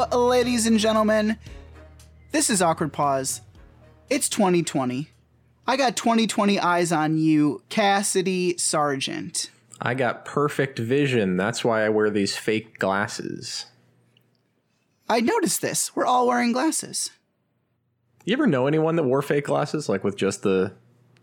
Hello, 0.00 0.28
ladies 0.28 0.64
and 0.64 0.78
gentlemen. 0.78 1.36
This 2.30 2.50
is 2.50 2.62
Awkward 2.62 2.92
Pause. 2.92 3.40
It's 4.08 4.28
2020. 4.28 5.08
I 5.66 5.76
got 5.76 5.96
2020 5.96 6.60
eyes 6.60 6.92
on 6.92 7.18
you, 7.18 7.62
Cassidy 7.68 8.56
Sargent. 8.58 9.50
I 9.80 9.94
got 9.94 10.24
perfect 10.24 10.78
vision. 10.78 11.36
That's 11.36 11.64
why 11.64 11.84
I 11.84 11.88
wear 11.88 12.10
these 12.10 12.36
fake 12.36 12.78
glasses. 12.78 13.66
I 15.08 15.20
noticed 15.20 15.62
this. 15.62 15.96
We're 15.96 16.06
all 16.06 16.28
wearing 16.28 16.52
glasses. 16.52 17.10
You 18.24 18.34
ever 18.34 18.46
know 18.46 18.68
anyone 18.68 18.94
that 18.96 19.02
wore 19.02 19.20
fake 19.22 19.46
glasses, 19.46 19.88
like 19.88 20.04
with 20.04 20.16
just 20.16 20.42
the 20.44 20.74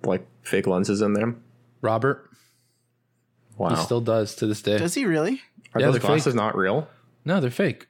like 0.04 0.28
fake 0.42 0.68
lenses 0.68 1.02
in 1.02 1.14
them? 1.14 1.42
Robert, 1.82 2.30
Wow. 3.58 3.70
he 3.70 3.76
still 3.78 4.02
does 4.02 4.36
to 4.36 4.48
this 4.48 4.62
day. 4.62 4.78
Does 4.80 4.96
he 4.96 5.06
really? 5.06 5.42
Are 5.74 5.80
Yeah, 5.80 5.86
those 5.88 5.94
they're 5.94 6.02
fake. 6.02 6.08
glasses 6.10 6.36
not 6.36 6.58
real? 6.58 6.90
no, 7.24 7.40
they're 7.40 7.50
fake. 7.50 7.88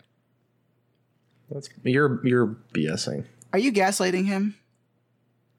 That's 1.49 1.69
you're 1.83 2.25
you're 2.25 2.55
BSing. 2.73 3.25
Are 3.53 3.59
you 3.59 3.71
gaslighting 3.71 4.25
him? 4.25 4.55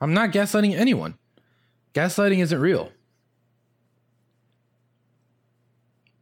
I'm 0.01 0.13
not 0.13 0.33
gaslighting 0.33 0.77
anyone. 0.77 1.15
Gaslighting 1.95 2.39
isn't 2.39 2.61
real. 2.61 2.93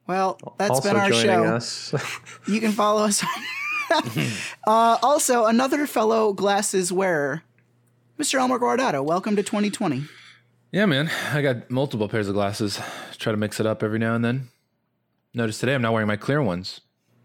Well, 0.06 0.38
that's 0.58 0.70
also 0.70 0.88
been 0.88 0.96
our 0.96 1.08
joining 1.08 1.26
show. 1.26 1.44
us. 1.44 1.94
You 2.46 2.60
can 2.60 2.72
follow 2.72 3.04
us 3.04 3.24
uh, 4.66 4.98
also, 5.02 5.46
another 5.46 5.86
fellow 5.86 6.32
glasses 6.32 6.92
wearer, 6.92 7.42
Mr. 8.18 8.38
Elmer 8.38 8.58
Guardado. 8.58 9.04
Welcome 9.04 9.36
to 9.36 9.42
2020. 9.42 10.04
Yeah, 10.72 10.86
man. 10.86 11.10
I 11.32 11.42
got 11.42 11.70
multiple 11.70 12.08
pairs 12.08 12.28
of 12.28 12.34
glasses. 12.34 12.80
Try 13.18 13.32
to 13.32 13.36
mix 13.36 13.60
it 13.60 13.66
up 13.66 13.82
every 13.82 13.98
now 13.98 14.14
and 14.14 14.24
then. 14.24 14.48
Notice 15.32 15.58
today 15.58 15.74
I'm 15.74 15.82
not 15.82 15.92
wearing 15.92 16.08
my 16.08 16.16
clear 16.16 16.42
ones. 16.42 16.80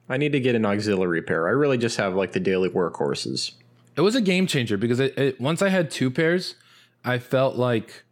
I 0.10 0.18
need 0.18 0.32
to 0.32 0.40
get 0.40 0.56
an 0.56 0.66
auxiliary 0.66 1.22
pair. 1.22 1.48
I 1.48 1.52
really 1.52 1.78
just 1.78 1.98
have 1.98 2.16
like 2.16 2.32
the 2.32 2.40
daily 2.40 2.70
workhorses. 2.70 3.52
It 3.96 4.02
was 4.02 4.16
a 4.16 4.22
game 4.22 4.48
changer 4.48 4.76
because 4.76 5.00
it, 5.00 5.18
it, 5.18 5.42
once 5.42 5.62
I 5.62 5.70
had 5.70 5.92
two 5.92 6.10
pairs, 6.10 6.56
I 7.06 7.20
felt 7.20 7.56
like 7.56 8.04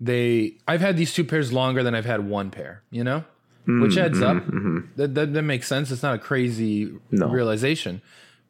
they. 0.00 0.56
I've 0.66 0.80
had 0.80 0.96
these 0.96 1.12
two 1.12 1.24
pairs 1.24 1.52
longer 1.52 1.82
than 1.82 1.94
I've 1.94 2.06
had 2.06 2.26
one 2.26 2.50
pair. 2.50 2.82
You 2.90 3.04
know, 3.04 3.24
mm, 3.66 3.82
which 3.82 3.98
adds 3.98 4.18
mm, 4.18 4.24
up. 4.24 4.36
Mm-hmm. 4.44 4.78
That, 4.96 5.14
that 5.14 5.32
that 5.34 5.42
makes 5.42 5.68
sense. 5.68 5.90
It's 5.90 6.02
not 6.02 6.14
a 6.14 6.18
crazy 6.18 6.92
No. 7.10 7.28
realization, 7.28 8.00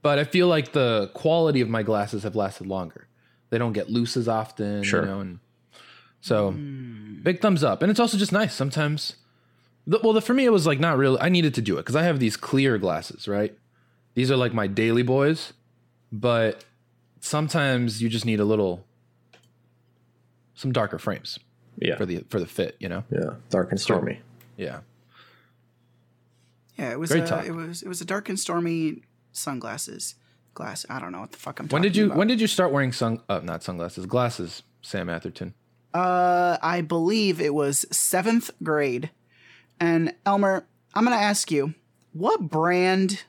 but 0.03 0.19
I 0.19 0.25
feel 0.25 0.47
like 0.47 0.73
the 0.73 1.11
quality 1.15 1.61
of 1.61 1.69
my 1.69 1.83
glasses 1.83 2.23
have 2.23 2.37
lasted 2.37 2.67
longer. 2.67 3.09
They 3.51 3.59
don't 3.59 3.73
get 3.73 3.91
loose 3.91 4.17
as 4.17 4.29
often. 4.29 4.83
Sure. 4.83 5.03
You 5.03 5.07
know, 5.07 5.21
and 5.21 5.39
so 6.21 6.53
mm. 6.53 7.23
big 7.23 7.41
thumbs 7.41 7.65
up. 7.65 7.83
And 7.83 7.91
it's 7.91 8.01
also 8.01 8.19
just 8.19 8.33
nice 8.33 8.55
sometimes. 8.55 9.17
The, 9.87 10.01
well, 10.03 10.13
the, 10.13 10.21
for 10.21 10.35
me, 10.35 10.45
it 10.45 10.51
was 10.53 10.67
like 10.67 10.81
not 10.81 10.97
really. 10.99 11.19
I 11.21 11.29
needed 11.29 11.55
to 11.55 11.63
do 11.63 11.75
it 11.75 11.83
because 11.83 11.97
I 11.97 12.03
have 12.03 12.19
these 12.19 12.37
clear 12.37 12.77
glasses, 12.79 13.29
right? 13.29 13.57
These 14.15 14.31
are 14.31 14.37
like 14.37 14.53
my 14.53 14.67
daily 14.67 15.03
boys, 15.03 15.53
but 16.11 16.65
sometimes 17.21 18.03
you 18.03 18.09
just 18.09 18.25
need 18.25 18.41
a 18.41 18.45
little, 18.45 18.85
some 20.55 20.73
darker 20.73 20.99
frames 20.99 21.39
Yeah. 21.79 21.97
for 21.97 22.07
the 22.07 22.25
for 22.31 22.41
the 22.41 22.47
fit. 22.47 22.77
You 22.81 22.89
know? 22.89 23.05
yeah. 23.11 23.35
Dark 23.51 23.71
and 23.71 23.81
stormy. 23.81 24.21
Yeah. 24.57 24.81
Yeah, 26.79 26.93
it 26.93 26.99
was 26.99 27.11
Great 27.11 27.25
a, 27.25 27.27
talk. 27.27 27.47
it 27.47 27.53
was 27.53 27.83
it 27.83 27.89
was 27.89 28.01
a 28.01 28.05
dark 28.05 28.29
and 28.29 28.39
stormy 28.39 29.03
sunglasses. 29.33 30.15
Glass. 30.55 30.87
I 30.89 30.99
don't 31.01 31.13
know 31.13 31.21
what 31.21 31.33
the 31.33 31.39
fuck 31.39 31.61
I'm 31.61 31.69
talking 31.69 31.75
When 31.75 31.83
talking 31.83 31.93
did 31.93 31.97
you 31.99 32.07
about. 32.07 32.17
when 32.19 32.29
did 32.29 32.41
you 32.41 32.47
start 32.47 32.73
wearing 32.73 32.91
sun 32.93 33.21
uh, 33.29 33.41
not 33.45 33.63
sunglasses 33.63 34.07
glasses 34.07 34.63
Sam 34.83 35.11
Atherton? 35.11 35.53
Uh, 35.93 36.57
I 36.63 36.81
believe 36.81 37.41
it 37.41 37.55
was 37.55 37.85
seventh 37.93 38.51
grade. 38.63 39.11
And 39.81 40.15
Elmer, 40.25 40.67
I'm 40.95 41.05
gonna 41.05 41.17
ask 41.17 41.51
you, 41.51 41.75
what 42.13 42.41
brand 42.41 43.25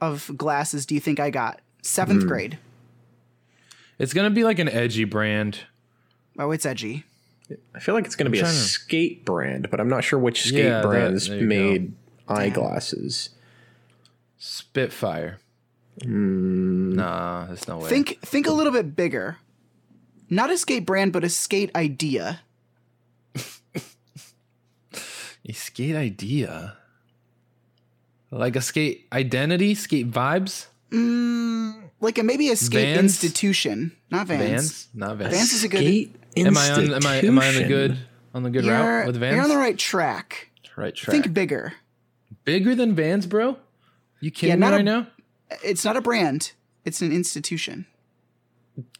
of 0.00 0.30
glasses 0.36 0.86
do 0.86 0.94
you 0.94 1.00
think 1.00 1.20
I 1.20 1.30
got? 1.30 1.60
Seventh 1.82 2.22
hmm. 2.22 2.28
grade. 2.28 2.58
It's 3.98 4.12
gonna 4.12 4.30
be 4.30 4.44
like 4.44 4.58
an 4.58 4.68
edgy 4.68 5.04
brand. 5.04 5.60
Oh, 6.38 6.50
it's 6.50 6.66
edgy. 6.66 7.04
I 7.74 7.80
feel 7.80 7.94
like 7.94 8.06
it's 8.06 8.16
going 8.16 8.26
to 8.26 8.30
be 8.30 8.40
a 8.40 8.44
to- 8.44 8.48
skate 8.48 9.24
brand, 9.24 9.70
but 9.70 9.80
I'm 9.80 9.88
not 9.88 10.04
sure 10.04 10.18
which 10.18 10.42
skate 10.42 10.64
Yeah, 10.64 10.80
that- 10.80 10.86
brands 10.86 11.28
there 11.28 11.36
you 11.36 11.42
go. 11.42 11.48
made 11.48 11.92
eyeglasses. 12.28 13.30
Spitfire. 14.38 15.38
Hmm. 16.02 16.94
Nah, 16.94 17.46
there's 17.46 17.68
no 17.68 17.78
way. 17.78 17.88
Think 17.88 18.20
think 18.22 18.46
a 18.46 18.52
little 18.52 18.72
bit 18.72 18.96
bigger. 18.96 19.38
Not 20.30 20.50
a 20.50 20.56
skate 20.56 20.86
brand, 20.86 21.12
but 21.12 21.24
a 21.24 21.28
skate 21.28 21.70
idea. 21.76 22.40
A 25.52 25.54
skate 25.54 25.94
idea. 25.96 26.76
Like 28.30 28.56
a 28.56 28.62
skate 28.62 29.06
identity, 29.12 29.74
skate 29.74 30.10
vibes, 30.10 30.66
mm, 30.90 31.90
Like 32.00 32.16
a, 32.18 32.22
maybe 32.22 32.48
a 32.50 32.56
skate 32.56 32.94
Vans? 32.96 33.04
institution. 33.22 33.92
Not 34.10 34.26
Vans. 34.26 34.40
Vans, 34.50 34.88
not 34.94 35.16
Vans. 35.18 35.34
Vans 35.34 35.52
is 35.52 35.64
a 35.64 35.68
good. 35.68 35.80
Skate 35.80 36.16
am 36.46 36.56
I 36.56 36.70
on? 36.70 36.94
Am 36.94 37.06
I? 37.06 37.16
Am 37.16 37.38
I 37.38 37.48
on 37.48 37.54
the 37.56 37.64
good 37.64 37.98
on 38.34 38.42
the 38.42 38.50
good 38.50 38.64
You're, 38.64 38.74
route 38.74 39.06
with 39.06 39.16
Vans? 39.16 39.34
you're 39.34 39.42
on 39.44 39.50
the 39.50 39.58
right 39.58 39.78
track. 39.78 40.48
right 40.76 40.94
track. 40.94 41.12
Think 41.12 41.34
bigger. 41.34 41.74
Bigger 42.44 42.74
than 42.74 42.94
Vans, 42.94 43.26
bro. 43.26 43.58
You 44.20 44.30
kidding 44.30 44.48
Yeah, 44.50 44.56
me 44.56 44.60
not 44.60 44.72
a- 44.72 44.76
right 44.76 44.84
now? 44.84 45.06
It's 45.62 45.84
not 45.84 45.98
a 45.98 46.00
brand. 46.00 46.52
It's 46.86 47.02
an 47.02 47.12
institution. 47.12 47.84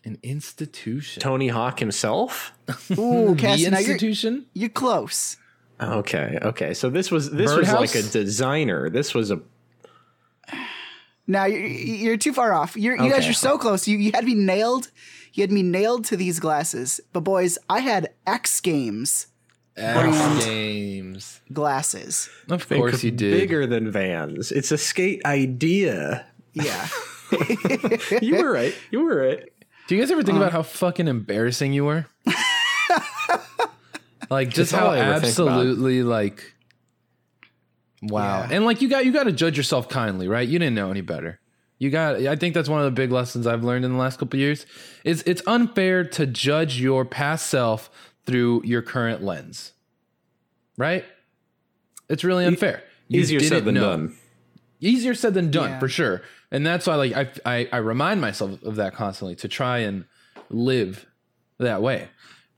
An 0.05 0.19
institution. 0.23 1.23
Tony 1.23 1.49
Hawk 1.49 1.79
himself? 1.81 2.53
Ooh, 2.91 3.31
the 3.35 3.37
Cassie, 3.39 3.71
now 3.71 3.79
you're, 3.79 3.93
institution. 3.93 4.45
you're 4.53 4.69
close. 4.69 5.39
Okay, 5.83 6.39
okay. 6.43 6.75
So 6.75 6.89
this 6.91 7.11
was 7.11 7.31
this 7.31 7.55
was 7.55 7.73
like 7.73 7.95
a 7.95 8.03
designer. 8.03 8.89
This 8.91 9.15
was 9.15 9.31
a 9.31 9.41
Now 11.27 11.45
you're, 11.47 11.61
you're 11.67 12.17
too 12.17 12.33
far 12.33 12.53
off. 12.53 12.77
You're, 12.77 12.97
you 13.03 13.11
guys 13.11 13.29
are 13.29 13.33
so 13.33 13.59
close. 13.59 13.87
You, 13.89 13.99
you 13.99 14.13
had 14.13 14.25
me 14.25 14.35
nailed. 14.35 14.91
You 15.35 15.43
had 15.43 15.53
me 15.53 15.63
nailed 15.63 16.05
to 16.07 16.17
these 16.17 16.41
glasses. 16.41 17.01
But 17.13 17.21
boys, 17.21 17.59
I 17.71 17.81
had 17.81 18.11
X 18.27 18.61
Games 18.61 19.29
X 19.77 20.45
Games. 20.45 21.41
glasses. 21.53 22.29
Of 22.51 22.63
think 22.65 22.81
course 22.81 23.03
you 23.03 23.11
did. 23.11 23.39
bigger 23.41 23.67
than 23.67 23.91
Vans. 23.91 24.53
It's 24.53 24.71
a 24.73 24.79
skate 24.79 25.25
idea. 25.25 26.27
Yeah. 26.53 26.89
You 28.21 28.37
were 28.45 28.53
right. 28.53 28.75
You 28.91 29.01
were 29.05 29.17
right. 29.17 29.43
Do 29.89 29.95
you 29.97 30.03
guys 30.03 30.11
ever 30.11 30.23
think 30.23 30.37
Uh. 30.37 30.43
about 30.43 30.53
how 30.53 30.63
fucking 30.63 31.09
embarrassing 31.09 31.73
you 31.73 31.85
were? 31.87 32.07
like 34.33 34.49
just 34.51 34.73
how 34.73 34.89
I 34.89 34.99
ever 34.99 35.21
think 35.21 35.39
about. 35.39 35.51
absolutely 35.59 36.03
like 36.03 36.55
wow. 38.03 38.41
Yeah. 38.41 38.49
And 38.57 38.65
like 38.65 38.81
you 38.83 38.89
got 38.89 39.05
you 39.05 39.13
got 39.13 39.25
to 39.25 39.33
judge 39.33 39.57
yourself 39.57 39.89
kindly, 39.89 40.29
right? 40.29 40.49
You 40.49 40.59
didn't 40.59 40.75
know 40.75 40.91
any 40.91 41.01
better. 41.01 41.39
You 41.79 41.91
got 41.91 42.17
I 42.17 42.37
think 42.37 42.55
that's 42.55 42.69
one 42.69 42.81
of 42.81 42.85
the 42.87 42.91
big 42.93 43.11
lessons 43.13 43.47
I've 43.47 43.65
learned 43.65 43.85
in 43.85 43.93
the 43.93 43.99
last 43.99 44.19
couple 44.19 44.37
of 44.37 44.41
years. 44.41 44.67
Is 45.05 45.23
it's 45.27 45.43
unfair 45.47 46.05
to 46.05 46.27
judge 46.27 46.81
your 46.81 47.05
past 47.05 47.47
self 47.47 47.91
through 48.27 48.63
your 48.65 48.83
current 48.83 49.23
lens. 49.23 49.73
Right? 50.77 51.05
It's 52.09 52.25
really 52.25 52.45
unfair. 52.45 52.83
You 53.09 53.21
Easier 53.21 53.41
said 53.41 53.65
than 53.65 53.75
know 53.75 53.81
done. 53.91 54.17
easier 54.81 55.15
said 55.15 55.35
than 55.35 55.51
done 55.51 55.71
Yeah. 55.71 55.79
for 55.79 55.89
sure 55.89 56.23
and 56.51 56.67
that's 56.67 56.87
why 56.87 56.95
like 56.97 57.13
I, 57.13 57.31
I 57.45 57.69
i 57.73 57.77
remind 57.77 58.21
myself 58.21 58.63
of 58.63 58.77
that 58.77 58.95
constantly 58.95 59.35
to 59.37 59.49
try 59.49 59.79
and 59.79 60.07
live 60.49 61.07
that 61.59 61.83
way 61.83 62.09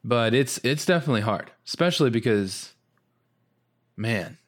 but 0.04 0.32
it's 0.32 0.58
it's 0.64 0.86
definitely 0.86 1.20
hard 1.22 1.50
especially 1.66 2.10
because 2.10 2.74
man 3.96 4.38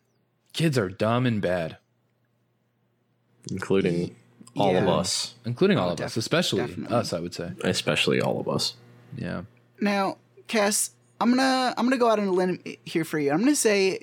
kids 0.53 0.77
are 0.79 0.89
dumb 0.89 1.27
and 1.27 1.41
bad 1.41 1.77
Including 3.51 4.17
all 4.57 4.75
of 4.77 4.89
us. 4.89 5.35
including 5.45 5.79
all 5.79 5.89
oh, 5.89 5.93
of 5.93 5.99
def- 5.99 6.07
us 6.07 6.17
especially 6.17 6.61
definitely. 6.67 6.97
us 6.97 7.13
i 7.13 7.21
would 7.21 7.35
say 7.35 7.53
Especially 7.63 8.21
all 8.21 8.41
of 8.41 8.49
us. 8.49 8.75
yeah 9.17 9.43
Now, 9.81 10.17
Cass, 10.49 10.91
I'm 11.21 11.31
gonna 11.31 11.75
I'm 11.77 11.87
gonna 11.87 11.97
go 11.99 12.09
out 12.11 12.19
on 12.19 12.27
a 12.27 12.33
limb 12.33 12.61
here 12.85 13.05
for 13.05 13.19
you. 13.19 13.31
I'm 13.33 13.39
gonna 13.41 13.55
say 13.57 14.01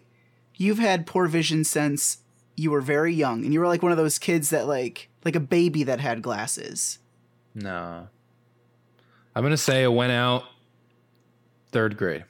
you've 0.56 0.80
had 0.80 1.06
poor 1.08 1.28
vision 1.28 1.64
since 1.64 2.20
you 2.56 2.70
were 2.70 2.82
very 2.82 3.14
young, 3.14 3.44
and 3.46 3.54
you 3.54 3.60
were 3.60 3.68
like 3.68 3.82
one 3.82 3.92
of 3.92 3.98
those 3.98 4.20
kids 4.20 4.50
that 4.52 4.68
like 4.68 5.10
like 5.26 5.36
a 5.36 5.40
baby 5.40 5.84
that 5.84 6.00
had 6.00 6.22
glasses. 6.22 7.00
nah 7.56 8.04
i'm 9.36 9.44
gonna 9.44 9.58
say 9.58 9.84
i 9.84 9.88
went 9.88 10.12
out 10.12 10.44
third 11.72 11.98
grade 11.98 12.24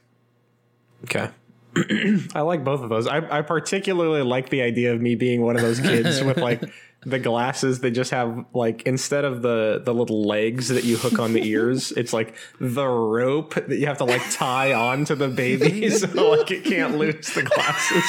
Okay. 1.05 1.29
I 2.35 2.41
like 2.41 2.63
both 2.63 2.81
of 2.81 2.89
those. 2.89 3.07
I, 3.07 3.39
I 3.39 3.41
particularly 3.41 4.21
like 4.21 4.49
the 4.49 4.61
idea 4.61 4.93
of 4.93 5.01
me 5.01 5.15
being 5.15 5.41
one 5.41 5.55
of 5.55 5.61
those 5.61 5.79
kids 5.79 6.21
with 6.21 6.37
like 6.37 6.63
the 7.05 7.19
glasses 7.19 7.79
that 7.79 7.91
just 7.91 8.11
have 8.11 8.45
like 8.53 8.83
instead 8.83 9.25
of 9.25 9.41
the 9.41 9.81
the 9.83 9.93
little 9.93 10.23
legs 10.23 10.67
that 10.69 10.83
you 10.83 10.97
hook 10.97 11.17
on 11.19 11.33
the 11.33 11.43
ears, 11.47 11.91
it's 11.93 12.13
like 12.13 12.35
the 12.59 12.87
rope 12.87 13.55
that 13.55 13.77
you 13.77 13.87
have 13.87 13.97
to 13.97 14.03
like 14.03 14.21
tie 14.29 14.73
on 14.73 15.03
to 15.05 15.15
the 15.15 15.27
baby 15.27 15.89
so 15.89 16.07
like 16.31 16.51
it 16.51 16.63
can't 16.63 16.97
lose 16.97 17.33
the 17.33 17.41
glasses. 17.41 18.03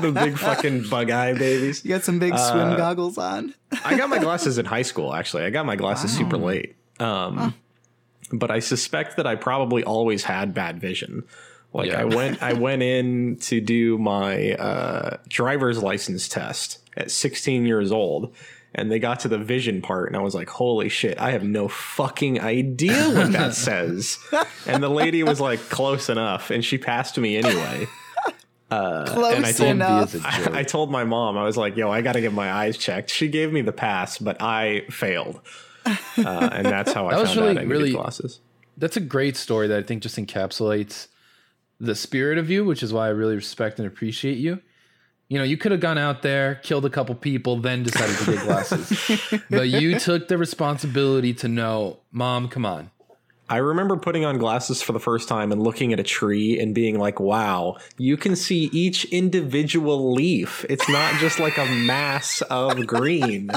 the 0.00 0.12
big 0.12 0.38
fucking 0.38 0.88
bug 0.88 1.10
eye 1.10 1.32
babies. 1.34 1.84
You 1.84 1.90
got 1.90 2.04
some 2.04 2.18
big 2.20 2.38
swim 2.38 2.76
goggles 2.76 3.18
on. 3.18 3.54
I 3.84 3.96
got 3.96 4.10
my 4.10 4.18
glasses 4.18 4.58
in 4.58 4.64
high 4.66 4.82
school 4.82 5.12
actually. 5.12 5.42
I 5.42 5.50
got 5.50 5.66
my 5.66 5.76
glasses 5.76 6.16
super 6.16 6.36
late. 6.36 6.76
Um 7.00 7.54
but 8.32 8.50
I 8.50 8.60
suspect 8.60 9.16
that 9.16 9.26
I 9.26 9.34
probably 9.34 9.82
always 9.82 10.24
had 10.24 10.54
bad 10.54 10.80
vision. 10.80 11.24
Like 11.74 11.90
Yeah. 11.90 12.00
I 12.02 12.04
went 12.04 12.42
I 12.42 12.52
went 12.52 12.82
in 12.82 13.36
to 13.42 13.60
do 13.60 13.98
my 13.98 14.52
uh 14.52 15.16
driver's 15.28 15.82
license 15.82 16.28
test 16.28 16.78
at 16.96 17.10
16 17.10 17.64
years 17.64 17.90
old 17.90 18.34
and 18.74 18.90
they 18.90 18.98
got 18.98 19.20
to 19.20 19.28
the 19.28 19.38
vision 19.38 19.80
part 19.82 20.08
and 20.08 20.16
I 20.16 20.20
was 20.20 20.34
like, 20.34 20.48
"Holy 20.48 20.88
shit, 20.88 21.18
I 21.20 21.30
have 21.32 21.42
no 21.44 21.68
fucking 21.68 22.40
idea 22.40 23.10
what 23.10 23.32
that 23.32 23.54
says." 23.68 24.18
And 24.66 24.82
the 24.82 24.88
lady 24.88 25.22
was 25.22 25.40
like, 25.40 25.60
"Close 25.68 26.08
enough," 26.08 26.50
and 26.50 26.64
she 26.64 26.78
passed 26.78 27.18
me 27.18 27.36
anyway. 27.36 27.86
Close 28.70 29.34
and 29.36 29.44
I 29.44 29.52
told- 29.52 29.70
enough. 29.70 30.14
Is 30.14 30.24
a 30.24 30.30
joke. 30.44 30.54
I 30.54 30.62
told 30.62 30.90
my 30.90 31.04
mom, 31.04 31.36
I 31.36 31.44
was 31.44 31.58
like, 31.58 31.76
"Yo, 31.76 31.90
I 31.90 32.00
got 32.00 32.12
to 32.14 32.22
get 32.22 32.32
my 32.32 32.50
eyes 32.50 32.78
checked." 32.78 33.10
She 33.10 33.28
gave 33.28 33.52
me 33.52 33.60
the 33.60 33.72
pass, 33.72 34.16
but 34.16 34.40
I 34.40 34.84
failed, 34.88 35.40
uh, 35.84 35.92
and 36.16 36.64
that's 36.64 36.92
how 36.92 37.06
I 37.08 37.14
That 37.14 37.20
was 37.20 37.28
found 37.34 37.40
really- 37.40 37.50
out 37.50 37.58
I 37.58 37.64
needed 37.64 37.68
really- 37.70 37.92
glasses. 37.92 38.40
That's 38.78 38.96
a 38.96 39.00
great 39.00 39.36
story 39.36 39.68
that 39.68 39.78
I 39.78 39.82
think 39.82 40.02
just 40.02 40.16
encapsulates 40.16 41.08
the 41.82 41.96
spirit 41.96 42.38
of 42.38 42.48
you, 42.48 42.64
which 42.64 42.82
is 42.82 42.92
why 42.92 43.06
I 43.06 43.10
really 43.10 43.34
respect 43.34 43.78
and 43.78 43.88
appreciate 43.88 44.38
you. 44.38 44.60
You 45.28 45.38
know, 45.38 45.44
you 45.44 45.56
could 45.56 45.72
have 45.72 45.80
gone 45.80 45.98
out 45.98 46.22
there, 46.22 46.56
killed 46.56 46.84
a 46.84 46.90
couple 46.90 47.14
people, 47.16 47.56
then 47.56 47.82
decided 47.82 48.16
to 48.18 48.24
get 48.32 48.42
glasses. 48.44 49.40
but 49.50 49.68
you 49.68 49.98
took 49.98 50.28
the 50.28 50.38
responsibility 50.38 51.34
to 51.34 51.48
know, 51.48 51.98
Mom, 52.12 52.48
come 52.48 52.64
on. 52.64 52.90
I 53.48 53.56
remember 53.56 53.96
putting 53.96 54.24
on 54.24 54.38
glasses 54.38 54.80
for 54.80 54.92
the 54.92 55.00
first 55.00 55.28
time 55.28 55.50
and 55.50 55.62
looking 55.62 55.92
at 55.92 55.98
a 55.98 56.04
tree 56.04 56.58
and 56.60 56.74
being 56.74 56.98
like, 56.98 57.18
wow, 57.18 57.78
you 57.98 58.16
can 58.16 58.36
see 58.36 58.70
each 58.72 59.04
individual 59.06 60.12
leaf. 60.12 60.64
It's 60.70 60.88
not 60.88 61.14
just 61.14 61.40
like 61.40 61.58
a 61.58 61.66
mass 61.66 62.42
of 62.42 62.86
green. 62.86 63.50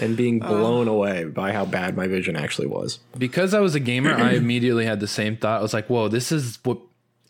And 0.00 0.16
being 0.16 0.42
uh. 0.42 0.48
blown 0.48 0.88
away 0.88 1.24
by 1.24 1.52
how 1.52 1.64
bad 1.64 1.96
my 1.96 2.08
vision 2.08 2.34
actually 2.34 2.66
was. 2.66 2.98
Because 3.16 3.54
I 3.54 3.60
was 3.60 3.76
a 3.76 3.80
gamer, 3.80 4.12
I 4.12 4.32
immediately 4.32 4.84
had 4.84 4.98
the 4.98 5.06
same 5.06 5.36
thought. 5.36 5.60
I 5.60 5.62
was 5.62 5.72
like, 5.72 5.86
whoa, 5.86 6.08
this 6.08 6.32
is 6.32 6.58
what 6.64 6.78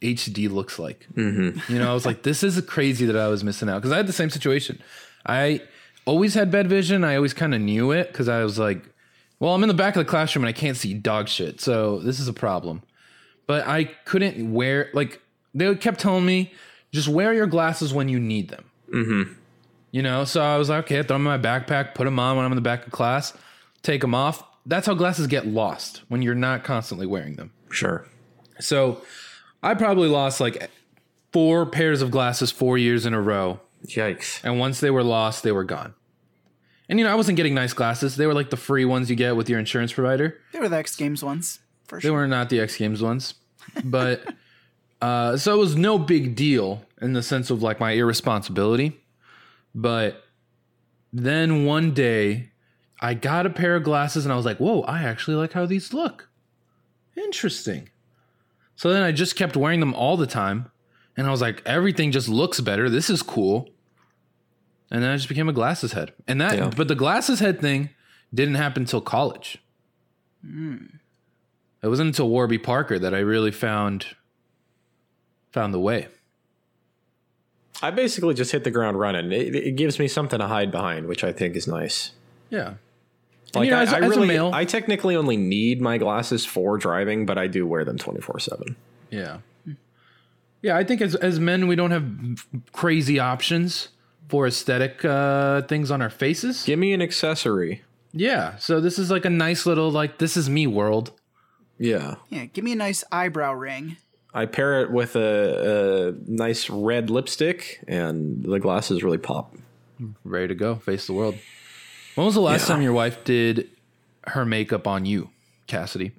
HD 0.00 0.50
looks 0.50 0.78
like. 0.78 1.06
Mm-hmm. 1.14 1.72
You 1.72 1.78
know, 1.78 1.90
I 1.90 1.94
was 1.94 2.06
like, 2.06 2.22
this 2.22 2.42
is 2.42 2.60
crazy 2.62 3.06
that 3.06 3.16
I 3.16 3.28
was 3.28 3.44
missing 3.44 3.68
out. 3.68 3.76
Because 3.76 3.92
I 3.92 3.96
had 3.96 4.06
the 4.06 4.12
same 4.12 4.30
situation. 4.30 4.80
I 5.26 5.62
always 6.06 6.34
had 6.34 6.50
bad 6.50 6.68
vision. 6.68 7.04
I 7.04 7.16
always 7.16 7.34
kind 7.34 7.54
of 7.54 7.60
knew 7.60 7.92
it 7.92 8.08
because 8.08 8.28
I 8.28 8.42
was 8.42 8.58
like, 8.58 8.82
well, 9.38 9.54
I'm 9.54 9.62
in 9.62 9.68
the 9.68 9.74
back 9.74 9.96
of 9.96 10.04
the 10.04 10.10
classroom 10.10 10.44
and 10.44 10.48
I 10.48 10.58
can't 10.58 10.76
see 10.76 10.94
dog 10.94 11.28
shit. 11.28 11.60
So 11.60 11.98
this 11.98 12.20
is 12.20 12.28
a 12.28 12.32
problem. 12.32 12.82
But 13.46 13.66
I 13.66 13.84
couldn't 13.84 14.52
wear, 14.52 14.90
like, 14.92 15.20
they 15.54 15.74
kept 15.74 16.00
telling 16.00 16.24
me, 16.24 16.52
just 16.92 17.08
wear 17.08 17.32
your 17.32 17.46
glasses 17.46 17.92
when 17.92 18.08
you 18.08 18.20
need 18.20 18.48
them. 18.48 18.64
Mm-hmm. 18.92 19.32
You 19.92 20.02
know, 20.02 20.24
so 20.24 20.40
I 20.40 20.56
was 20.56 20.68
like, 20.68 20.84
okay, 20.84 21.00
I 21.00 21.02
throw 21.02 21.16
them 21.16 21.26
in 21.26 21.32
my 21.32 21.38
backpack, 21.38 21.94
put 21.94 22.04
them 22.04 22.18
on 22.18 22.36
when 22.36 22.44
I'm 22.44 22.52
in 22.52 22.56
the 22.56 22.62
back 22.62 22.86
of 22.86 22.92
class, 22.92 23.32
take 23.82 24.02
them 24.02 24.14
off. 24.14 24.44
That's 24.66 24.86
how 24.86 24.94
glasses 24.94 25.26
get 25.26 25.46
lost 25.46 26.02
when 26.08 26.22
you're 26.22 26.34
not 26.34 26.62
constantly 26.62 27.06
wearing 27.06 27.34
them. 27.34 27.50
Sure. 27.70 28.06
So 28.60 29.02
I 29.62 29.74
probably 29.74 30.08
lost 30.08 30.40
like 30.40 30.70
four 31.32 31.66
pairs 31.66 32.02
of 32.02 32.10
glasses 32.10 32.50
four 32.50 32.78
years 32.78 33.06
in 33.06 33.14
a 33.14 33.20
row. 33.20 33.60
Yikes. 33.86 34.42
And 34.44 34.58
once 34.58 34.80
they 34.80 34.90
were 34.90 35.02
lost, 35.02 35.42
they 35.42 35.52
were 35.52 35.64
gone. 35.64 35.94
And 36.88 36.98
you 36.98 37.04
know, 37.04 37.12
I 37.12 37.14
wasn't 37.14 37.36
getting 37.36 37.54
nice 37.54 37.72
glasses. 37.72 38.16
They 38.16 38.26
were 38.26 38.34
like 38.34 38.50
the 38.50 38.56
free 38.56 38.84
ones 38.84 39.08
you 39.08 39.16
get 39.16 39.36
with 39.36 39.48
your 39.48 39.58
insurance 39.58 39.92
provider. 39.92 40.38
They 40.52 40.58
were 40.58 40.68
the 40.68 40.76
X 40.76 40.96
Games 40.96 41.22
ones, 41.22 41.60
for 41.84 42.00
They 42.00 42.10
were 42.10 42.26
not 42.26 42.50
the 42.50 42.60
X 42.60 42.76
Games 42.76 43.00
ones. 43.00 43.34
But 43.84 44.24
uh 45.02 45.36
so 45.36 45.54
it 45.54 45.58
was 45.58 45.76
no 45.76 45.98
big 45.98 46.34
deal 46.34 46.84
in 47.00 47.12
the 47.12 47.22
sense 47.22 47.50
of 47.50 47.62
like 47.62 47.78
my 47.78 47.92
irresponsibility. 47.92 49.00
But 49.74 50.24
then 51.12 51.64
one 51.64 51.92
day 51.94 52.50
I 53.00 53.14
got 53.14 53.46
a 53.46 53.50
pair 53.50 53.76
of 53.76 53.84
glasses 53.84 54.24
and 54.24 54.32
I 54.32 54.36
was 54.36 54.44
like, 54.44 54.58
whoa, 54.58 54.82
I 54.82 55.02
actually 55.02 55.36
like 55.36 55.52
how 55.52 55.66
these 55.66 55.92
look. 55.92 56.28
Interesting. 57.16 57.88
So 58.80 58.90
then 58.90 59.02
I 59.02 59.12
just 59.12 59.36
kept 59.36 59.58
wearing 59.58 59.80
them 59.80 59.92
all 59.92 60.16
the 60.16 60.26
time. 60.26 60.70
And 61.14 61.26
I 61.26 61.30
was 61.30 61.42
like, 61.42 61.60
everything 61.66 62.12
just 62.12 62.30
looks 62.30 62.60
better. 62.62 62.88
This 62.88 63.10
is 63.10 63.20
cool. 63.20 63.68
And 64.90 65.02
then 65.02 65.10
I 65.10 65.16
just 65.16 65.28
became 65.28 65.50
a 65.50 65.52
glasses 65.52 65.92
head. 65.92 66.14
And 66.26 66.40
that, 66.40 66.56
Yeah. 66.56 66.70
but 66.74 66.88
the 66.88 66.94
glasses 66.94 67.40
head 67.40 67.60
thing 67.60 67.90
didn't 68.32 68.54
happen 68.54 68.84
until 68.84 69.02
college. 69.02 69.58
Hmm. 70.42 70.76
It 71.82 71.88
wasn't 71.88 72.06
until 72.06 72.30
Warby 72.30 72.56
Parker 72.56 72.98
that 72.98 73.14
I 73.14 73.18
really 73.18 73.50
found 73.50 74.06
found 75.52 75.74
the 75.74 75.78
way. 75.78 76.08
I 77.82 77.90
basically 77.90 78.32
just 78.32 78.50
hit 78.50 78.64
the 78.64 78.70
ground 78.70 78.98
running. 78.98 79.30
It, 79.30 79.54
it 79.54 79.76
gives 79.76 79.98
me 79.98 80.08
something 80.08 80.38
to 80.38 80.46
hide 80.46 80.70
behind, 80.70 81.06
which 81.06 81.22
I 81.22 81.32
think 81.32 81.54
is 81.54 81.66
nice. 81.66 82.12
Yeah. 82.48 82.76
Like 83.54 83.64
you 83.66 83.70
know, 83.72 83.78
I, 83.78 83.82
as- 83.82 83.92
I 83.92 83.98
as 84.00 84.16
a 84.16 84.20
male- 84.26 84.50
I 84.54 84.64
technically 84.64 85.16
only 85.16 85.36
need 85.36 85.80
my 85.80 85.98
glasses 85.98 86.44
for 86.46 86.78
driving, 86.78 87.26
but 87.26 87.36
I 87.38 87.46
do 87.46 87.66
wear 87.66 87.84
them 87.84 87.98
twenty 87.98 88.20
four 88.20 88.38
seven. 88.38 88.76
Yeah. 89.10 89.38
Yeah, 90.62 90.76
I 90.76 90.84
think 90.84 91.00
as 91.00 91.14
as 91.14 91.40
men 91.40 91.66
we 91.68 91.74
don't 91.76 91.90
have 91.90 92.06
crazy 92.72 93.18
options 93.18 93.88
for 94.28 94.46
aesthetic 94.46 95.04
uh 95.04 95.62
things 95.62 95.90
on 95.90 96.02
our 96.02 96.10
faces. 96.10 96.64
Give 96.64 96.78
me 96.78 96.92
an 96.92 97.00
accessory. 97.02 97.82
Yeah. 98.12 98.56
So 98.58 98.80
this 98.80 98.98
is 98.98 99.10
like 99.10 99.24
a 99.24 99.30
nice 99.30 99.64
little 99.66 99.90
like 99.90 100.18
this 100.18 100.36
is 100.36 100.50
me 100.50 100.66
world. 100.66 101.12
Yeah, 101.78 102.16
Yeah, 102.28 102.44
give 102.44 102.62
me 102.62 102.72
a 102.72 102.76
nice 102.76 103.04
eyebrow 103.10 103.54
ring. 103.54 103.96
I 104.34 104.44
pair 104.44 104.82
it 104.82 104.90
with 104.92 105.16
a, 105.16 106.12
a 106.14 106.30
nice 106.30 106.68
red 106.68 107.08
lipstick, 107.08 107.82
and 107.88 108.42
the 108.44 108.60
glasses 108.60 109.02
really 109.02 109.16
pop. 109.18 109.54
Ready 110.22 110.48
to 110.48 110.54
go, 110.54 110.74
face 110.74 111.06
the 111.06 111.14
world. 111.14 111.36
When 112.14 112.24
was 112.26 112.34
the 112.34 112.40
last 112.40 112.62
Yeah. 112.68 112.74
time 112.74 112.82
your 112.82 112.92
wife 112.92 113.24
did 113.24 113.68
her 114.28 114.44
makeup 114.44 114.86
on 114.86 115.06
you, 115.06 115.30
Cassidy? 115.66 116.12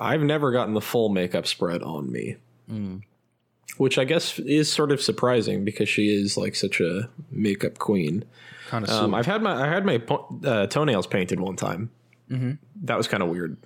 I've 0.00 0.22
never 0.22 0.50
gotten 0.52 0.74
the 0.74 0.80
full 0.80 1.08
makeup 1.10 1.46
spread 1.46 1.82
on 1.82 2.10
me, 2.10 2.36
Hmm. 2.68 2.96
which 3.76 3.98
I 3.98 4.04
guess 4.04 4.38
is 4.38 4.72
sort 4.72 4.92
of 4.92 5.00
surprising 5.02 5.64
because 5.64 5.88
she 5.88 6.08
is 6.14 6.36
like 6.36 6.54
such 6.54 6.80
a 6.80 7.10
makeup 7.30 7.78
queen. 7.78 8.24
Kind 8.68 8.84
of 8.84 8.90
Um, 8.90 9.14
I've 9.14 9.26
had 9.26 9.42
my 9.42 9.62
I 9.62 9.68
had 9.68 9.84
my 9.84 10.00
uh, 10.44 10.66
toenails 10.66 11.06
painted 11.06 11.40
one 11.40 11.56
time. 11.56 11.90
Mm-hmm. 12.30 12.52
That 12.84 12.96
was 12.96 13.08
kind 13.08 13.22
of 13.22 13.28
weird, 13.28 13.56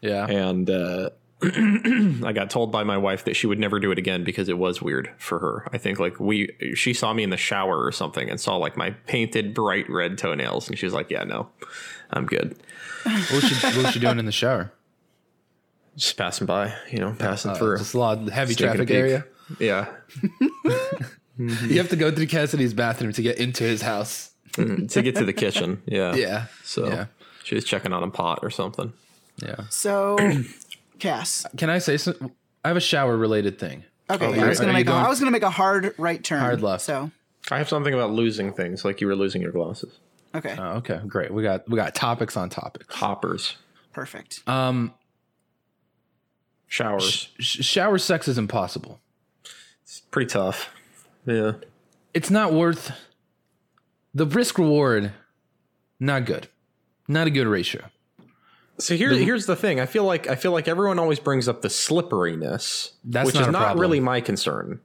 Yeah. 0.00 0.26
and 0.26 0.68
uh, 0.68 1.10
I 2.24 2.32
got 2.32 2.50
told 2.50 2.70
by 2.72 2.84
my 2.84 2.96
wife 2.96 3.24
that 3.24 3.34
she 3.36 3.46
would 3.46 3.58
never 3.58 3.78
do 3.80 3.90
it 3.90 3.98
again 3.98 4.24
because 4.24 4.48
it 4.48 4.58
was 4.58 4.80
weird 4.82 5.10
for 5.18 5.38
her. 5.38 5.68
I 5.72 5.78
think 5.78 5.98
like 5.98 6.18
we 6.20 6.50
she 6.74 6.92
saw 6.94 7.12
me 7.12 7.22
in 7.22 7.30
the 7.30 7.36
shower 7.36 7.84
or 7.84 7.92
something 7.92 8.28
and 8.30 8.40
saw 8.40 8.56
like 8.56 8.76
my 8.76 8.90
painted 9.06 9.54
bright 9.54 9.88
red 9.90 10.18
toenails, 10.18 10.68
and 10.68 10.78
she 10.78 10.86
was 10.86 10.92
like, 10.94 11.10
"Yeah, 11.10 11.24
no, 11.24 11.48
I'm 12.10 12.26
good." 12.26 12.56
What 13.04 13.32
was 13.32 13.44
she 13.44 13.66
what 13.66 13.76
was 13.76 13.90
she 13.92 13.98
doing 14.00 14.18
in 14.18 14.26
the 14.26 14.32
shower? 14.32 14.72
Just 15.96 16.16
passing 16.16 16.46
by, 16.46 16.74
you 16.90 16.98
know, 16.98 17.14
passing 17.18 17.52
uh, 17.52 17.54
through. 17.54 17.78
Just 17.78 17.94
a 17.94 17.98
lot 17.98 18.18
of 18.18 18.28
heavy 18.28 18.54
Taking 18.54 18.66
traffic 18.74 18.90
area. 18.90 19.24
Yeah, 19.60 19.88
You 21.38 21.76
have 21.78 21.90
to 21.90 21.96
go 21.96 22.10
through 22.10 22.28
Cassidy's 22.28 22.72
bathroom 22.72 23.12
to 23.12 23.22
get 23.22 23.38
into 23.38 23.64
his 23.64 23.82
house. 23.82 24.30
Mm-hmm. 24.52 24.86
to 24.86 25.02
get 25.02 25.16
to 25.16 25.24
the 25.24 25.32
kitchen. 25.32 25.82
Yeah, 25.86 26.14
Yeah. 26.14 26.46
So 26.62 26.86
Yeah. 26.88 27.06
she 27.42 27.54
was 27.56 27.64
checking 27.64 27.92
on 27.92 28.02
a 28.04 28.10
pot 28.10 28.38
or 28.42 28.50
something. 28.50 28.92
Yeah. 29.42 29.64
So, 29.68 30.16
Cass. 30.98 31.46
Can 31.56 31.70
I 31.70 31.78
say 31.78 31.96
some 31.96 32.32
I 32.64 32.68
have 32.68 32.76
a 32.76 32.80
shower 32.80 33.16
related 33.16 33.58
thing. 33.58 33.84
Okay, 34.10 34.26
Oh, 34.26 34.32
I 34.44 34.48
was 34.48 34.60
gonna 34.60 34.72
make 34.72 34.86
a, 34.86 34.90
going- 34.90 35.04
I 35.04 35.08
was 35.08 35.18
gonna 35.18 35.30
make 35.30 35.42
a 35.42 35.50
hard 35.50 35.94
right 35.98 36.22
turn. 36.22 36.40
Hard 36.40 36.62
left. 36.62 36.82
So 36.84 37.10
I 37.50 37.58
have 37.58 37.68
something 37.68 37.92
about 37.94 38.10
losing 38.10 38.52
things, 38.52 38.84
like 38.84 39.00
you 39.00 39.06
were 39.06 39.16
losing 39.16 39.40
your 39.42 39.52
glasses. 39.52 39.98
okay, 40.34 40.56
Oh, 40.58 40.76
okay, 40.78 41.00
great. 41.06 41.32
We 41.32 41.42
got 41.42 41.68
we 41.68 41.76
got 41.76 41.94
topics 41.94 42.36
on 42.36 42.48
topics. 42.50 42.94
Hoppers, 42.94 43.56
perfect. 43.92 44.42
Um 44.48 44.94
showers, 46.66 47.28
sh- 47.38 47.64
shower 47.64 47.98
sex 47.98 48.28
is 48.28 48.38
impossible. 48.38 49.00
it's 49.82 50.00
pretty 50.10 50.28
tough. 50.28 50.70
Yeah, 51.26 51.52
It's 52.12 52.30
not 52.30 52.52
worth 52.52 52.92
the 54.14 54.26
risk 54.26 54.58
reward 54.58 55.12
not 56.00 56.24
good. 56.26 56.48
Not 57.08 57.26
a 57.26 57.30
good 57.30 57.46
ratio. 57.46 57.84
So 58.78 58.96
here, 58.96 59.10
here's 59.10 59.46
the 59.46 59.56
thing. 59.56 59.78
I 59.80 59.86
feel 59.86 60.04
like 60.04 60.28
I 60.28 60.34
feel 60.34 60.52
like 60.52 60.66
everyone 60.68 60.98
always 60.98 61.20
brings 61.20 61.48
up 61.48 61.62
the 61.62 61.70
slipperiness, 61.70 62.92
which 63.04 63.12
not 63.12 63.26
is 63.28 63.34
not 63.34 63.52
problem. 63.52 63.80
really 63.80 64.00
my 64.00 64.20
concern. 64.20 64.80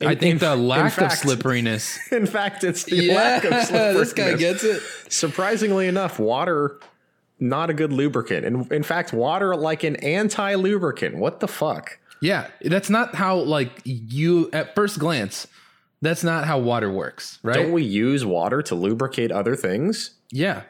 I 0.00 0.14
think 0.14 0.22
in- 0.34 0.38
the 0.38 0.54
lack 0.56 0.92
fact- 0.92 1.12
of 1.12 1.18
slipperiness. 1.18 1.98
In 2.12 2.26
fact, 2.26 2.62
it's 2.64 2.84
the 2.84 3.12
lack 3.12 3.44
of 3.44 3.52
slipperiness. 3.64 3.94
This 3.98 4.12
guy 4.12 4.34
gets 4.34 4.62
it. 4.64 4.80
Surprisingly 5.08 5.88
enough, 5.88 6.18
water 6.18 6.78
not 7.40 7.70
a 7.70 7.74
good 7.74 7.92
lubricant. 7.92 8.44
And 8.44 8.70
in 8.72 8.82
fact, 8.82 9.12
water 9.12 9.54
like 9.56 9.84
an 9.84 9.96
anti-lubricant. 9.96 11.16
What 11.16 11.40
the 11.40 11.48
fuck? 11.48 11.98
Yeah, 12.20 12.48
that's 12.62 12.90
not 12.90 13.14
how 13.14 13.36
like 13.36 13.70
you 13.84 14.50
at 14.52 14.74
first 14.74 14.98
glance. 14.98 15.46
That's 16.00 16.22
not 16.24 16.44
how 16.46 16.58
water 16.60 16.90
works, 16.90 17.38
right? 17.42 17.54
Don't 17.54 17.72
we 17.72 17.82
use 17.84 18.24
water 18.24 18.62
to 18.62 18.74
lubricate 18.74 19.30
other 19.32 19.56
things? 19.56 20.12
yeah, 20.30 20.62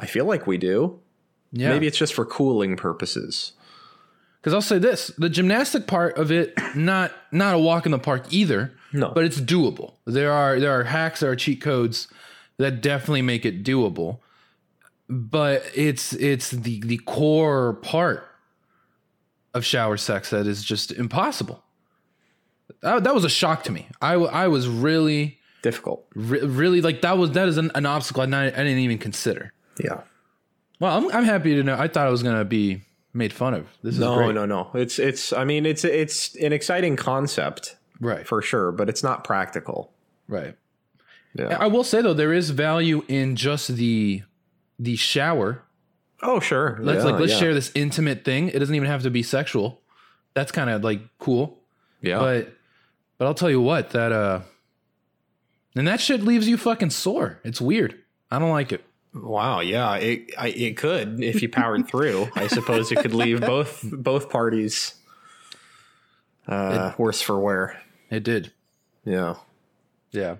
I 0.00 0.06
feel 0.06 0.24
like 0.24 0.46
we 0.46 0.58
do. 0.58 0.98
Yeah. 1.54 1.70
Maybe 1.70 1.86
it's 1.86 1.96
just 1.96 2.14
for 2.14 2.24
cooling 2.24 2.76
purposes. 2.76 3.52
Because 4.40 4.52
I'll 4.52 4.60
say 4.60 4.78
this: 4.78 5.08
the 5.16 5.30
gymnastic 5.30 5.86
part 5.86 6.18
of 6.18 6.30
it, 6.30 6.52
not 6.74 7.12
not 7.32 7.54
a 7.54 7.58
walk 7.58 7.86
in 7.86 7.92
the 7.92 7.98
park 7.98 8.26
either. 8.30 8.72
No. 8.92 9.10
but 9.10 9.24
it's 9.24 9.40
doable. 9.40 9.94
There 10.04 10.30
are 10.30 10.60
there 10.60 10.78
are 10.78 10.84
hacks, 10.84 11.20
there 11.20 11.30
are 11.30 11.36
cheat 11.36 11.60
codes 11.60 12.08
that 12.58 12.80
definitely 12.80 13.22
make 13.22 13.44
it 13.44 13.64
doable. 13.64 14.18
But 15.08 15.64
it's 15.74 16.12
it's 16.14 16.50
the 16.50 16.80
the 16.80 16.98
core 16.98 17.74
part 17.74 18.26
of 19.52 19.64
shower 19.64 19.96
sex 19.96 20.30
that 20.30 20.46
is 20.46 20.64
just 20.64 20.92
impossible. 20.92 21.62
That, 22.80 23.04
that 23.04 23.14
was 23.14 23.24
a 23.24 23.28
shock 23.28 23.62
to 23.64 23.72
me. 23.72 23.88
I 24.00 24.14
I 24.14 24.48
was 24.48 24.68
really 24.68 25.38
difficult. 25.62 26.06
Re- 26.14 26.40
really, 26.40 26.80
like 26.80 27.00
that 27.02 27.16
was 27.16 27.32
that 27.32 27.48
is 27.48 27.58
an, 27.58 27.70
an 27.74 27.86
obstacle 27.86 28.22
I, 28.22 28.26
not, 28.26 28.44
I 28.46 28.50
didn't 28.50 28.78
even 28.78 28.98
consider. 28.98 29.52
Yeah. 29.82 30.02
Well, 30.80 30.96
I'm, 30.96 31.10
I'm 31.16 31.24
happy 31.24 31.54
to 31.54 31.62
know. 31.62 31.76
I 31.78 31.88
thought 31.88 32.06
I 32.06 32.10
was 32.10 32.22
gonna 32.22 32.44
be 32.44 32.82
made 33.12 33.32
fun 33.32 33.54
of. 33.54 33.66
This 33.82 33.94
is 33.94 34.00
No, 34.00 34.16
great. 34.16 34.34
no, 34.34 34.44
no. 34.46 34.70
It's 34.74 34.98
it's. 34.98 35.32
I 35.32 35.44
mean, 35.44 35.66
it's 35.66 35.84
it's 35.84 36.34
an 36.36 36.52
exciting 36.52 36.96
concept 36.96 37.76
Right, 38.00 38.26
for 38.26 38.42
sure, 38.42 38.72
but 38.72 38.88
it's 38.88 39.02
not 39.02 39.24
practical. 39.24 39.92
right. 40.28 40.56
Yeah. 41.36 41.56
I 41.58 41.66
will 41.66 41.82
say 41.82 42.00
though, 42.00 42.14
there 42.14 42.32
is 42.32 42.50
value 42.50 43.04
in 43.08 43.34
just 43.34 43.68
the 43.74 44.22
the 44.78 44.94
shower. 44.96 45.62
oh, 46.22 46.38
sure. 46.38 46.78
Let's 46.80 47.04
yeah, 47.04 47.10
like 47.10 47.20
let's 47.20 47.32
yeah. 47.32 47.38
share 47.40 47.54
this 47.54 47.72
intimate 47.74 48.24
thing. 48.24 48.48
It 48.50 48.60
doesn't 48.60 48.74
even 48.74 48.86
have 48.88 49.02
to 49.02 49.10
be 49.10 49.24
sexual. 49.24 49.80
That's 50.34 50.52
kind 50.52 50.70
of 50.70 50.84
like 50.84 51.00
cool. 51.18 51.58
Yeah. 52.00 52.18
But 52.18 52.54
but 53.18 53.26
I'll 53.26 53.34
tell 53.34 53.50
you 53.50 53.60
what 53.60 53.90
that 53.90 54.12
uh, 54.12 54.40
and 55.74 55.88
that 55.88 56.00
shit 56.00 56.22
leaves 56.22 56.48
you 56.48 56.56
fucking 56.56 56.90
sore. 56.90 57.40
It's 57.42 57.60
weird. 57.60 57.98
I 58.30 58.38
don't 58.38 58.50
like 58.50 58.70
it. 58.70 58.84
Wow, 59.14 59.60
yeah, 59.60 59.94
it 59.96 60.32
I, 60.36 60.48
it 60.48 60.76
could 60.76 61.22
if 61.22 61.40
you 61.42 61.48
powered 61.48 61.86
through. 61.88 62.28
I 62.34 62.48
suppose 62.48 62.90
it 62.90 62.98
could 62.98 63.14
leave 63.14 63.40
both 63.40 63.80
both 63.92 64.28
parties 64.28 64.94
uh, 66.48 66.92
worse 66.98 67.22
for 67.22 67.38
wear. 67.38 67.80
It 68.10 68.22
did. 68.24 68.52
Yeah. 69.04 69.36
Yeah. 70.10 70.36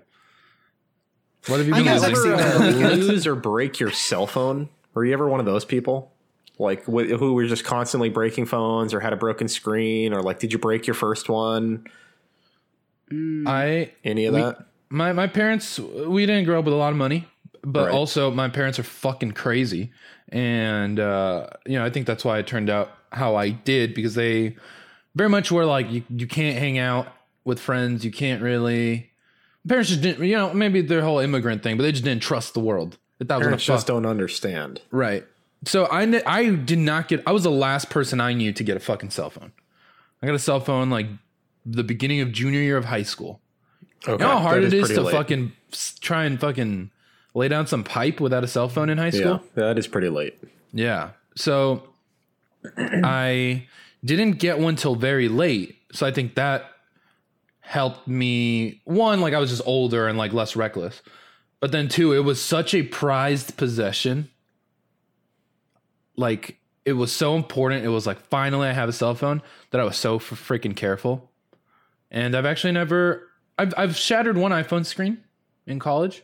What 1.47 1.57
have 1.57 1.67
you 1.67 1.73
been 1.73 1.83
guess 1.83 2.03
Ever 2.03 2.15
seen 2.15 2.33
uh, 2.33 2.89
lose 2.95 3.27
or 3.27 3.35
break 3.35 3.79
your 3.79 3.91
cell 3.91 4.27
phone? 4.27 4.69
Were 4.93 5.05
you 5.05 5.13
ever 5.13 5.27
one 5.27 5.39
of 5.39 5.45
those 5.45 5.63
people? 5.65 6.11
Like 6.57 6.85
wh- 6.85 7.07
who 7.09 7.33
were 7.33 7.45
just 7.45 7.63
constantly 7.65 8.09
breaking 8.09 8.45
phones, 8.45 8.93
or 8.93 8.99
had 8.99 9.13
a 9.13 9.17
broken 9.17 9.47
screen, 9.47 10.13
or 10.13 10.21
like 10.21 10.39
did 10.39 10.53
you 10.53 10.59
break 10.59 10.87
your 10.87 10.93
first 10.93 11.29
one? 11.29 11.85
I 13.11 13.91
Any 14.03 14.25
of 14.25 14.33
that? 14.33 14.65
my 14.89 15.13
my 15.13 15.27
parents 15.27 15.77
we 15.79 16.25
didn't 16.25 16.45
grow 16.45 16.59
up 16.59 16.65
with 16.65 16.73
a 16.73 16.77
lot 16.77 16.91
of 16.91 16.97
money, 16.97 17.27
but 17.65 17.87
Right. 17.87 17.93
also 17.93 18.31
my 18.31 18.47
parents 18.47 18.79
are 18.79 18.83
fucking 18.83 19.31
crazy, 19.33 19.91
and 20.29 20.99
uh, 20.99 21.47
you 21.65 21.77
know 21.77 21.83
I 21.85 21.89
think 21.89 22.05
that's 22.07 22.23
why 22.23 22.37
it 22.39 22.47
turned 22.47 22.69
out 22.69 22.91
how 23.11 23.35
I 23.35 23.49
did 23.49 23.93
because 23.93 24.15
they 24.15 24.55
very 25.15 25.29
much 25.29 25.51
were 25.51 25.65
like 25.65 25.89
you 25.91 26.03
you 26.09 26.27
can't 26.27 26.57
hang 26.57 26.77
out 26.77 27.07
with 27.43 27.59
friends, 27.59 28.05
you 28.05 28.11
can't 28.11 28.41
really. 28.41 29.11
Parents 29.67 29.89
just 29.89 30.01
didn't, 30.03 30.23
you 30.27 30.35
know, 30.35 30.53
maybe 30.53 30.81
their 30.81 31.01
whole 31.01 31.17
immigrant 31.17 31.63
thing, 31.63 31.75
but 31.75 31.81
they 31.83 31.91
just 31.91 32.03
didn't 32.03 32.21
trust 32.21 32.53
the 32.53 32.59
world. 32.59 32.97
That 33.17 33.27
that 33.29 33.41
Parents 33.41 33.65
just 33.65 33.87
don't 33.87 34.05
understand. 34.05 34.81
Right. 34.91 35.25
So 35.65 35.85
I, 35.85 36.21
I 36.27 36.49
did 36.53 36.77
not 36.77 37.07
get. 37.07 37.23
I 37.25 37.31
was 37.31 37.41
the 37.43 37.49
last 37.51 37.89
person 37.89 38.21
I 38.21 38.33
knew 38.33 38.53
to 38.53 38.63
get 38.63 38.77
a 38.77 38.79
fucking 38.79 39.09
cell 39.09 39.31
phone. 39.31 39.51
I 40.21 40.27
got 40.27 40.35
a 40.35 40.39
cell 40.39 40.59
phone 40.59 40.91
like 40.91 41.07
the 41.65 41.83
beginning 41.83 42.21
of 42.21 42.31
junior 42.31 42.59
year 42.59 42.77
of 42.77 42.85
high 42.85 43.01
school. 43.01 43.41
Okay, 44.03 44.11
You 44.11 44.17
know 44.19 44.27
how 44.27 44.37
hard 44.39 44.61
that 44.61 44.67
it 44.67 44.73
is 44.75 44.89
to 44.89 45.01
late. 45.01 45.11
fucking 45.13 45.53
try 46.01 46.25
and 46.25 46.39
fucking 46.39 46.91
lay 47.35 47.47
down 47.47 47.67
some 47.67 47.83
pipe 47.83 48.19
without 48.19 48.43
a 48.43 48.47
cell 48.47 48.67
phone 48.67 48.89
in 48.89 48.97
high 48.97 49.11
school? 49.11 49.41
Yeah, 49.55 49.65
that 49.65 49.77
is 49.77 49.87
pretty 49.87 50.09
late. 50.09 50.41
Yeah. 50.73 51.11
So 51.35 51.83
I 52.77 53.67
didn't 54.03 54.33
get 54.33 54.57
one 54.57 54.75
till 54.75 54.95
very 54.95 55.27
late. 55.27 55.77
So 55.91 56.07
I 56.07 56.11
think 56.11 56.35
that 56.35 56.71
helped 57.59 58.07
me. 58.07 58.81
One, 58.85 59.21
like 59.21 59.33
I 59.33 59.39
was 59.39 59.49
just 59.51 59.61
older 59.65 60.07
and 60.07 60.17
like 60.17 60.33
less 60.33 60.55
reckless. 60.55 61.01
But 61.59 61.71
then 61.71 61.87
two, 61.87 62.13
it 62.13 62.19
was 62.19 62.41
such 62.41 62.73
a 62.73 62.83
prized 62.83 63.57
possession. 63.57 64.29
Like 66.15 66.57
it 66.85 66.93
was 66.93 67.11
so 67.11 67.35
important. 67.35 67.83
It 67.83 67.89
was 67.89 68.07
like 68.07 68.19
finally 68.19 68.67
I 68.67 68.73
have 68.73 68.89
a 68.89 68.93
cell 68.93 69.15
phone 69.15 69.41
that 69.71 69.81
I 69.81 69.83
was 69.83 69.97
so 69.97 70.15
f- 70.15 70.29
freaking 70.29 70.75
careful. 70.75 71.31
And 72.11 72.35
I've 72.35 72.45
actually 72.45 72.71
never 72.73 73.27
I've 73.57 73.73
I've 73.75 73.95
shattered 73.97 74.37
one 74.37 74.51
iPhone 74.51 74.85
screen 74.85 75.23
in 75.65 75.79
college, 75.79 76.23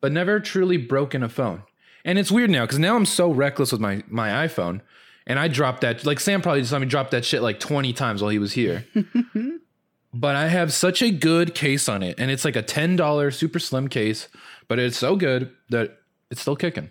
but 0.00 0.12
never 0.12 0.40
truly 0.40 0.76
broken 0.76 1.22
a 1.22 1.28
phone. 1.28 1.62
And 2.04 2.18
it's 2.18 2.30
weird 2.30 2.50
now 2.50 2.64
because 2.64 2.78
now 2.78 2.96
I'm 2.96 3.06
so 3.06 3.30
reckless 3.30 3.72
with 3.72 3.80
my 3.80 4.02
my 4.08 4.46
iPhone, 4.46 4.80
and 5.26 5.38
I 5.38 5.48
dropped 5.48 5.82
that 5.82 6.04
like 6.04 6.20
Sam 6.20 6.40
probably 6.40 6.60
just 6.62 6.72
let 6.72 6.80
me 6.80 6.86
drop 6.86 7.10
that 7.10 7.24
shit 7.24 7.42
like 7.42 7.60
20 7.60 7.92
times 7.92 8.22
while 8.22 8.30
he 8.30 8.38
was 8.38 8.52
here. 8.54 8.86
but 10.14 10.36
I 10.36 10.48
have 10.48 10.72
such 10.72 11.02
a 11.02 11.10
good 11.10 11.54
case 11.54 11.88
on 11.88 12.02
it, 12.02 12.18
and 12.18 12.30
it's 12.30 12.44
like 12.44 12.56
a 12.56 12.62
ten 12.62 12.96
dollar 12.96 13.30
super 13.30 13.58
slim 13.58 13.88
case, 13.88 14.28
but 14.68 14.78
it's 14.78 14.96
so 14.98 15.16
good 15.16 15.52
that 15.68 15.98
it's 16.30 16.40
still 16.40 16.56
kicking. 16.56 16.90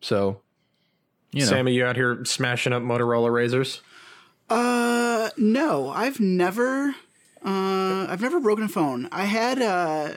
So, 0.00 0.40
you 1.32 1.40
know, 1.40 1.46
Sammy, 1.46 1.72
you 1.72 1.84
out 1.84 1.96
here 1.96 2.24
smashing 2.24 2.72
up 2.72 2.82
Motorola 2.82 3.30
Razrs? 3.30 3.80
Uh, 4.48 5.30
no, 5.36 5.90
I've 5.90 6.18
never, 6.18 6.94
uh, 7.44 8.06
I've 8.08 8.20
never 8.20 8.40
broken 8.40 8.64
a 8.64 8.68
phone. 8.68 9.08
I 9.12 9.24
had, 9.24 9.62
uh, 9.62 10.14
well, 10.14 10.16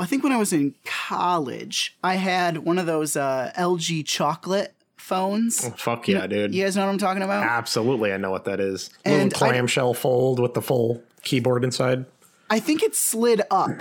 I 0.00 0.06
think 0.06 0.22
when 0.22 0.32
I 0.32 0.36
was 0.36 0.52
in 0.52 0.74
college, 0.84 1.96
I 2.02 2.14
had 2.16 2.58
one 2.58 2.78
of 2.78 2.86
those 2.86 3.16
uh, 3.16 3.52
LG 3.56 4.06
chocolate 4.06 4.74
phones. 4.96 5.64
Oh, 5.64 5.70
Fuck 5.70 6.08
yeah, 6.08 6.26
dude. 6.26 6.54
You 6.54 6.64
guys 6.64 6.76
know 6.76 6.84
what 6.86 6.92
I'm 6.92 6.98
talking 6.98 7.22
about? 7.22 7.44
Absolutely, 7.44 8.12
I 8.12 8.16
know 8.16 8.30
what 8.30 8.44
that 8.44 8.60
is. 8.60 8.90
And 9.04 9.32
Little 9.32 9.46
I- 9.46 9.50
clamshell 9.50 9.94
fold 9.94 10.40
with 10.40 10.54
the 10.54 10.62
full 10.62 11.02
keyboard 11.22 11.64
inside. 11.64 12.06
I 12.52 12.58
think 12.58 12.82
it 12.82 12.96
slid 12.96 13.42
up. 13.50 13.70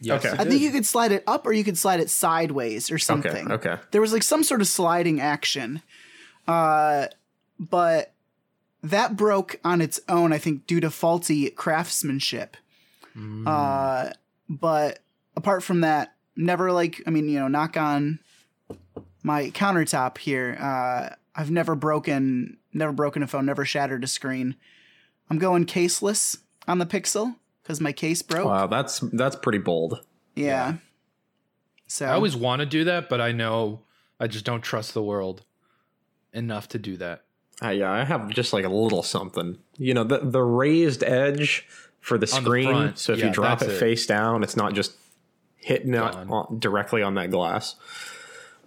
yes, 0.00 0.24
okay. 0.24 0.34
it 0.34 0.40
I 0.40 0.44
think 0.46 0.62
you 0.62 0.70
could 0.70 0.86
slide 0.86 1.12
it 1.12 1.22
up 1.26 1.46
or 1.46 1.52
you 1.52 1.62
could 1.64 1.76
slide 1.76 2.00
it 2.00 2.08
sideways 2.08 2.90
or 2.90 2.96
something. 2.98 3.52
okay. 3.52 3.70
okay. 3.72 3.82
There 3.90 4.00
was 4.00 4.14
like 4.14 4.22
some 4.22 4.42
sort 4.42 4.62
of 4.62 4.68
sliding 4.68 5.20
action. 5.20 5.82
Uh, 6.48 7.08
but 7.58 8.14
that 8.82 9.16
broke 9.16 9.60
on 9.64 9.82
its 9.82 10.00
own, 10.08 10.32
I 10.32 10.38
think, 10.38 10.66
due 10.66 10.80
to 10.80 10.90
faulty 10.90 11.50
craftsmanship. 11.50 12.56
Uh, 13.46 14.10
but 14.48 15.00
apart 15.36 15.62
from 15.62 15.80
that, 15.82 16.14
never 16.36 16.72
like, 16.72 17.02
I 17.06 17.10
mean, 17.10 17.28
you 17.28 17.38
know, 17.38 17.48
knock 17.48 17.76
on 17.76 18.18
my 19.22 19.50
countertop 19.50 20.18
here. 20.18 20.56
Uh, 20.60 21.14
I've 21.34 21.50
never 21.50 21.74
broken, 21.74 22.56
never 22.72 22.92
broken 22.92 23.22
a 23.22 23.26
phone, 23.26 23.46
never 23.46 23.64
shattered 23.64 24.04
a 24.04 24.06
screen. 24.06 24.56
I'm 25.28 25.38
going 25.38 25.64
caseless 25.66 26.38
on 26.66 26.78
the 26.78 26.86
Pixel 26.86 27.36
because 27.62 27.80
my 27.80 27.92
case 27.92 28.22
broke. 28.22 28.46
Wow, 28.46 28.66
that's 28.66 28.98
that's 29.12 29.36
pretty 29.36 29.58
bold. 29.58 30.00
Yeah. 30.34 30.74
So 31.86 32.06
I 32.06 32.12
always 32.14 32.36
want 32.36 32.60
to 32.60 32.66
do 32.66 32.84
that, 32.84 33.08
but 33.08 33.20
I 33.20 33.32
know 33.32 33.80
I 34.18 34.26
just 34.26 34.44
don't 34.44 34.60
trust 34.60 34.94
the 34.94 35.02
world 35.02 35.44
enough 36.32 36.68
to 36.68 36.78
do 36.78 36.96
that. 36.98 37.24
Uh, 37.62 37.68
yeah, 37.70 37.90
I 37.92 38.04
have 38.04 38.30
just 38.30 38.52
like 38.52 38.64
a 38.64 38.68
little 38.68 39.02
something. 39.02 39.58
You 39.76 39.94
know, 39.94 40.04
the 40.04 40.18
the 40.18 40.42
raised 40.42 41.02
edge 41.04 41.66
for 42.00 42.16
the 42.18 42.26
On 42.34 42.42
the 42.42 42.48
screen. 42.48 42.68
front. 42.68 42.98
so 42.98 43.12
if 43.12 43.18
Yeah, 43.20 43.26
you 43.26 43.32
drop 43.32 43.62
it, 43.62 43.68
it. 43.70 43.78
face 43.78 44.06
down, 44.06 44.42
it's 44.42 44.56
not 44.56 44.74
just 44.74 44.92
hitting 45.60 45.94
out 45.94 46.16
on, 46.16 46.58
directly 46.58 47.02
on 47.02 47.14
that 47.14 47.30
glass. 47.30 47.76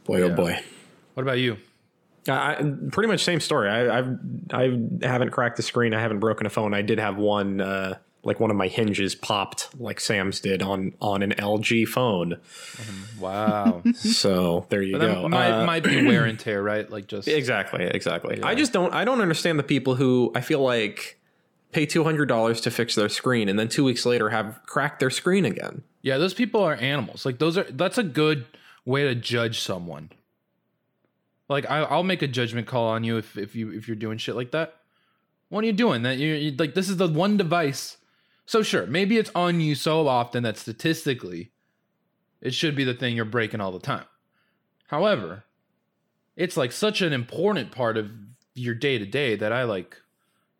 Boy, 0.05 0.19
Yeah. 0.19 0.25
oh 0.25 0.35
boy. 0.35 0.59
What 1.15 1.23
about 1.23 1.39
you? 1.39 1.57
I, 2.27 2.55
I- 2.55 2.73
pretty 2.91 3.07
much 3.07 3.23
same 3.23 3.39
story. 3.39 3.69
I, 3.69 3.99
I've 3.99 4.17
I 4.53 4.79
haven't 5.01 5.31
cracked 5.31 5.57
the 5.57 5.63
screen. 5.63 5.93
I 5.93 5.99
haven't 6.01 6.19
broken 6.19 6.45
a 6.47 6.49
phone. 6.49 6.73
I 6.73 6.81
did 6.81 6.99
have 6.99 7.17
one, 7.17 7.59
uh, 7.61 7.97
like 8.25 8.39
one 8.39 8.49
of 8.51 8.55
my 8.55 8.67
hinges 8.69 9.15
popped, 9.15 9.67
like 9.79 9.99
Sam's 9.99 10.39
did 10.39 10.61
on 10.63 10.93
on 11.01 11.21
an 11.23 11.31
LG 11.31 11.85
phone. 11.87 12.39
Wow. 13.19 13.81
So 13.95 14.65
there 14.69 14.81
you 14.81 14.97
But 14.97 15.13
go. 15.13 15.27
might, 15.29 15.51
Uh, 15.51 15.65
might 15.65 15.83
be 15.83 16.05
wear 16.05 16.23
and 16.25 16.39
tear, 16.39 16.61
right? 16.63 16.89
Like 16.89 17.07
just 17.07 17.27
Exactly, 17.27 17.83
exactly. 17.85 18.41
I 18.41 18.55
just 18.55 18.71
don't 18.73 18.93
I 18.93 19.03
don't 19.05 19.19
understand 19.21 19.59
the 19.59 19.63
people 19.63 19.95
who 19.95 20.31
I 20.35 20.41
feel 20.41 20.59
like 20.61 21.19
pay 21.73 21.85
two 21.85 22.03
hundred 22.05 22.27
dollars 22.27 22.61
to 22.61 22.71
fix 22.71 22.95
their 22.95 23.09
screen 23.09 23.49
and 23.49 23.57
then 23.59 23.67
two 23.67 23.83
weeks 23.83 24.05
later 24.05 24.29
have 24.29 24.59
cracked 24.65 24.99
their 25.01 25.09
screen 25.09 25.43
again. 25.45 25.83
Yeah. 26.03 26.19
Those 26.19 26.35
people 26.35 26.61
are 26.61 26.75
animals. 26.75 27.25
Like 27.25 27.39
those 27.39 27.57
are 27.57 27.63
that's 27.63 27.97
a 27.97 28.03
good 28.03 28.45
way 28.85 29.03
to 29.03 29.15
judge 29.15 29.59
someone. 29.61 30.11
Like 31.49 31.69
I, 31.69 31.79
I'll 31.79 32.03
make 32.03 32.21
a 32.21 32.27
judgment 32.27 32.67
call 32.67 32.87
on 32.89 33.03
you 33.03 33.17
if 33.17 33.37
if 33.37 33.55
you 33.55 33.71
if 33.71 33.87
you're 33.87 33.95
doing 33.95 34.19
shit 34.19 34.35
like 34.35 34.51
that. 34.51 34.75
What 35.49 35.63
are 35.63 35.67
you 35.67 35.73
doing? 35.73 36.03
That 36.03 36.17
you 36.17 36.55
like 36.57 36.75
this 36.75 36.89
is 36.89 36.97
the 36.97 37.07
one 37.07 37.37
device. 37.37 37.97
So 38.45 38.61
sure, 38.61 38.85
maybe 38.85 39.17
it's 39.17 39.31
on 39.33 39.61
you 39.61 39.73
so 39.73 40.07
often 40.07 40.43
that 40.43 40.57
statistically, 40.57 41.51
it 42.41 42.53
should 42.53 42.75
be 42.75 42.83
the 42.83 42.93
thing 42.93 43.15
you're 43.15 43.25
breaking 43.25 43.61
all 43.61 43.71
the 43.71 43.79
time. 43.79 44.05
However, 44.87 45.45
it's 46.35 46.57
like 46.57 46.71
such 46.71 47.01
an 47.01 47.13
important 47.13 47.71
part 47.71 47.97
of 47.97 48.11
your 48.53 48.75
day 48.75 48.97
to 48.97 49.05
day 49.05 49.35
that 49.35 49.53
I 49.53 49.63
like. 49.63 49.97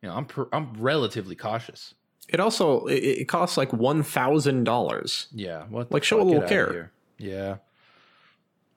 You 0.02 0.10
know, 0.10 0.16
I'm 0.16 0.26
pr- 0.26 0.54
I'm 0.54 0.74
relatively 0.78 1.36
cautious. 1.36 1.94
It 2.30 2.40
also 2.40 2.86
it, 2.88 2.96
it 3.04 3.28
costs 3.28 3.58
like 3.58 3.72
one 3.74 4.02
thousand 4.04 4.64
dollars. 4.64 5.28
Yeah, 5.34 5.64
what 5.70 5.92
Like, 5.92 6.04
show 6.04 6.22
a 6.22 6.24
little 6.24 6.48
care. 6.48 6.72
here. 6.72 6.92
Yeah, 7.18 7.58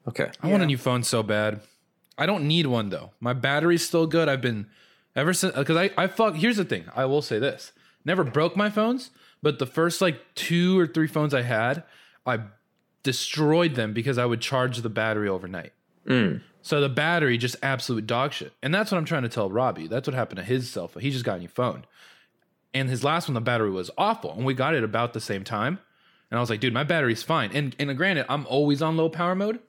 Okay. 0.08 0.30
I 0.42 0.48
want 0.50 0.62
a 0.62 0.66
new 0.66 0.78
phone 0.78 1.02
so 1.02 1.22
bad. 1.22 1.60
I 2.18 2.26
don't 2.26 2.46
need 2.46 2.66
one 2.66 2.90
though. 2.90 3.10
My 3.20 3.32
battery's 3.32 3.84
still 3.86 4.06
good. 4.06 4.28
I've 4.28 4.40
been 4.40 4.66
ever 5.14 5.32
since 5.32 5.54
because 5.54 5.76
I 5.76 5.90
I 5.96 6.06
fuck. 6.06 6.34
Here's 6.36 6.56
the 6.56 6.64
thing. 6.64 6.84
I 6.94 7.04
will 7.06 7.22
say 7.22 7.38
this: 7.38 7.72
never 8.04 8.24
broke 8.24 8.56
my 8.56 8.70
phones, 8.70 9.10
but 9.42 9.58
the 9.58 9.66
first 9.66 10.00
like 10.00 10.20
two 10.34 10.78
or 10.78 10.86
three 10.86 11.06
phones 11.08 11.34
I 11.34 11.42
had, 11.42 11.82
I 12.24 12.40
destroyed 13.02 13.74
them 13.74 13.92
because 13.92 14.18
I 14.18 14.26
would 14.26 14.40
charge 14.40 14.78
the 14.78 14.88
battery 14.90 15.28
overnight. 15.28 15.72
Mm. 16.06 16.40
So 16.62 16.80
the 16.80 16.88
battery 16.88 17.38
just 17.38 17.56
absolute 17.62 18.06
dog 18.06 18.32
shit. 18.32 18.52
And 18.62 18.74
that's 18.74 18.90
what 18.90 18.98
I'm 18.98 19.04
trying 19.04 19.22
to 19.22 19.28
tell 19.28 19.48
Robbie. 19.50 19.86
That's 19.86 20.08
what 20.08 20.14
happened 20.14 20.38
to 20.38 20.44
his 20.44 20.68
cell 20.68 20.88
phone. 20.88 21.02
He 21.02 21.10
just 21.10 21.24
got 21.24 21.36
a 21.36 21.40
new 21.40 21.48
phone. 21.48 21.84
And 22.76 22.90
his 22.90 23.02
last 23.02 23.26
one, 23.26 23.34
the 23.34 23.40
battery 23.40 23.70
was 23.70 23.90
awful. 23.96 24.32
And 24.32 24.44
we 24.44 24.52
got 24.52 24.74
it 24.74 24.84
about 24.84 25.14
the 25.14 25.20
same 25.20 25.44
time. 25.44 25.78
And 26.30 26.38
I 26.38 26.40
was 26.40 26.50
like, 26.50 26.60
dude, 26.60 26.74
my 26.74 26.84
battery's 26.84 27.22
fine. 27.22 27.50
And 27.52 27.74
and 27.78 27.96
granted, 27.96 28.26
I'm 28.28 28.46
always 28.46 28.82
on 28.82 28.96
low 28.96 29.08
power 29.08 29.34
mode. 29.34 29.60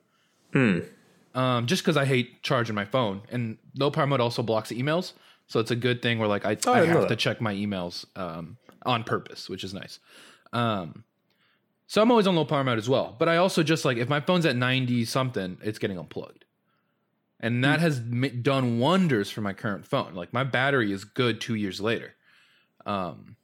Um, 1.34 1.66
just 1.66 1.82
because 1.82 1.96
I 1.96 2.04
hate 2.04 2.42
charging 2.42 2.74
my 2.74 2.84
phone, 2.84 3.22
and 3.30 3.58
low 3.78 3.90
power 3.90 4.06
mode 4.06 4.20
also 4.20 4.42
blocks 4.42 4.70
emails, 4.72 5.12
so 5.46 5.60
it's 5.60 5.70
a 5.70 5.76
good 5.76 6.02
thing 6.02 6.18
where 6.18 6.28
like 6.28 6.44
I, 6.44 6.50
I 6.50 6.52
I 6.52 6.80
didn't 6.80 6.96
have 7.00 7.08
to 7.08 7.16
check 7.16 7.40
my 7.40 7.54
emails 7.54 8.04
um, 8.16 8.56
on 8.84 9.04
purpose, 9.04 9.48
which 9.48 9.62
is 9.62 9.72
nice. 9.72 10.00
Um, 10.52 11.04
so 11.86 12.02
I'm 12.02 12.10
always 12.10 12.26
on 12.26 12.34
low 12.36 12.44
power 12.44 12.64
mode 12.64 12.78
as 12.78 12.88
well. 12.88 13.14
But 13.18 13.28
I 13.28 13.36
also 13.36 13.62
just 13.62 13.84
like 13.84 13.96
if 13.96 14.08
my 14.08 14.20
phone's 14.20 14.44
at 14.46 14.56
90 14.56 15.04
something, 15.04 15.58
it's 15.62 15.78
getting 15.78 15.98
unplugged. 15.98 16.44
And 17.40 17.62
that 17.64 17.80
has 17.80 18.00
done 18.00 18.80
wonders 18.80 19.30
for 19.30 19.42
my 19.42 19.52
current 19.52 19.86
phone. 19.86 20.14
Like 20.14 20.32
my 20.32 20.44
battery 20.44 20.92
is 20.92 21.04
good 21.04 21.40
two 21.40 21.54
years 21.54 21.80
later. 21.80 22.14
Um, 22.88 23.36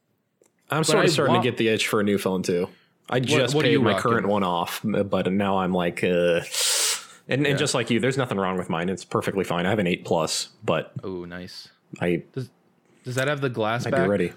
I'm 0.69 0.83
sort 0.83 1.05
of 1.05 1.11
starting 1.11 1.33
want- 1.35 1.43
to 1.45 1.51
get 1.51 1.57
the 1.57 1.67
itch 1.69 1.87
for 1.87 1.99
a 1.99 2.03
new 2.03 2.17
phone 2.17 2.41
too. 2.43 2.67
I 3.07 3.19
just 3.19 3.53
what 3.53 3.65
are 3.65 3.67
paid 3.67 3.77
my 3.77 3.91
rocking? 3.91 4.01
current 4.01 4.27
one 4.27 4.43
off, 4.43 4.81
but 4.83 5.31
now 5.31 5.59
I'm 5.59 5.71
like, 5.71 6.03
uh, 6.03 6.41
and, 7.27 7.45
and 7.45 7.57
just 7.59 7.75
like 7.75 7.91
you, 7.91 7.99
there's 7.99 8.17
nothing 8.17 8.39
wrong 8.39 8.57
with 8.57 8.67
mine. 8.67 8.89
It's 8.89 9.05
perfectly 9.05 9.43
fine. 9.43 9.67
I 9.67 9.69
have 9.69 9.77
an 9.77 9.85
eight 9.85 10.05
plus, 10.05 10.49
but 10.63 10.91
oh, 11.03 11.23
nice. 11.25 11.67
I 12.01 12.23
Does 12.33 12.49
that 13.15 13.27
have 13.27 13.41
the 13.41 13.49
glass 13.49 13.85
I'd 13.85 13.91
back? 13.91 14.05
be 14.05 14.09
ready. 14.09 14.33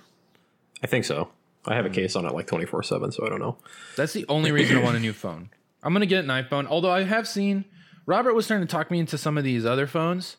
I 0.83 0.87
think 0.87 1.07
so. 1.07 1.31
I 1.67 1.75
have 1.77 1.87
a 1.87 1.91
case 1.91 2.15
on 2.15 2.27
it 2.27 2.35
like 2.35 2.47
24 2.47 2.83
seven, 2.83 3.11
so 3.11 3.25
I 3.25 3.31
don't 3.31 3.41
know. 3.41 3.57
That's 3.97 4.13
the 4.13 4.27
only 4.29 4.53
reason 4.53 4.77
I 4.77 4.83
want 4.83 4.97
a 4.97 5.01
new 5.01 5.15
phone. 5.15 5.49
I'm 5.83 5.95
gonna 5.95 6.05
get 6.07 6.25
an 6.25 6.31
iPhone. 6.31 6.67
Although 6.67 6.91
I 6.91 7.05
have 7.05 7.27
seen 7.27 7.65
Robert 8.05 8.35
was 8.35 8.47
trying 8.47 8.61
to 8.61 8.67
talk 8.67 8.91
me 8.91 8.99
into 8.99 9.17
some 9.17 9.39
of 9.39 9.45
these 9.45 9.65
other 9.65 9.87
phones 9.87 10.37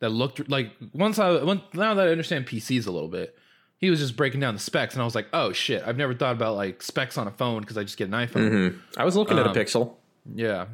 that 0.00 0.10
looked 0.10 0.48
like 0.48 0.72
once 0.94 1.18
I 1.18 1.42
once, 1.42 1.60
now 1.74 1.92
that 1.92 2.08
I 2.08 2.10
understand 2.10 2.46
PCs 2.46 2.86
a 2.86 2.90
little 2.90 3.08
bit, 3.10 3.36
he 3.78 3.90
was 3.90 3.98
just 4.00 4.16
breaking 4.16 4.40
down 4.40 4.54
the 4.54 4.60
specs, 4.60 4.94
and 4.94 5.02
I 5.02 5.04
was 5.04 5.14
like, 5.14 5.28
oh 5.32 5.52
shit, 5.52 5.82
I've 5.86 5.96
never 5.96 6.14
thought 6.14 6.32
about 6.34 6.56
like 6.56 6.82
specs 6.82 7.18
on 7.18 7.26
a 7.26 7.30
phone 7.30 7.60
because 7.60 7.76
I 7.76 7.82
just 7.82 7.96
get 7.98 8.08
an 8.08 8.14
iPhone. 8.14 8.78
I 8.96 9.04
was 9.04 9.16
looking 9.16 9.38
Um, 9.38 9.46
at 9.48 9.56
a 9.56 9.60
Pixel. 9.60 9.94
Yeah, 10.34 10.66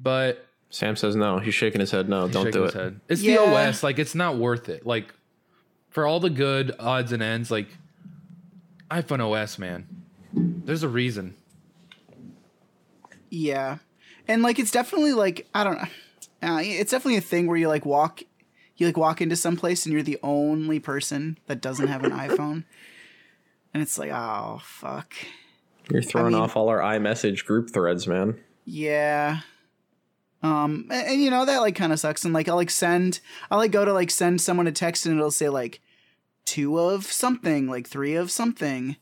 but 0.00 0.46
Sam 0.70 0.96
says 0.96 1.16
no. 1.16 1.38
He's 1.38 1.54
shaking 1.54 1.80
his 1.80 1.90
head. 1.90 2.08
No, 2.08 2.28
don't 2.28 2.52
do 2.52 2.62
his 2.62 2.74
it. 2.74 2.78
head. 2.78 3.00
It's 3.08 3.22
Yeah. 3.22 3.36
the 3.46 3.68
OS. 3.68 3.82
Like 3.82 3.98
it's 3.98 4.14
not 4.14 4.36
worth 4.36 4.68
it. 4.68 4.86
Like 4.86 5.12
for 5.90 6.06
all 6.06 6.20
the 6.20 6.30
good 6.30 6.74
odds 6.78 7.12
and 7.12 7.22
ends, 7.22 7.50
like 7.50 7.68
iPhone 8.90 9.20
OS, 9.20 9.58
man. 9.58 9.86
There's 10.32 10.82
a 10.82 10.88
reason. 10.88 11.34
Yeah, 13.30 13.78
and 14.26 14.42
like 14.42 14.58
it's 14.58 14.70
definitely 14.70 15.12
like 15.12 15.46
I 15.54 15.64
don't 15.64 15.76
know. 15.76 15.88
Uh, 16.40 16.60
it's 16.62 16.90
definitely 16.92 17.16
a 17.16 17.20
thing 17.22 17.46
where 17.46 17.56
you 17.56 17.68
like 17.68 17.84
walk, 17.84 18.22
you 18.78 18.86
like 18.86 18.96
walk 18.96 19.20
into 19.20 19.36
some 19.36 19.56
place 19.56 19.84
and 19.84 19.92
you're 19.92 20.02
the 20.02 20.18
only 20.22 20.80
person 20.80 21.38
that 21.46 21.60
doesn't 21.60 21.88
have 21.88 22.04
an 22.04 22.10
iPhone, 22.28 22.64
and 23.74 23.82
it's 23.82 23.98
like 23.98 24.10
oh 24.10 24.60
fuck. 24.64 25.12
You're 25.90 26.02
throwing 26.02 26.32
mean- 26.32 26.42
off 26.42 26.56
all 26.56 26.68
our 26.68 26.80
iMessage 26.80 27.44
group 27.44 27.70
threads, 27.70 28.06
man. 28.06 28.38
Yeah. 28.64 29.40
Um, 30.42 30.86
and, 30.90 31.08
and, 31.08 31.22
you 31.22 31.30
know 31.30 31.44
that 31.46 31.62
like 31.62 31.74
kind 31.74 31.92
of 31.92 31.98
sucks. 31.98 32.24
And 32.24 32.32
like 32.32 32.48
I'll 32.48 32.54
like 32.56 32.70
send, 32.70 33.18
I'll 33.50 33.58
like 33.58 33.72
go 33.72 33.84
to 33.84 33.92
like 33.92 34.10
send 34.10 34.40
someone 34.40 34.66
a 34.68 34.72
text 34.72 35.04
and 35.04 35.16
it'll 35.16 35.30
say 35.32 35.48
like 35.48 35.80
two 36.44 36.78
of 36.78 37.06
something, 37.06 37.68
like 37.68 37.88
three 37.88 38.14
of 38.14 38.30
something, 38.30 38.96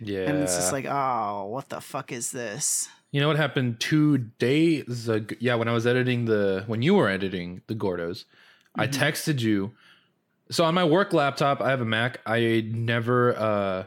Yeah, 0.00 0.20
and 0.20 0.38
it's 0.38 0.56
just 0.56 0.72
like 0.72 0.86
oh, 0.86 1.46
what 1.50 1.68
the 1.68 1.80
fuck 1.80 2.10
is 2.12 2.30
this? 2.30 2.88
You 3.10 3.20
know 3.20 3.28
what 3.28 3.36
happened 3.36 3.80
two 3.80 4.18
days 4.18 5.08
ago? 5.08 5.34
Yeah, 5.40 5.56
when 5.56 5.68
I 5.68 5.72
was 5.72 5.86
editing 5.86 6.24
the 6.24 6.64
when 6.66 6.80
you 6.80 6.94
were 6.94 7.08
editing 7.08 7.62
the 7.66 7.74
Gordos, 7.74 8.24
I 8.74 8.86
texted 8.86 9.40
you. 9.40 9.72
So 10.50 10.64
on 10.64 10.74
my 10.74 10.84
work 10.84 11.12
laptop, 11.12 11.60
I 11.60 11.70
have 11.70 11.80
a 11.80 11.84
Mac. 11.84 12.20
I 12.26 12.66
never 12.72 13.36
uh 13.36 13.84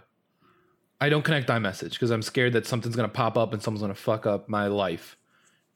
I 1.00 1.10
don't 1.10 1.24
connect 1.24 1.50
iMessage 1.50 1.92
because 1.92 2.12
I'm 2.12 2.22
scared 2.22 2.54
that 2.54 2.68
something's 2.68 2.96
gonna 2.96 3.08
pop 3.10 3.38
up 3.38 3.54
and 3.54 3.62
someone's 3.62 3.82
gonna 3.82 3.96
fuck 3.96 4.26
up 4.26 4.48
my 4.50 4.68
life. 4.68 5.18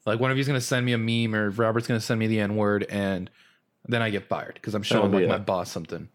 Like 0.04 0.20
one 0.20 0.30
of 0.30 0.36
you's 0.36 0.46
gonna 0.46 0.60
send 0.60 0.86
me 0.86 0.92
a 0.92 0.98
meme 0.98 1.34
or 1.34 1.50
Robert's 1.50 1.86
gonna 1.88 2.00
send 2.00 2.20
me 2.20 2.26
the 2.28 2.38
N 2.40 2.56
word 2.56 2.86
and 2.88 3.28
then 3.88 4.02
I 4.02 4.10
get 4.10 4.28
fired 4.28 4.54
because 4.54 4.74
I'm 4.74 4.82
showing 4.82 5.10
be 5.10 5.18
like 5.18 5.28
my 5.28 5.38
boss 5.38 5.70
something. 5.70 6.08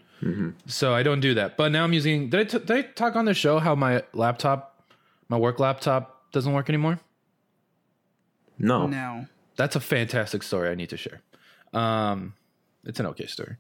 So 0.68 0.94
I 0.94 1.02
don't 1.04 1.20
do 1.20 1.34
that. 1.34 1.58
But 1.58 1.72
now 1.72 1.84
I'm 1.84 1.94
using. 1.94 2.30
Did 2.30 2.40
I, 2.42 2.44
t- 2.44 2.60
did 2.60 2.72
I 2.72 2.82
talk 2.84 3.16
on 3.16 3.26
the 3.26 3.34
show 3.34 3.58
how 3.58 3.74
my 3.74 4.04
laptop, 4.14 4.84
my 5.30 5.38
work 5.38 5.60
laptop, 5.60 6.32
doesn't 6.32 6.54
work 6.54 6.70
anymore? 6.70 7.00
No. 8.60 8.86
No. 8.86 9.26
That's 9.56 9.76
a 9.76 9.80
fantastic 9.80 10.44
story 10.44 10.70
I 10.70 10.76
need 10.76 10.90
to 10.90 10.98
share. 10.98 11.22
Um, 11.74 12.34
it's 12.86 13.00
an 13.00 13.06
okay 13.08 13.28
story. 13.28 13.58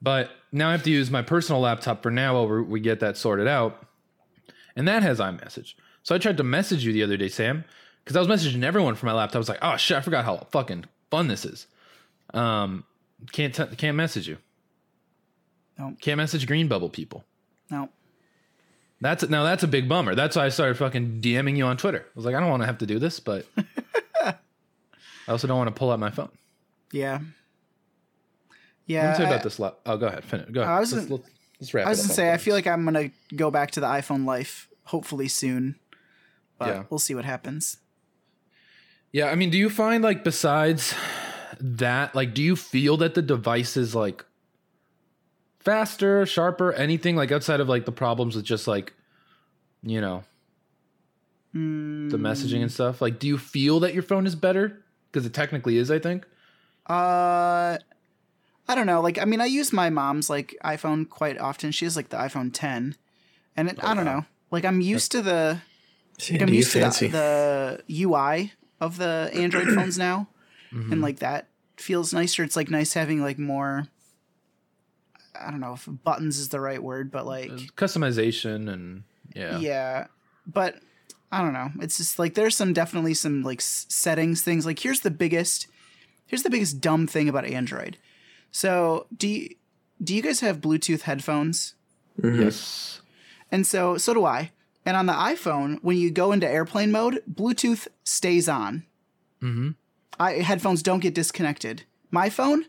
But 0.00 0.30
now 0.52 0.68
I 0.68 0.72
have 0.72 0.84
to 0.84 0.90
use 0.90 1.10
my 1.10 1.22
personal 1.22 1.60
laptop 1.60 2.02
for 2.02 2.10
now 2.10 2.34
while 2.34 2.48
we 2.48 2.62
we 2.62 2.80
get 2.80 3.00
that 3.00 3.16
sorted 3.16 3.48
out. 3.48 3.86
And 4.76 4.86
that 4.86 5.02
has 5.02 5.18
iMessage. 5.18 5.74
So 6.02 6.14
I 6.14 6.18
tried 6.18 6.36
to 6.36 6.44
message 6.44 6.84
you 6.84 6.92
the 6.92 7.02
other 7.02 7.16
day, 7.16 7.28
Sam, 7.28 7.64
because 8.04 8.16
I 8.16 8.20
was 8.20 8.28
messaging 8.28 8.62
everyone 8.62 8.94
from 8.94 9.08
my 9.08 9.12
laptop. 9.12 9.36
I 9.36 9.38
was 9.38 9.48
like, 9.48 9.58
oh 9.60 9.76
shit, 9.76 9.96
I 9.96 10.00
forgot 10.00 10.24
how 10.24 10.46
fucking 10.52 10.84
fun 11.10 11.26
this 11.28 11.44
is. 11.44 11.66
Um, 12.32 12.84
can't 13.32 13.54
t- 13.54 13.76
can't 13.76 13.96
message 13.96 14.28
you. 14.28 14.38
No. 15.78 15.96
Can't 16.00 16.16
message 16.16 16.46
Green 16.46 16.68
Bubble 16.68 16.88
people. 16.88 17.24
No. 17.70 17.88
That's 19.00 19.28
now 19.28 19.44
that's 19.44 19.62
a 19.62 19.68
big 19.68 19.88
bummer. 19.88 20.14
That's 20.14 20.36
why 20.36 20.46
I 20.46 20.48
started 20.48 20.76
fucking 20.76 21.20
DMing 21.20 21.56
you 21.56 21.64
on 21.64 21.76
Twitter. 21.76 22.04
I 22.06 22.10
was 22.14 22.24
like, 22.24 22.34
I 22.34 22.40
don't 22.40 22.50
want 22.50 22.62
to 22.62 22.66
have 22.66 22.78
to 22.78 22.86
do 22.86 22.98
this, 22.98 23.20
but 23.20 23.46
I 24.22 24.34
also 25.28 25.46
don't 25.46 25.58
want 25.58 25.68
to 25.68 25.78
pull 25.78 25.90
out 25.90 26.00
my 26.00 26.10
phone. 26.10 26.30
Yeah. 26.92 27.20
Let 28.88 28.94
Yeah. 28.94 29.10
me 29.10 29.16
tell 29.16 29.26
you 29.26 29.32
I- 29.32 29.34
about 29.34 29.44
this. 29.44 29.58
Lap- 29.58 29.78
oh, 29.86 29.96
go 29.96 30.06
ahead. 30.06 30.24
Finish. 30.24 30.50
Go 30.50 30.62
ahead. 30.62 30.72
I 30.74 30.80
was 30.80 30.92
let's, 30.92 31.06
gonna- 31.06 31.20
let's, 31.20 31.30
let's 31.60 31.74
wrap 31.74 31.86
I 31.86 31.90
was 31.90 32.00
gonna 32.00 32.14
say 32.14 32.32
I 32.32 32.38
feel 32.38 32.54
like 32.54 32.66
I'm 32.66 32.84
gonna 32.84 33.10
go 33.36 33.50
back 33.50 33.70
to 33.72 33.80
the 33.80 33.86
iPhone 33.86 34.24
life 34.24 34.68
hopefully 34.84 35.28
soon, 35.28 35.76
but 36.58 36.68
Yeah. 36.68 36.82
we'll 36.90 36.98
see 36.98 37.14
what 37.14 37.24
happens. 37.26 37.76
Yeah, 39.12 39.26
I 39.26 39.34
mean, 39.34 39.50
do 39.50 39.58
you 39.58 39.68
find 39.70 40.02
like 40.02 40.24
besides 40.24 40.94
that, 41.60 42.14
like, 42.14 42.34
do 42.34 42.42
you 42.42 42.56
feel 42.56 42.96
that 42.98 43.14
the 43.14 43.22
device 43.22 43.76
is 43.76 43.94
like 43.94 44.24
faster, 45.60 46.24
sharper, 46.26 46.72
anything 46.72 47.16
like 47.16 47.32
outside 47.32 47.60
of 47.60 47.68
like 47.68 47.84
the 47.84 47.92
problems 47.92 48.36
with 48.36 48.44
just 48.44 48.66
like, 48.66 48.92
you 49.82 50.00
know, 50.00 50.24
Mm, 51.54 52.10
the 52.10 52.18
messaging 52.18 52.60
and 52.60 52.70
stuff? 52.70 53.00
Like, 53.00 53.18
do 53.18 53.26
you 53.26 53.38
feel 53.38 53.80
that 53.80 53.94
your 53.94 54.02
phone 54.02 54.26
is 54.26 54.34
better? 54.34 54.84
Because 55.10 55.24
it 55.24 55.32
technically 55.32 55.78
is, 55.78 55.90
I 55.90 55.98
think. 55.98 56.26
Uh, 56.86 57.78
I 58.68 58.74
don't 58.74 58.86
know. 58.86 59.00
Like, 59.00 59.18
I 59.18 59.24
mean, 59.24 59.40
I 59.40 59.46
use 59.46 59.72
my 59.72 59.88
mom's 59.88 60.28
like 60.28 60.54
iPhone 60.62 61.08
quite 61.08 61.38
often. 61.38 61.72
She 61.72 61.86
has 61.86 61.96
like 61.96 62.10
the 62.10 62.18
iPhone 62.18 62.50
10, 62.52 62.96
and 63.56 63.68
it, 63.68 63.82
I 63.82 63.94
don't 63.94 64.04
know. 64.04 64.26
Like, 64.50 64.64
I'm 64.64 64.80
used 64.80 65.10
to 65.12 65.22
the 65.22 65.60
like, 66.30 66.42
I'm 66.42 66.48
used 66.48 66.72
to 66.72 66.80
the, 66.80 67.82
the 67.88 68.04
UI 68.04 68.52
of 68.80 68.98
the 68.98 69.30
Android 69.32 69.68
phones 69.68 69.96
now, 69.98 70.28
and 70.70 71.00
like 71.00 71.20
that 71.20 71.48
feels 71.76 72.12
nicer. 72.12 72.42
It's 72.42 72.56
like 72.56 72.70
nice 72.70 72.92
having 72.92 73.22
like 73.22 73.38
more. 73.38 73.86
I 75.40 75.50
don't 75.50 75.60
know 75.60 75.74
if 75.74 75.88
buttons 76.04 76.38
is 76.38 76.48
the 76.48 76.60
right 76.60 76.82
word, 76.82 77.10
but 77.10 77.24
like 77.24 77.50
Customization 77.76 78.70
and 78.70 79.04
yeah. 79.34 79.58
yeah. 79.58 80.06
but 80.46 80.80
I 81.30 81.42
don't 81.42 81.52
know. 81.52 81.70
It's 81.80 81.98
just 81.98 82.18
like 82.18 82.34
there's 82.34 82.56
some 82.56 82.72
definitely 82.72 83.14
some 83.14 83.42
like 83.42 83.60
settings 83.60 84.42
things. 84.42 84.66
Like 84.66 84.78
here's 84.78 85.00
the 85.00 85.10
biggest, 85.10 85.68
here's 86.26 86.42
the 86.42 86.50
biggest 86.50 86.80
dumb 86.80 87.06
thing 87.06 87.28
about 87.28 87.44
Android. 87.44 87.98
So 88.50 89.06
do 89.16 89.28
you, 89.28 89.54
do 90.02 90.14
you 90.14 90.22
guys 90.22 90.40
have 90.40 90.60
Bluetooth 90.60 91.02
headphones? 91.02 91.74
Yes. 92.22 93.00
And 93.50 93.66
so 93.66 93.96
so 93.96 94.14
do 94.14 94.24
I. 94.24 94.52
And 94.84 94.96
on 94.96 95.06
the 95.06 95.12
iPhone, 95.12 95.78
when 95.82 95.96
you 95.96 96.10
go 96.10 96.32
into 96.32 96.48
airplane 96.48 96.90
mode, 96.90 97.22
Bluetooth 97.30 97.88
stays 98.04 98.48
on. 98.48 98.84
Mm-hmm. 99.42 99.70
I 100.18 100.32
headphones 100.34 100.82
don't 100.82 101.00
get 101.00 101.14
disconnected. 101.14 101.84
My 102.10 102.30
phone, 102.30 102.64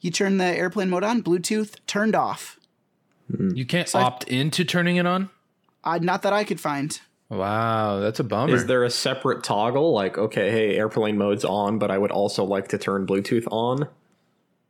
you 0.00 0.10
turn 0.10 0.38
the 0.38 0.44
airplane 0.44 0.90
mode 0.90 1.02
on, 1.02 1.22
Bluetooth 1.22 1.76
turned 1.86 2.14
off. 2.14 2.60
You 3.54 3.64
can't 3.64 3.92
I- 3.94 4.02
opt 4.02 4.24
into 4.24 4.64
turning 4.64 4.96
it 4.96 5.06
on. 5.06 5.30
I, 5.82 5.98
not 6.00 6.22
that 6.22 6.32
I 6.32 6.44
could 6.44 6.60
find. 6.60 7.00
Wow, 7.28 8.00
that's 8.00 8.20
a 8.20 8.24
bummer. 8.24 8.54
Is 8.54 8.66
there 8.66 8.84
a 8.84 8.90
separate 8.90 9.42
toggle? 9.42 9.92
Like, 9.92 10.16
okay, 10.16 10.50
hey, 10.50 10.76
airplane 10.76 11.18
mode's 11.18 11.44
on, 11.44 11.78
but 11.78 11.90
I 11.90 11.98
would 11.98 12.12
also 12.12 12.44
like 12.44 12.68
to 12.68 12.78
turn 12.78 13.06
Bluetooth 13.06 13.46
on. 13.50 13.88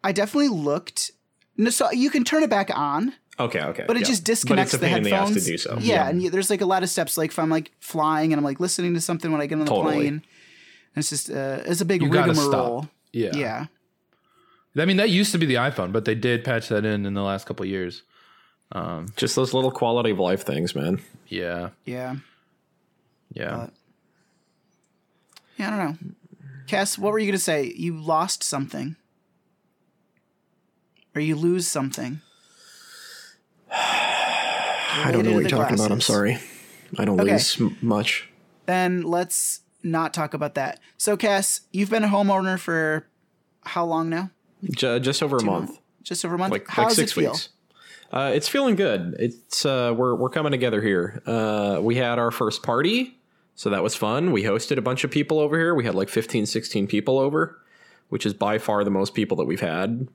I 0.07 0.13
definitely 0.13 0.49
looked. 0.49 1.11
No, 1.57 1.71
so 1.71 1.91
you 1.91 2.11
can 2.11 2.23
turn 2.23 2.43
it 2.45 2.51
back 2.51 2.71
on. 2.73 3.13
Okay, 3.39 3.61
okay. 3.61 3.85
but 3.87 3.97
it 3.97 4.01
yeah. 4.01 4.07
just 4.07 4.25
disconnects 4.25 4.73
but 4.73 4.77
it's 4.77 4.83
a 4.83 4.87
the 4.87 4.87
pain 4.87 4.99
in 4.99 5.13
headphones. 5.13 5.35
the 5.35 5.39
ass 5.41 5.45
to 5.45 5.51
do 5.51 5.59
so. 5.59 5.79
Yeah, 5.81 6.09
and 6.09 6.23
you, 6.23 6.31
there's 6.31 6.49
like 6.49 6.61
a 6.61 6.67
lot 6.67 6.83
of 6.83 6.89
steps. 6.89 7.19
Like 7.19 7.31
if 7.33 7.39
I'm 7.39 7.51
like 7.51 7.73
flying 7.81 8.33
and 8.33 8.39
I'm 8.39 8.45
like 8.45 8.61
listening 8.61 8.95
to 8.95 9.01
something 9.01 9.33
when 9.33 9.41
I 9.41 9.47
get 9.47 9.59
on 9.59 9.65
the 9.65 9.71
Totally. 9.71 9.95
plane, 9.95 10.09
and 10.15 10.23
it's 10.95 11.11
just 11.11 11.29
uh, 11.29 11.59
it's 11.67 11.81
a 11.81 11.85
big 11.85 12.03
You 12.03 12.09
rigmarole. 12.09 12.83
stop. 12.83 12.91
Yeah. 13.13 13.35
Yeah, 13.35 13.67
I 14.79 14.85
mean, 14.85 14.99
that 14.99 15.11
used 15.11 15.33
to 15.33 15.39
be 15.39 15.47
the 15.47 15.55
iPhone, 15.55 15.91
but 15.91 16.05
they 16.05 16.15
did 16.15 16.45
patch 16.45 16.69
that 16.69 16.85
in 16.85 17.05
in 17.05 17.15
the 17.15 17.23
last 17.23 17.47
couple 17.47 17.65
of 17.65 17.71
years. 17.71 18.03
Um, 18.73 19.07
Just 19.17 19.37
those 19.37 19.55
little 19.55 19.71
quality 19.71 20.11
of 20.11 20.19
life 20.19 20.45
things, 20.45 20.75
man. 20.75 21.01
yeah, 21.29 21.71
yeah, 21.85 22.17
yeah. 23.33 23.57
But- 23.57 23.73
yeah. 25.57 25.67
I 25.69 25.77
don't 25.77 25.79
know. 25.79 25.97
Cass, 26.67 26.99
what 26.99 27.13
were 27.13 27.19
you 27.19 27.27
gonna 27.27 27.39
say? 27.39 27.73
You 27.77 27.97
lost 27.99 28.43
something, 28.43 28.97
or 31.17 31.21
you 31.21 31.35
lose 31.35 31.67
something? 31.67 32.21
I 33.73 35.11
don't 35.13 35.25
know 35.25 35.33
what 35.33 35.41
you're 35.41 35.51
talking 35.51 35.75
about. 35.75 35.91
I'm 35.91 36.01
sorry. 36.01 36.39
I 36.99 37.05
don't 37.05 37.21
Okay. 37.21 37.33
lose 37.33 37.61
m- 37.61 37.77
much. 37.83 38.29
then 38.67 39.03
let's 39.03 39.61
not 39.83 40.13
talk 40.15 40.35
about 40.35 40.55
that. 40.55 40.81
So, 40.99 41.17
Cass, 41.17 41.61
you've 41.73 41.91
been 41.91 42.03
a 42.05 42.09
homeowner 42.09 42.59
for 42.59 43.07
how 43.65 43.85
long 43.85 44.09
now? 44.09 44.31
J- 44.65 44.99
just 45.01 45.23
over 45.23 45.37
a 45.37 45.43
month. 45.45 45.79
Just 46.03 46.25
over 46.25 46.35
a 46.35 46.39
month. 46.39 46.53
like 46.53 46.77
like 46.79 46.91
six 46.91 47.15
weeks. 47.17 47.51
Uh, 48.13 48.31
it's 48.35 48.49
feeling 48.49 48.77
good. 48.77 49.17
It's 49.19 49.67
uh, 49.67 49.93
we're 49.97 50.15
we're 50.15 50.29
coming 50.31 50.53
together 50.53 50.81
here. 50.81 51.23
Uh, 51.27 51.79
we 51.83 51.97
had 51.97 52.19
our 52.19 52.31
first 52.31 52.63
party, 52.63 53.19
so 53.57 53.71
that 53.71 53.83
was 53.83 53.95
fun. 53.97 54.31
We 54.33 54.45
hosted 54.45 54.79
a 54.79 54.83
bunch 54.83 55.03
of 55.05 55.11
people 55.11 55.39
over 55.41 55.59
here. 55.59 55.75
We 55.75 55.85
had 55.85 55.95
like 55.97 56.09
15, 56.09 56.47
16 56.47 56.87
people 56.87 57.19
over, 57.19 57.59
which 58.09 58.25
is 58.25 58.33
by 58.35 58.59
far 58.59 58.85
the 58.85 58.91
most 58.91 59.15
people 59.15 59.37
that 59.39 59.45
we've 59.47 59.61
had. 59.61 60.09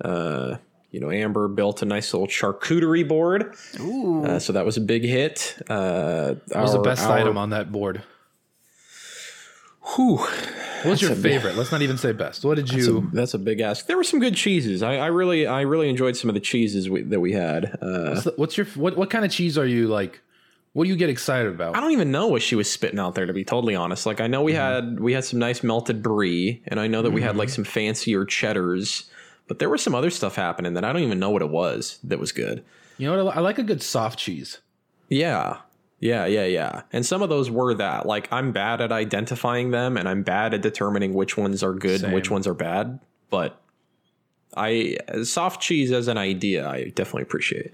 Uh, 0.00 0.56
you 0.90 1.00
know, 1.00 1.10
Amber 1.10 1.48
built 1.48 1.82
a 1.82 1.84
nice 1.84 2.12
little 2.14 2.28
charcuterie 2.28 3.06
board, 3.06 3.54
Ooh. 3.80 4.24
uh, 4.24 4.38
so 4.38 4.52
that 4.54 4.64
was 4.64 4.76
a 4.76 4.80
big 4.80 5.04
hit. 5.04 5.56
Uh, 5.68 6.34
What 6.48 6.62
was 6.62 6.72
the 6.72 6.78
best 6.80 7.06
item 7.06 7.36
on 7.36 7.50
that 7.50 7.70
board? 7.72 8.02
Whew, 9.94 10.16
What 10.16 10.84
was 10.84 11.02
your 11.02 11.10
big- 11.12 11.22
favorite? 11.22 11.56
Let's 11.56 11.70
not 11.70 11.80
even 11.82 11.96
say 11.96 12.12
best. 12.12 12.44
What 12.44 12.56
did 12.56 12.66
that's 12.68 12.76
a, 12.86 12.90
you? 12.90 13.10
that's 13.12 13.34
a 13.34 13.38
big 13.38 13.60
ask. 13.60 13.86
There 13.86 13.96
were 13.96 14.04
some 14.04 14.18
good 14.20 14.34
cheeses. 14.34 14.82
I, 14.82 14.96
I 14.96 15.06
really 15.06 15.46
I 15.46 15.60
really 15.62 15.88
enjoyed 15.88 16.16
some 16.16 16.28
of 16.28 16.34
the 16.34 16.40
cheeses 16.40 16.90
we, 16.90 17.02
that 17.02 17.20
we 17.20 17.32
had. 17.32 17.66
Uh, 17.80 18.10
what's, 18.10 18.24
the- 18.24 18.32
what's 18.36 18.56
your 18.56 18.66
what? 18.74 18.96
What 18.96 19.10
kind 19.10 19.24
of 19.24 19.30
cheese 19.30 19.56
are 19.56 19.66
you 19.66 19.86
like? 19.86 20.20
What 20.72 20.84
do 20.84 20.90
you 20.90 20.96
get 20.96 21.08
excited 21.08 21.52
about? 21.54 21.76
I 21.76 21.80
don't 21.80 21.92
even 21.92 22.10
know 22.10 22.26
what 22.26 22.42
she 22.42 22.54
was 22.56 22.70
spitting 22.70 22.98
out 22.98 23.14
there 23.14 23.26
to 23.26 23.32
be 23.32 23.44
totally 23.44 23.74
honest. 23.76 24.06
Like 24.06 24.20
I 24.20 24.26
know 24.26 24.42
we 24.42 24.52
Mm-hmm. 24.54 24.86
had 24.88 25.00
we 25.00 25.12
had 25.12 25.24
some 25.24 25.38
nice 25.38 25.62
melted 25.62 26.02
brie 26.02 26.62
and 26.66 26.80
I 26.80 26.86
know 26.88 27.02
that 27.02 27.12
we 27.12 27.22
had 27.22 27.36
like 27.36 27.48
some 27.48 27.64
fancier 27.64 28.24
cheddars, 28.24 29.04
but 29.48 29.58
there 29.58 29.68
was 29.68 29.82
some 29.82 29.94
other 29.94 30.10
stuff 30.10 30.36
happening 30.36 30.74
that 30.74 30.84
I 30.84 30.92
don't 30.92 31.02
even 31.02 31.18
know 31.18 31.30
what 31.30 31.42
it 31.42 31.50
was 31.50 31.98
that 32.04 32.18
was 32.18 32.32
good. 32.32 32.64
You 32.98 33.10
know 33.10 33.24
what? 33.24 33.36
I, 33.36 33.40
like 33.40 33.58
a 33.58 33.62
good 33.62 33.82
soft 33.82 34.18
cheese. 34.18 34.58
Yeah. 35.08 35.58
Yeah, 36.00 36.26
yeah, 36.26 36.44
yeah. 36.44 36.82
And 36.92 37.06
some 37.06 37.22
of 37.22 37.28
those 37.28 37.50
were 37.50 37.74
that. 37.74 38.06
Like 38.06 38.30
I'm 38.32 38.52
bad 38.52 38.80
at 38.80 38.92
identifying 38.92 39.70
them 39.70 39.96
and 39.96 40.08
I'm 40.08 40.22
bad 40.22 40.52
at 40.52 40.62
determining 40.62 41.14
which 41.14 41.36
ones 41.36 41.62
are 41.62 41.72
good 41.72 42.02
and 42.02 42.12
which 42.12 42.30
ones 42.30 42.46
are 42.46 42.54
bad, 42.54 43.00
but 43.30 43.60
I 44.56 44.96
soft 45.22 45.62
cheese 45.62 45.92
as 45.92 46.08
an 46.08 46.18
idea, 46.18 46.68
I 46.68 46.84
definitely 46.88 47.22
appreciate. 47.22 47.72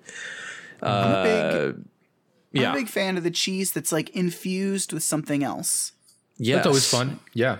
I'm 0.83 1.11
a 1.11 1.23
big, 1.23 1.35
Uh, 1.35 1.67
I'm 1.69 1.91
yeah. 2.53 2.73
a 2.73 2.75
big 2.75 2.89
fan 2.89 3.17
of 3.17 3.25
the 3.25 3.31
cheese 3.31 3.73
that's 3.73 3.93
like 3.93 4.11
infused 4.11 4.93
with 4.93 5.03
something 5.03 5.43
else. 5.43 5.93
Yeah, 6.39 6.57
That's 6.57 6.67
always 6.67 6.91
fun. 6.91 7.21
Yeah. 7.35 7.59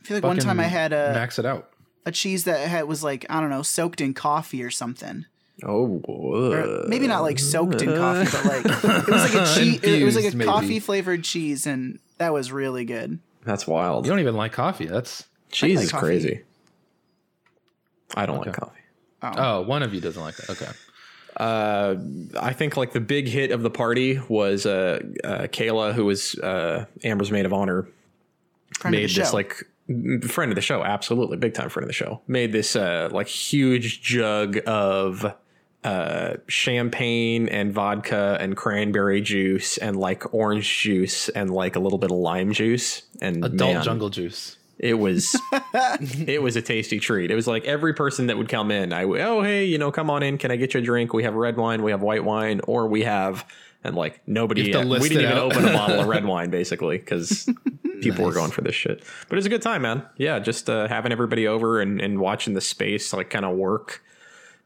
I 0.00 0.02
feel 0.04 0.16
like 0.16 0.24
one 0.24 0.38
time 0.38 0.60
I 0.60 0.64
had 0.64 0.92
a, 0.92 1.12
max 1.12 1.38
it 1.38 1.46
out. 1.46 1.70
A 2.08 2.12
cheese 2.12 2.44
that 2.44 2.66
had 2.68 2.84
was 2.84 3.04
like 3.04 3.24
I 3.30 3.40
don't 3.40 3.50
know 3.50 3.62
soaked 3.62 4.00
in 4.00 4.14
coffee 4.14 4.62
or 4.62 4.70
something. 4.70 5.26
Oh, 5.64 6.00
Or 6.04 6.84
maybe 6.88 7.06
not 7.08 7.22
like 7.22 7.38
soaked 7.38 7.82
in 7.82 7.96
coffee, 7.96 8.30
but 8.30 8.44
like 8.44 8.64
it 8.64 9.08
was 9.08 9.34
like 9.34 9.34
a 9.34 9.46
cheese. 9.54 9.80
It 9.82 10.04
was 10.04 10.14
like 10.16 10.32
a 10.32 10.44
coffee 10.44 10.78
flavored 10.80 11.24
cheese, 11.24 11.66
and 11.66 11.98
that 12.18 12.32
was 12.32 12.52
really 12.52 12.84
good. 12.84 13.18
that's 13.44 13.66
wild. 13.66 14.06
You 14.06 14.10
don't 14.12 14.20
even 14.20 14.36
like 14.36 14.52
coffee. 14.52 14.86
That's 14.86 15.24
Cheese 15.50 15.76
like 15.76 15.84
is 15.86 15.90
coffee. 15.92 16.04
crazy. 16.06 16.40
I 18.14 18.26
don't 18.26 18.44
like 18.44 18.54
coffee. 18.54 18.80
oh, 19.22 19.62
one 19.62 19.82
of 19.82 19.92
you 19.94 20.00
doesn't 20.00 20.22
like 20.22 20.36
that. 20.36 20.50
Okay. 20.50 20.70
Uh, 21.36 21.96
I 22.40 22.52
think 22.52 22.76
like 22.76 22.92
the 22.92 23.00
big 23.00 23.28
hit 23.28 23.50
of 23.50 23.62
the 23.62 23.70
party 23.70 24.20
was 24.28 24.66
uh, 24.66 25.00
uh, 25.24 25.38
Kayla, 25.48 25.92
who 25.94 26.04
was 26.04 26.34
uh, 26.36 26.86
Amber's 27.04 27.30
maid 27.30 27.46
of 27.46 27.52
honor, 27.52 27.86
Friend 28.78 28.92
made 28.92 29.08
the 29.10 29.14
this 29.14 29.30
show. 29.30 29.34
like 29.36 29.52
m- 29.60 29.66
friend 30.28 30.50
of 30.50 30.54
the 30.54 30.62
show, 30.62 30.84
absolutely 30.84 31.36
big 31.36 31.54
time 31.54 31.68
friend 31.68 31.84
of 31.84 31.88
the 31.88 31.94
show. 31.94 32.20
Made 32.26 32.52
this 32.52 32.76
uh, 32.76 33.08
like 33.12 33.28
huge 33.28 34.02
jug 34.02 34.58
of 34.66 35.34
uh, 35.84 36.34
champagne 36.48 37.48
and 37.48 37.72
vodka 37.72 38.36
and 38.40 38.56
cranberry 38.56 39.20
juice 39.20 39.78
and 39.78 39.96
like 39.96 40.34
orange 40.34 40.80
juice 40.80 41.28
and 41.30 41.50
like 41.50 41.76
a 41.76 41.80
little 41.80 41.98
bit 41.98 42.10
of 42.10 42.16
lime 42.16 42.52
juice 42.52 43.02
and 43.22 43.44
Adult 43.44 43.74
man, 43.74 43.82
jungle 43.84 44.10
juice. 44.10 44.56
it 44.78 44.94
was 44.94 45.40
it 46.26 46.42
was 46.42 46.56
a 46.56 46.62
tasty 46.62 46.98
treat. 46.98 47.30
It 47.30 47.34
was 47.34 47.46
like 47.46 47.64
every 47.64 47.94
person 47.94 48.26
that 48.26 48.36
would 48.36 48.48
come 48.48 48.70
in, 48.70 48.92
I 48.92 49.04
would, 49.04 49.20
oh 49.20 49.42
hey, 49.42 49.64
you 49.64 49.78
know, 49.78 49.92
come 49.92 50.10
on 50.10 50.22
in. 50.22 50.36
Can 50.36 50.50
I 50.50 50.56
get 50.56 50.74
you 50.74 50.80
a 50.80 50.82
drink? 50.82 51.12
We 51.12 51.22
have 51.22 51.34
red 51.34 51.56
wine, 51.56 51.82
we 51.82 51.92
have 51.92 52.02
white 52.02 52.24
wine, 52.24 52.60
or 52.66 52.88
we 52.88 53.02
have 53.04 53.46
and 53.84 53.94
like 53.94 54.20
nobody. 54.26 54.62
You 54.62 54.78
we 54.80 55.08
didn't 55.08 55.24
even 55.24 55.36
out. 55.38 55.52
open 55.52 55.64
a 55.64 55.72
bottle 55.72 56.00
of 56.00 56.06
red 56.14 56.24
wine 56.24 56.50
basically 56.50 56.98
because 56.98 57.48
people 58.00 58.24
were 58.24 58.32
going 58.32 58.50
for 58.50 58.60
this 58.62 58.74
shit. 58.74 59.02
But 59.28 59.34
it 59.34 59.36
was 59.36 59.46
a 59.46 59.50
good 59.50 59.62
time, 59.62 59.82
man. 59.82 60.02
Yeah, 60.16 60.38
just 60.38 60.68
uh, 60.68 60.88
having 60.88 61.12
everybody 61.12 61.46
over 61.46 61.80
and, 61.80 62.00
and 62.00 62.20
watching 62.20 62.54
the 62.54 62.60
space 62.60 63.12
like 63.12 63.30
kind 63.30 63.44
of 63.44 63.56
work 63.56 64.02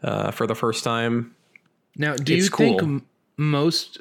uh, 0.02 0.30
for 0.30 0.46
the 0.46 0.54
first 0.54 0.84
time. 0.84 1.34
Now, 1.96 2.14
do 2.14 2.34
It's 2.34 2.44
you 2.44 2.50
think 2.56 2.80
cool. 2.80 2.88
m- 2.88 3.06
most? 3.36 3.98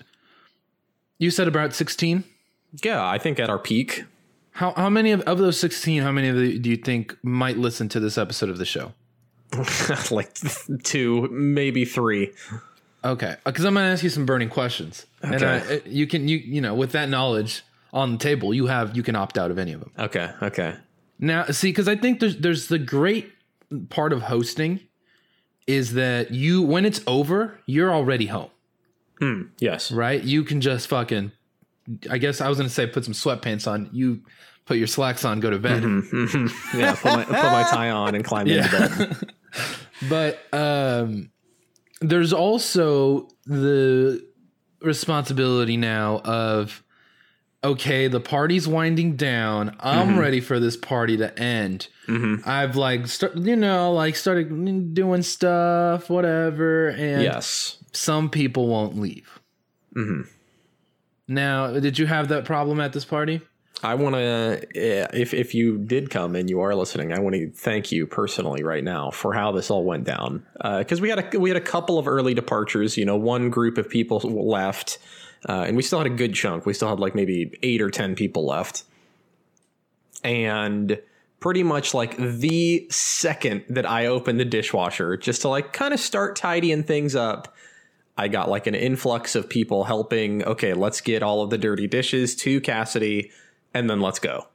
You 1.17 1.30
said 1.30 1.47
about 1.47 1.74
sixteen. 1.74 2.24
Yeah, 2.84 3.06
I 3.06 3.17
think 3.17 3.38
at 3.39 3.50
our 3.50 3.60
peak, 3.60 4.06
How 4.52 4.71
how 4.74 4.89
many 4.89 5.12
of, 5.12 5.21
of 5.21 5.38
those 5.39 5.60
sixteen? 5.60 6.02
How 6.02 6.12
many 6.12 6.30
of 6.30 6.38
the 6.38 6.58
do 6.58 6.69
you 6.69 6.78
think 6.78 7.17
might 7.21 7.58
listen 7.58 7.89
to 7.89 8.00
this 8.00 8.17
episode 8.17 8.50
of 8.50 8.58
the 8.58 8.65
show? 8.65 8.93
like 10.12 10.34
two, 10.84 11.28
maybe 11.30 11.84
three. 11.84 12.32
Okay, 13.04 13.32
uh, 13.32 13.36
because 13.46 13.66
I'm 13.66 13.74
going 13.74 13.86
to 13.86 13.92
ask 13.92 14.04
you 14.04 14.10
some 14.10 14.26
burning 14.26 14.50
questions, 14.50 15.06
and 15.24 15.42
I, 15.44 15.58
uh, 15.60 15.80
you 15.86 16.06
can 16.08 16.28
you 16.28 16.38
you 16.38 16.62
know 16.62 16.76
with 16.76 16.92
that 16.92 17.10
knowledge 17.10 17.64
on 17.94 18.14
the 18.14 18.18
table, 18.18 18.54
you 18.54 18.68
have 18.68 18.96
you 18.96 19.04
can 19.04 19.16
opt 19.16 19.38
out 19.38 19.50
of 19.52 19.58
any 19.58 19.74
of 19.74 19.80
them. 19.80 19.92
Okay, 19.98 20.32
okay. 20.42 20.76
Now, 21.20 21.46
see, 21.46 21.70
because 21.70 21.88
I 21.88 21.96
think 21.96 22.20
there's 22.20 22.38
there's 22.38 22.68
the 22.68 22.80
great 22.80 23.32
part 23.90 24.14
of 24.14 24.22
hosting 24.24 24.82
is 25.68 25.94
that 25.94 26.32
you 26.32 26.62
when 26.62 26.86
it's 26.86 27.02
over, 27.08 27.60
you're 27.66 27.92
already 27.92 28.28
home, 28.28 28.50
hmm, 29.20 29.44
Yes. 29.60 29.92
right? 29.92 30.22
You 30.24 30.44
can 30.44 30.62
just 30.62 30.88
fucking. 30.88 31.32
I 32.10 32.20
guess 32.20 32.40
I 32.42 32.48
was 32.50 32.58
going 32.60 32.68
to 32.70 32.74
say 32.74 32.86
put 32.86 33.04
some 33.06 33.14
sweatpants 33.16 33.68
on. 33.68 33.90
You 33.92 34.22
put 34.66 34.78
your 34.78 34.88
slacks 34.88 35.26
on, 35.26 35.40
go 35.40 35.50
to 35.50 35.58
bed. 35.58 35.82
Mm-hmm, 35.82 36.26
mm-hmm. 36.26 36.80
Yeah, 36.80 36.94
put 36.94 37.12
my, 37.14 37.24
put 37.26 37.34
my 37.34 37.64
tie 37.70 37.90
on 37.90 38.14
and 38.14 38.24
climb 38.24 38.48
into 38.48 38.70
bed. 38.70 39.18
But 40.10 40.40
um, 40.54 41.31
there's 42.02 42.34
also 42.34 43.30
the 43.46 44.26
responsibility 44.82 45.78
now 45.78 46.20
of 46.26 46.84
okay, 47.64 48.08
the 48.08 48.20
party's 48.20 48.68
winding 48.68 49.16
down. 49.16 49.76
I'm 49.80 50.18
ready 50.18 50.40
for 50.42 50.60
this 50.60 50.76
party 50.76 51.18
to 51.18 51.38
end. 51.40 51.88
I've 52.46 52.76
like 52.76 53.08
start, 53.08 53.38
you 53.38 53.56
know, 53.56 53.94
like 53.94 54.16
started 54.16 54.94
doing 54.94 55.22
stuff, 55.22 56.10
whatever, 56.10 56.90
and 56.90 57.22
Yes. 57.24 57.78
some 57.94 58.30
people 58.30 58.68
won't 58.68 59.00
leave. 59.00 59.40
Mm-hmm. 59.96 60.22
Now, 61.28 61.80
did 61.80 61.98
you 61.98 62.08
have 62.08 62.28
that 62.30 62.44
problem 62.46 62.82
at 62.82 62.92
this 62.94 63.06
party? 63.06 63.42
I 63.84 63.96
want 63.96 64.15
to, 64.15 64.67
if 64.76 65.34
if 65.34 65.56
you 65.56 65.78
did 65.78 66.10
come 66.10 66.36
and 66.36 66.50
you 66.50 66.62
are 66.62 66.76
listening, 66.76 67.12
I 67.12 67.20
want 67.20 67.36
to 67.36 67.50
thank 67.50 67.91
you 67.91 68.06
personally 68.06 68.63
right 68.63 68.84
now 68.84 69.10
for 69.10 69.34
how 69.34 69.52
this 69.52 69.72
all 69.72 69.84
went 69.84 70.04
down. 70.04 70.46
Because 70.62 71.02
we 71.02 71.10
had 71.10 71.34
a 71.34 71.39
we 71.39 71.50
had 71.50 71.58
a 71.58 71.62
couple 71.62 71.98
of 71.98 72.08
early 72.08 72.34
departures. 72.34 72.98
You 72.98 73.06
know, 73.06 73.15
one 73.15 73.50
group 73.50 73.78
of 73.78 73.89
people 73.89 74.20
left, 74.20 75.00
uh, 75.50 75.63
and 75.67 75.76
we 75.76 75.84
still 75.84 76.00
had 76.00 76.08
a 76.08 76.15
good 76.15 76.36
chunk. 76.36 76.65
We 76.65 76.74
still 76.74 76.89
had 76.89 77.00
like 77.00 77.15
maybe 77.15 77.58
eight 77.63 77.82
or 77.82 77.89
ten 77.89 78.13
people 78.15 78.46
left, 78.46 78.84
and 80.24 81.00
pretty 81.39 81.63
much 81.63 81.96
like 81.96 82.15
the 82.17 82.86
second 82.91 83.63
that 83.67 83.89
I 83.89 84.06
opened 84.06 84.39
the 84.39 84.46
dishwasher, 84.46 85.17
just 85.17 85.41
to 85.41 85.50
like 85.50 85.74
kind 85.74 85.94
of 85.94 86.00
start 86.00 86.36
tidying 86.36 86.84
things 86.84 87.15
up. 87.15 87.56
I 88.15 88.28
got 88.28 88.50
like 88.50 88.67
an 88.67 88.76
influx 88.76 89.34
of 89.34 89.50
people 89.50 89.86
helping. 89.86 90.44
Okay, 90.44 90.74
let's 90.74 91.02
get 91.02 91.24
all 91.24 91.41
of 91.41 91.50
the 91.50 91.58
dirty 91.58 91.88
dishes 91.88 92.36
to 92.36 92.62
Cassidy, 92.62 93.32
and 93.74 93.90
then 93.90 94.00
let's 94.02 94.20
go. 94.20 94.48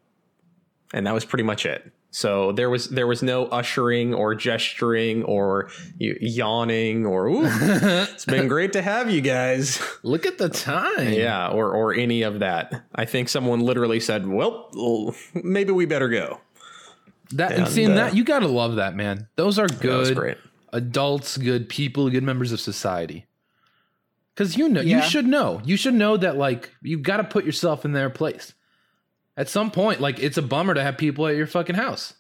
And 0.92 1.06
that 1.06 1.14
was 1.14 1.24
pretty 1.24 1.44
much 1.44 1.66
it. 1.66 1.92
So 2.12 2.52
there 2.52 2.70
was 2.70 2.88
there 2.88 3.06
was 3.06 3.22
no 3.22 3.46
ushering 3.46 4.14
or 4.14 4.34
gesturing 4.34 5.22
or 5.24 5.68
yawning 5.98 7.04
or 7.04 7.26
Ooh, 7.26 7.42
it's 7.44 8.24
been 8.24 8.48
great 8.48 8.72
to 8.72 8.80
have 8.82 9.10
you 9.10 9.20
guys. 9.20 9.82
Look 10.02 10.24
at 10.24 10.38
the 10.38 10.48
time. 10.48 11.12
Yeah, 11.12 11.48
or 11.48 11.72
or 11.74 11.92
any 11.92 12.22
of 12.22 12.38
that. 12.38 12.84
I 12.94 13.04
think 13.04 13.28
someone 13.28 13.60
literally 13.60 14.00
said, 14.00 14.26
"Well, 14.26 14.70
maybe 15.34 15.72
we 15.72 15.84
better 15.84 16.08
go." 16.08 16.40
That 17.32 17.52
and 17.52 17.64
And, 17.64 17.68
seeing 17.72 17.90
uh, 17.90 17.96
that, 17.96 18.14
you 18.16 18.24
gotta 18.24 18.48
love 18.48 18.76
that, 18.76 18.94
man. 18.94 19.26
Those 19.36 19.58
are 19.58 19.66
good 19.66 20.16
great. 20.16 20.38
adults, 20.72 21.36
good 21.36 21.68
people, 21.68 22.08
good 22.08 22.22
members 22.22 22.52
of 22.52 22.60
society. 22.60 23.26
Because 24.34 24.56
you 24.56 24.68
know, 24.68 24.80
Yeah. 24.80 24.98
you 24.98 25.02
should 25.10 25.26
know. 25.26 25.60
You 25.64 25.76
should 25.76 25.94
know 25.94 26.16
that, 26.18 26.36
like, 26.36 26.70
you 26.82 26.98
got 26.98 27.16
to 27.16 27.24
put 27.24 27.44
yourself 27.44 27.84
in 27.86 27.92
their 27.92 28.10
place. 28.10 28.52
At 29.36 29.48
some 29.48 29.70
point, 29.70 30.00
like, 30.00 30.18
it's 30.18 30.38
a 30.38 30.42
bummer 30.42 30.72
to 30.74 30.82
have 30.82 30.96
people 30.96 31.26
at 31.26 31.36
your 31.36 31.46
fucking 31.46 31.76
house. 31.76 32.14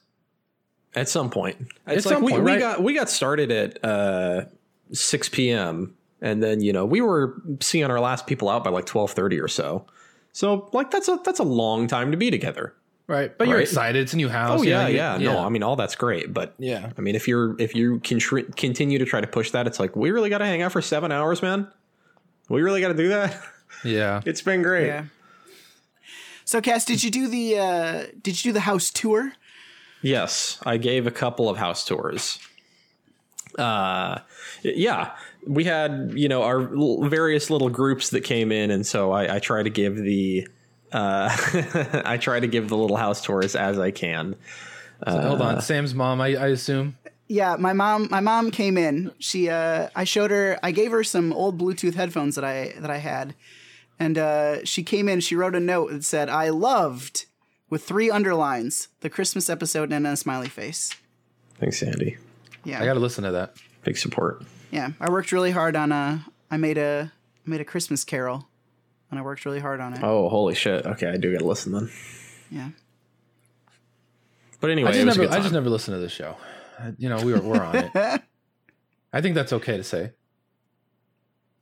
At 0.94 1.08
some 1.08 1.30
point, 1.30 1.56
At 1.86 1.96
like 1.96 2.00
some 2.04 2.22
we, 2.22 2.32
point, 2.32 2.44
we 2.44 2.50
right? 2.52 2.58
got 2.60 2.82
we 2.82 2.94
got 2.94 3.10
started 3.10 3.50
at 3.50 3.84
uh, 3.84 4.44
six 4.92 5.28
p.m. 5.28 5.94
and 6.22 6.42
then 6.42 6.62
you 6.62 6.72
know 6.72 6.86
we 6.86 7.02
were 7.02 7.34
seeing 7.60 7.84
our 7.90 8.00
last 8.00 8.26
people 8.26 8.48
out 8.48 8.64
by 8.64 8.70
like 8.70 8.86
twelve 8.86 9.10
thirty 9.10 9.38
or 9.38 9.48
so. 9.48 9.84
So 10.32 10.70
like 10.72 10.90
that's 10.90 11.08
a 11.08 11.20
that's 11.22 11.38
a 11.38 11.42
long 11.44 11.86
time 11.86 12.12
to 12.12 12.16
be 12.16 12.30
together. 12.30 12.74
Right. 13.08 13.36
But 13.36 13.46
you're 13.48 13.60
excited. 13.60 14.00
It's 14.02 14.14
a 14.14 14.16
new 14.16 14.30
house. 14.30 14.60
Oh 14.60 14.62
you 14.62 14.70
know, 14.70 14.86
yeah, 14.86 15.16
you- 15.18 15.26
yeah, 15.26 15.32
No, 15.34 15.38
I 15.40 15.50
mean 15.50 15.62
all 15.62 15.76
that's 15.76 15.94
great, 15.96 16.32
but 16.32 16.54
Yeah. 16.58 16.90
I 16.96 17.00
mean 17.02 17.14
if 17.14 17.28
you're 17.28 17.60
if 17.60 17.74
you 17.74 18.00
contri- 18.00 18.56
continue 18.56 18.98
to 18.98 19.04
try 19.04 19.20
to 19.20 19.26
push 19.26 19.50
that, 19.50 19.66
it's 19.66 19.78
like 19.78 19.94
we 19.96 20.10
really 20.12 20.30
got 20.30 20.38
to 20.38 20.46
hang 20.46 20.62
out 20.62 20.72
for 20.72 20.80
seven 20.80 21.12
hours, 21.12 21.42
man. 21.42 21.68
We 22.48 22.62
really 22.62 22.80
got 22.80 22.88
to 22.88 22.94
do 22.94 23.08
that. 23.08 23.38
Yeah. 23.84 24.22
It's 24.26 24.40
been 24.40 24.62
great. 24.62 24.86
Yeah. 24.86 25.04
So, 26.46 26.60
Cass, 26.60 26.84
did 26.84 27.02
you 27.02 27.10
do 27.10 27.26
the 27.26 27.58
uh, 27.58 28.04
did 28.22 28.42
you 28.42 28.50
do 28.50 28.52
the 28.52 28.60
house 28.60 28.90
tour? 28.90 29.32
Yes, 30.00 30.58
I 30.64 30.76
gave 30.76 31.06
a 31.06 31.10
couple 31.10 31.50
of 31.50 31.56
house 31.56 31.84
tours. 31.84 32.38
Uh, 33.58 34.20
yeah, 34.62 35.16
we 35.44 35.64
had 35.64 36.12
you 36.14 36.28
know 36.28 36.44
our 36.44 36.72
l- 36.72 37.02
various 37.08 37.50
little 37.50 37.68
groups 37.68 38.10
that 38.10 38.20
came 38.20 38.52
in, 38.52 38.70
and 38.70 38.86
so 38.86 39.10
I, 39.10 39.36
I 39.36 39.38
try 39.40 39.64
to 39.64 39.70
give 39.70 39.96
the 39.96 40.46
uh, 40.92 41.36
I 42.04 42.16
try 42.16 42.38
to 42.38 42.46
give 42.46 42.68
the 42.68 42.76
little 42.76 42.96
house 42.96 43.20
tours 43.22 43.56
as 43.56 43.78
I 43.78 43.90
can. 43.90 44.36
Hold 45.04 45.42
on, 45.42 45.60
Sam's 45.60 45.94
mom, 45.94 46.20
I, 46.20 46.36
I 46.36 46.46
assume. 46.48 46.96
Yeah, 47.28 47.56
my 47.58 47.72
mom 47.72 48.06
my 48.08 48.20
mom 48.20 48.52
came 48.52 48.78
in. 48.78 49.10
She 49.18 49.50
uh 49.50 49.88
I 49.96 50.04
showed 50.04 50.30
her 50.30 50.60
I 50.62 50.70
gave 50.70 50.92
her 50.92 51.02
some 51.02 51.32
old 51.32 51.60
Bluetooth 51.60 51.94
headphones 51.94 52.36
that 52.36 52.44
I 52.44 52.74
that 52.78 52.90
I 52.90 52.98
had. 52.98 53.34
And 53.98 54.18
uh 54.18 54.64
she 54.64 54.82
came 54.82 55.08
in, 55.08 55.20
she 55.20 55.34
wrote 55.36 55.54
a 55.54 55.60
note 55.60 55.90
that 55.90 56.04
said, 56.04 56.28
I 56.28 56.50
loved 56.50 57.26
with 57.70 57.82
three 57.82 58.10
underlines, 58.10 58.88
the 59.00 59.10
Christmas 59.10 59.48
episode 59.50 59.92
and 59.92 60.06
a 60.06 60.16
smiley 60.16 60.48
face. 60.48 60.94
Thanks, 61.58 61.78
Sandy. 61.78 62.18
Yeah. 62.64 62.82
I 62.82 62.84
got 62.84 62.94
to 62.94 63.00
listen 63.00 63.24
to 63.24 63.32
that. 63.32 63.56
Big 63.84 63.96
support. 63.96 64.44
yeah. 64.70 64.90
I 65.00 65.10
worked 65.10 65.32
really 65.32 65.52
hard 65.52 65.76
on 65.76 65.92
a 65.92 66.24
I 66.50 66.56
made 66.56 66.78
a 66.78 67.12
I 67.46 67.50
made 67.50 67.60
a 67.60 67.64
Christmas 67.64 68.04
carol. 68.04 68.48
And 69.08 69.20
I 69.20 69.22
worked 69.22 69.44
really 69.44 69.60
hard 69.60 69.80
on 69.80 69.94
it. 69.94 70.00
Oh, 70.02 70.28
holy 70.28 70.56
shit! 70.56 70.84
Okay, 70.84 71.06
I 71.06 71.16
do 71.16 71.30
got 71.30 71.38
to 71.38 71.46
listen 71.46 71.70
then. 71.72 71.90
Yeah. 72.50 72.70
But 74.60 74.70
anyway, 74.70 74.90
I 74.90 74.92
just 74.94 75.02
it 75.02 75.06
was 75.06 75.16
a 75.16 75.20
never, 75.20 75.30
good 75.30 75.38
I 75.38 75.42
just 75.42 75.52
never 75.54 75.70
listened 75.70 75.94
to 75.94 76.00
the 76.00 76.08
show. 76.08 76.36
You 76.98 77.08
know, 77.08 77.24
we 77.24 77.32
were 77.32 77.40
we're 77.40 77.62
on 77.62 77.76
it. 77.76 77.90
I 79.12 79.20
think 79.20 79.36
that's 79.36 79.52
okay 79.52 79.76
to 79.76 79.84
say, 79.84 80.10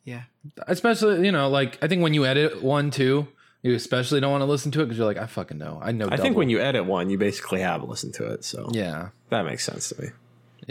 Yeah. 0.04 0.22
especially 0.66 1.24
you 1.24 1.32
know, 1.32 1.48
like 1.48 1.78
I 1.82 1.88
think 1.88 2.02
when 2.02 2.12
you 2.14 2.26
edit 2.26 2.62
one 2.62 2.90
too, 2.90 3.26
you 3.62 3.74
especially 3.74 4.20
don't 4.20 4.30
want 4.30 4.42
to 4.42 4.46
listen 4.46 4.70
to 4.72 4.80
it 4.82 4.84
because 4.84 4.98
you're 4.98 5.06
like, 5.06 5.16
I 5.16 5.26
fucking 5.26 5.56
know, 5.58 5.80
I 5.82 5.92
know. 5.92 6.08
I 6.10 6.16
think 6.18 6.36
when 6.36 6.50
you 6.50 6.60
edit 6.60 6.84
one, 6.84 7.08
you 7.10 7.16
basically 7.18 7.60
have 7.60 7.82
listened 7.82 8.14
to 8.14 8.26
it, 8.32 8.44
so 8.44 8.68
yeah, 8.72 9.08
that 9.30 9.44
makes 9.46 9.64
sense 9.64 9.88
to 9.90 10.02
me. 10.02 10.08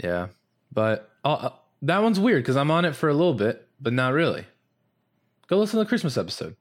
yeah, 0.02 0.28
but 0.72 1.10
uh, 1.24 1.50
that 1.82 2.02
one's 2.02 2.20
weird 2.20 2.42
because 2.44 2.56
I'm 2.56 2.70
on 2.70 2.84
it 2.84 2.94
for 2.94 3.08
a 3.08 3.14
little 3.14 3.34
bit, 3.34 3.66
but 3.80 3.92
not 3.92 4.12
really. 4.12 4.44
Go 5.48 5.58
listen 5.58 5.78
to 5.78 5.84
the 5.84 5.88
Christmas 5.88 6.16
episode. 6.16 6.54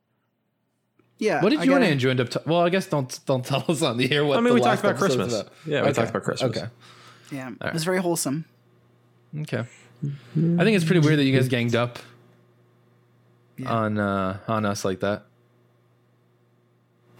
Yeah. 1.19 1.41
What 1.43 1.49
did 1.51 1.59
I 1.59 1.63
you 1.63 1.73
and 1.73 1.81
gotta- 1.81 1.91
Andrew 1.91 2.09
end 2.11 2.19
up? 2.19 2.29
ta- 2.29 2.41
well, 2.45 2.61
I 2.61 2.69
guess 2.69 2.87
don't 2.87 3.17
don't 3.25 3.45
tell 3.45 3.63
us 3.69 3.81
on 3.83 3.97
the 3.97 4.11
air 4.11 4.25
what. 4.25 4.37
I 4.37 4.41
mean, 4.41 4.49
the 4.49 4.53
we 4.55 4.61
talked 4.61 4.83
about 4.83 4.97
Christmas. 4.97 5.33
about. 5.41 5.53
Yeah, 5.65 5.81
we 5.83 5.87
Okay. 5.89 5.93
talked 5.93 6.09
about 6.09 6.23
Christmas. 6.23 6.57
Okay. 6.57 6.67
Yeah. 7.31 7.51
It 7.61 7.73
was 7.73 7.83
very 7.85 7.99
wholesome. 7.99 8.45
Okay. 9.41 9.59
I 9.59 10.63
think 10.63 10.75
it's 10.75 10.83
pretty 10.83 10.99
weird 10.99 11.17
that 11.19 11.23
you 11.23 11.33
guys 11.37 11.47
ganged 11.47 11.75
up 11.75 11.97
on 13.65 13.97
uh 13.97 14.39
on 14.47 14.65
us 14.65 14.83
like 14.85 14.99
that. 15.01 15.25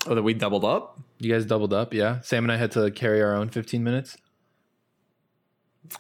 Oh, 0.08 0.16
that 0.16 0.24
we 0.24 0.34
doubled 0.34 0.66
up. 0.66 1.00
You 1.20 1.32
guys 1.32 1.46
doubled 1.46 1.74
up, 1.74 1.94
yeah. 1.94 2.20
Sam 2.22 2.44
and 2.44 2.52
I 2.52 2.58
had 2.58 2.72
to 2.72 2.92
carry 2.92 3.22
our 3.22 3.36
own 3.36 3.50
15 3.50 3.84
minutes. 3.84 4.18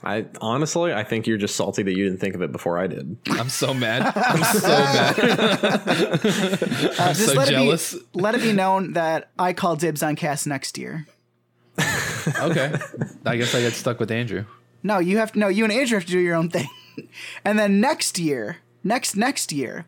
I 0.03 0.25
honestly, 0.41 0.93
I 0.93 1.03
think 1.03 1.27
you're 1.27 1.37
just 1.37 1.55
salty 1.55 1.83
that 1.83 1.95
you 1.95 2.05
didn't 2.05 2.19
think 2.19 2.35
of 2.35 2.41
it 2.41 2.51
before 2.51 2.77
I 2.79 2.87
did. 2.87 3.17
I'm 3.29 3.49
so 3.49 3.73
mad. 3.73 4.01
I'm 4.15 4.43
so 4.43 4.67
mad. 4.67 5.19
I'm 6.99 7.13
Just 7.13 7.27
so 7.27 7.33
let 7.33 7.47
jealous. 7.49 7.93
It 7.93 8.11
be, 8.13 8.19
let 8.19 8.35
it 8.35 8.41
be 8.41 8.53
known 8.53 8.93
that 8.93 9.29
I 9.37 9.53
call 9.53 9.75
dibs 9.75 10.01
on 10.01 10.15
Cass 10.15 10.45
next 10.45 10.77
year. 10.77 11.07
Okay. 12.39 12.73
I 13.25 13.35
guess 13.35 13.53
I 13.53 13.59
get 13.59 13.73
stuck 13.73 13.99
with 13.99 14.09
Andrew. 14.09 14.45
No, 14.81 14.99
you 14.99 15.17
have 15.17 15.33
to. 15.33 15.39
No, 15.39 15.49
you 15.49 15.65
and 15.65 15.73
Andrew 15.73 15.97
have 15.97 16.05
to 16.05 16.11
do 16.11 16.19
your 16.19 16.35
own 16.35 16.49
thing, 16.49 16.69
and 17.43 17.59
then 17.59 17.81
next 17.81 18.17
year, 18.17 18.59
next 18.81 19.17
next 19.17 19.51
year, 19.51 19.85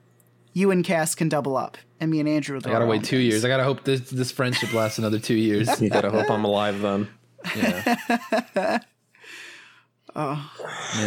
you 0.55 0.71
and 0.71 0.83
Cass 0.83 1.13
can 1.13 1.29
double 1.29 1.55
up, 1.55 1.77
and 1.99 2.09
me 2.09 2.19
and 2.19 2.27
Andrew. 2.27 2.55
Will 2.57 2.67
I 2.67 2.71
gotta 2.71 2.85
wait 2.87 3.03
two 3.03 3.17
things. 3.17 3.25
years. 3.25 3.45
I 3.45 3.49
gotta 3.49 3.63
hope 3.65 3.83
this 3.83 4.09
this 4.09 4.31
friendship 4.31 4.73
lasts 4.73 4.97
another 4.97 5.19
two 5.19 5.35
years. 5.35 5.79
You 5.79 5.89
gotta 5.91 6.09
hope 6.09 6.31
I'm 6.31 6.43
alive 6.45 6.81
then. 6.81 7.07
Yeah. 7.55 8.79
Oh. 10.15 10.49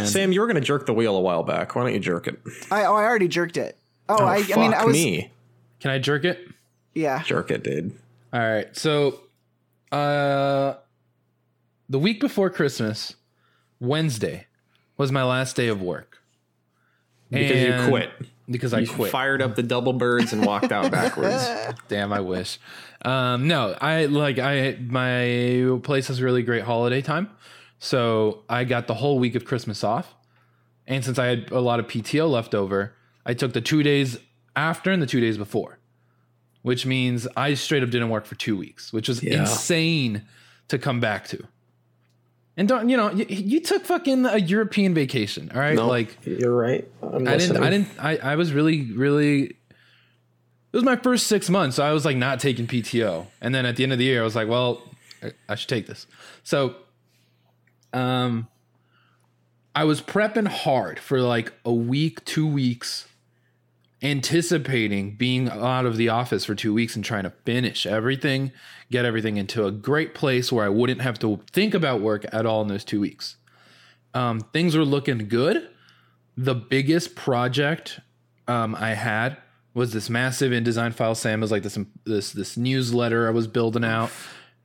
Sam, 0.05 0.31
you 0.31 0.39
were 0.39 0.45
gonna 0.45 0.61
jerk 0.61 0.85
the 0.85 0.93
wheel 0.93 1.15
a 1.15 1.19
while 1.19 1.41
back. 1.41 1.75
Why 1.75 1.83
don't 1.83 1.93
you 1.93 1.99
jerk 1.99 2.27
it? 2.27 2.39
I 2.69 2.83
oh, 2.85 2.93
I 2.95 3.03
already 3.05 3.27
jerked 3.27 3.57
it. 3.57 3.75
Oh, 4.07 4.17
Oh, 4.19 4.25
I, 4.25 4.35
I 4.35 4.37
mean, 4.55 4.71
fuck 4.71 4.81
I 4.81 4.85
was. 4.85 4.93
me. 4.93 5.31
Can 5.79 5.89
I 5.89 5.97
jerk 5.97 6.25
it? 6.25 6.47
Yeah. 6.93 7.23
Jerk 7.23 7.49
it, 7.49 7.63
dude. 7.63 7.97
All 8.31 8.39
right. 8.39 8.75
So, 8.77 9.21
uh, 9.91 10.75
the 11.89 11.97
week 11.97 12.19
before 12.19 12.51
Christmas, 12.51 13.15
Wednesday, 13.79 14.45
was 14.97 15.11
my 15.11 15.23
last 15.23 15.55
day 15.55 15.69
of 15.69 15.81
work. 15.81 16.21
Because 17.31 17.51
And- 17.63 17.83
you 17.83 17.89
quit. 17.89 18.11
Because 18.49 18.73
I 18.73 18.79
You 18.79 18.87
quit. 18.87 19.11
fired 19.11 19.41
up 19.41 19.55
the 19.55 19.61
double 19.63 19.93
birds 19.93 20.33
and 20.33 20.43
walked 20.45 20.71
out 20.71 20.91
backwards. 20.91 21.47
Damn, 21.87 22.11
I 22.11 22.19
wish. 22.21 22.57
Um, 23.05 23.47
no, 23.47 23.75
I 23.79 24.05
like 24.05 24.39
I 24.39 24.77
my 24.81 25.77
place 25.83 26.07
has 26.07 26.21
really 26.21 26.41
great 26.43 26.63
holiday 26.63 27.01
time, 27.01 27.29
so 27.77 28.43
I 28.49 28.63
got 28.63 28.87
the 28.87 28.95
whole 28.95 29.19
week 29.19 29.35
of 29.35 29.45
Christmas 29.45 29.83
off, 29.83 30.15
and 30.87 31.05
since 31.05 31.19
I 31.19 31.27
had 31.27 31.51
a 31.51 31.59
lot 31.61 31.79
of 31.79 31.87
PTO 31.87 32.29
left 32.29 32.55
over, 32.55 32.93
I 33.25 33.33
took 33.35 33.53
the 33.53 33.61
two 33.61 33.83
days 33.83 34.17
after 34.55 34.91
and 34.91 35.01
the 35.01 35.05
two 35.07 35.21
days 35.21 35.37
before, 35.37 35.79
which 36.63 36.85
means 36.85 37.27
I 37.37 37.53
straight 37.53 37.83
up 37.83 37.89
didn't 37.91 38.09
work 38.09 38.25
for 38.25 38.35
two 38.35 38.57
weeks, 38.57 38.91
which 38.91 39.07
was 39.07 39.21
Yeah. 39.23 39.41
insane 39.41 40.23
to 40.69 40.77
come 40.77 40.99
back 40.99 41.27
to. 41.29 41.43
And 42.59 42.67
don't 42.67 42.89
you 42.89 42.97
know 42.97 43.09
you, 43.11 43.25
you 43.29 43.61
took 43.61 43.85
fucking 43.85 44.25
a 44.25 44.37
European 44.37 44.93
vacation, 44.93 45.49
all 45.55 45.61
right? 45.61 45.75
No, 45.75 45.87
Like 45.87 46.17
you're 46.25 46.53
right. 46.53 46.85
I'm 47.01 47.25
I 47.25 47.37
didn't. 47.37 47.55
I 47.55 47.69
didn't. 47.69 47.87
I, 47.97 48.17
I 48.17 48.35
was 48.35 48.51
really, 48.51 48.91
really. 48.91 49.43
It 49.43 49.55
was 50.73 50.83
my 50.83 50.97
first 50.97 51.27
six 51.27 51.49
months, 51.49 51.77
so 51.77 51.85
I 51.85 51.93
was 51.93 52.03
like 52.03 52.17
not 52.17 52.41
taking 52.41 52.67
PTO, 52.67 53.27
and 53.39 53.55
then 53.55 53.65
at 53.65 53.77
the 53.77 53.83
end 53.83 53.93
of 53.93 53.97
the 53.97 54.03
year, 54.03 54.19
I 54.19 54.23
was 54.25 54.35
like, 54.35 54.49
well, 54.49 54.83
I, 55.23 55.31
I 55.47 55.55
should 55.55 55.69
take 55.69 55.87
this. 55.87 56.05
So, 56.43 56.75
um, 57.93 58.49
I 59.73 59.85
was 59.85 60.01
prepping 60.01 60.49
hard 60.49 60.99
for 60.99 61.21
like 61.21 61.53
a 61.63 61.73
week, 61.73 62.25
two 62.25 62.45
weeks, 62.45 63.07
anticipating 64.01 65.15
being 65.15 65.49
out 65.49 65.85
of 65.85 65.97
the 65.97 66.09
office 66.09 66.45
for 66.45 66.55
two 66.55 66.73
weeks 66.73 66.95
and 66.95 67.03
trying 67.03 67.23
to 67.23 67.31
finish 67.45 67.85
everything, 67.85 68.51
get 68.91 69.05
everything 69.05 69.37
into 69.37 69.65
a 69.65 69.71
great 69.71 70.13
place 70.13 70.51
where 70.51 70.65
I 70.65 70.69
wouldn't 70.69 71.01
have 71.01 71.19
to 71.19 71.41
think 71.51 71.73
about 71.73 72.01
work 72.01 72.25
at 72.31 72.45
all 72.45 72.61
in 72.61 72.67
those 72.69 72.85
two 72.85 73.01
weeks. 73.01 73.35
Um, 74.13 74.41
things 74.53 74.75
were 74.75 74.85
looking 74.85 75.27
good. 75.27 75.69
The 76.37 76.55
biggest 76.55 77.15
project 77.15 77.99
um, 78.47 78.73
I 78.75 78.93
had 78.93 79.37
was 79.73 79.93
this 79.93 80.09
massive 80.09 80.51
InDesign 80.51 80.93
file. 80.93 81.15
Sam 81.15 81.41
was 81.41 81.51
like 81.51 81.63
this 81.63 81.77
this 82.05 82.31
this 82.31 82.57
newsletter 82.57 83.27
I 83.27 83.31
was 83.31 83.47
building 83.47 83.83
out, 83.83 84.11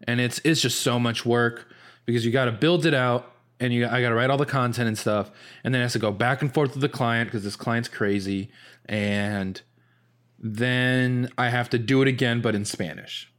and 0.07 0.21
it's 0.21 0.41
it's 0.45 0.61
just 0.61 0.81
so 0.81 0.99
much 0.99 1.27
work 1.27 1.69
because 2.07 2.25
you 2.25 2.33
got 2.33 2.47
to 2.47 2.53
build 2.53 2.87
it 2.87 2.95
out 2.95 3.35
and 3.61 3.73
you 3.73 3.87
I 3.87 4.01
got 4.01 4.11
to 4.11 4.15
write 4.15 4.31
all 4.31 4.39
the 4.39 4.47
content 4.47 4.89
and 4.89 4.99
stuff, 4.99 5.31
and 5.63 5.75
then 5.75 5.81
it 5.81 5.85
has 5.85 5.93
to 5.93 5.99
go 5.99 6.13
back 6.13 6.43
and 6.43 6.53
forth 6.53 6.73
with 6.73 6.81
the 6.81 6.89
client 6.89 7.29
because 7.29 7.45
this 7.45 7.57
client's 7.57 7.89
crazy, 7.89 8.51
and 8.87 9.61
then 10.39 11.31
I 11.39 11.49
have 11.49 11.71
to 11.71 11.79
do 11.79 12.03
it 12.03 12.09
again 12.09 12.41
but 12.41 12.55
in 12.55 12.65
Spanish. 12.65 13.31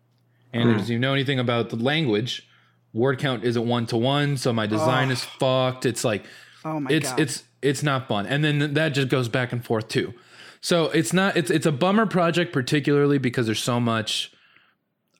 And 0.54 0.72
if 0.72 0.86
hmm. 0.86 0.92
you 0.94 1.00
know 1.00 1.14
anything 1.14 1.40
about 1.40 1.70
the 1.70 1.76
language, 1.76 2.48
word 2.94 3.20
count 3.20 3.44
isn't 3.44 3.68
one 3.68 3.86
to 3.88 3.98
one, 3.98 4.38
so 4.38 4.54
my 4.54 4.66
design 4.66 5.12
is 5.12 5.24
fucked. 5.24 5.86
It's 5.86 6.04
like 6.04 6.26
Oh 6.64 6.80
my 6.80 6.90
it's 6.90 7.10
god. 7.10 7.20
it's 7.20 7.44
it's 7.62 7.84
not 7.84 8.08
fun. 8.08 8.26
And 8.26 8.44
then 8.44 8.74
that 8.74 8.90
just 8.90 9.10
goes 9.10 9.30
back 9.30 9.52
and 9.52 9.64
forth 9.64 9.88
too. 9.88 10.14
So 10.62 10.86
it's 10.86 11.14
not 11.14 11.38
it's 11.38 11.52
it's 11.52 11.68
a 11.68 11.72
bummer 11.72 12.08
project 12.08 12.52
particularly 12.52 13.20
because 13.20 13.46
there's 13.46 13.62
so 13.62 13.80
much 13.80 14.32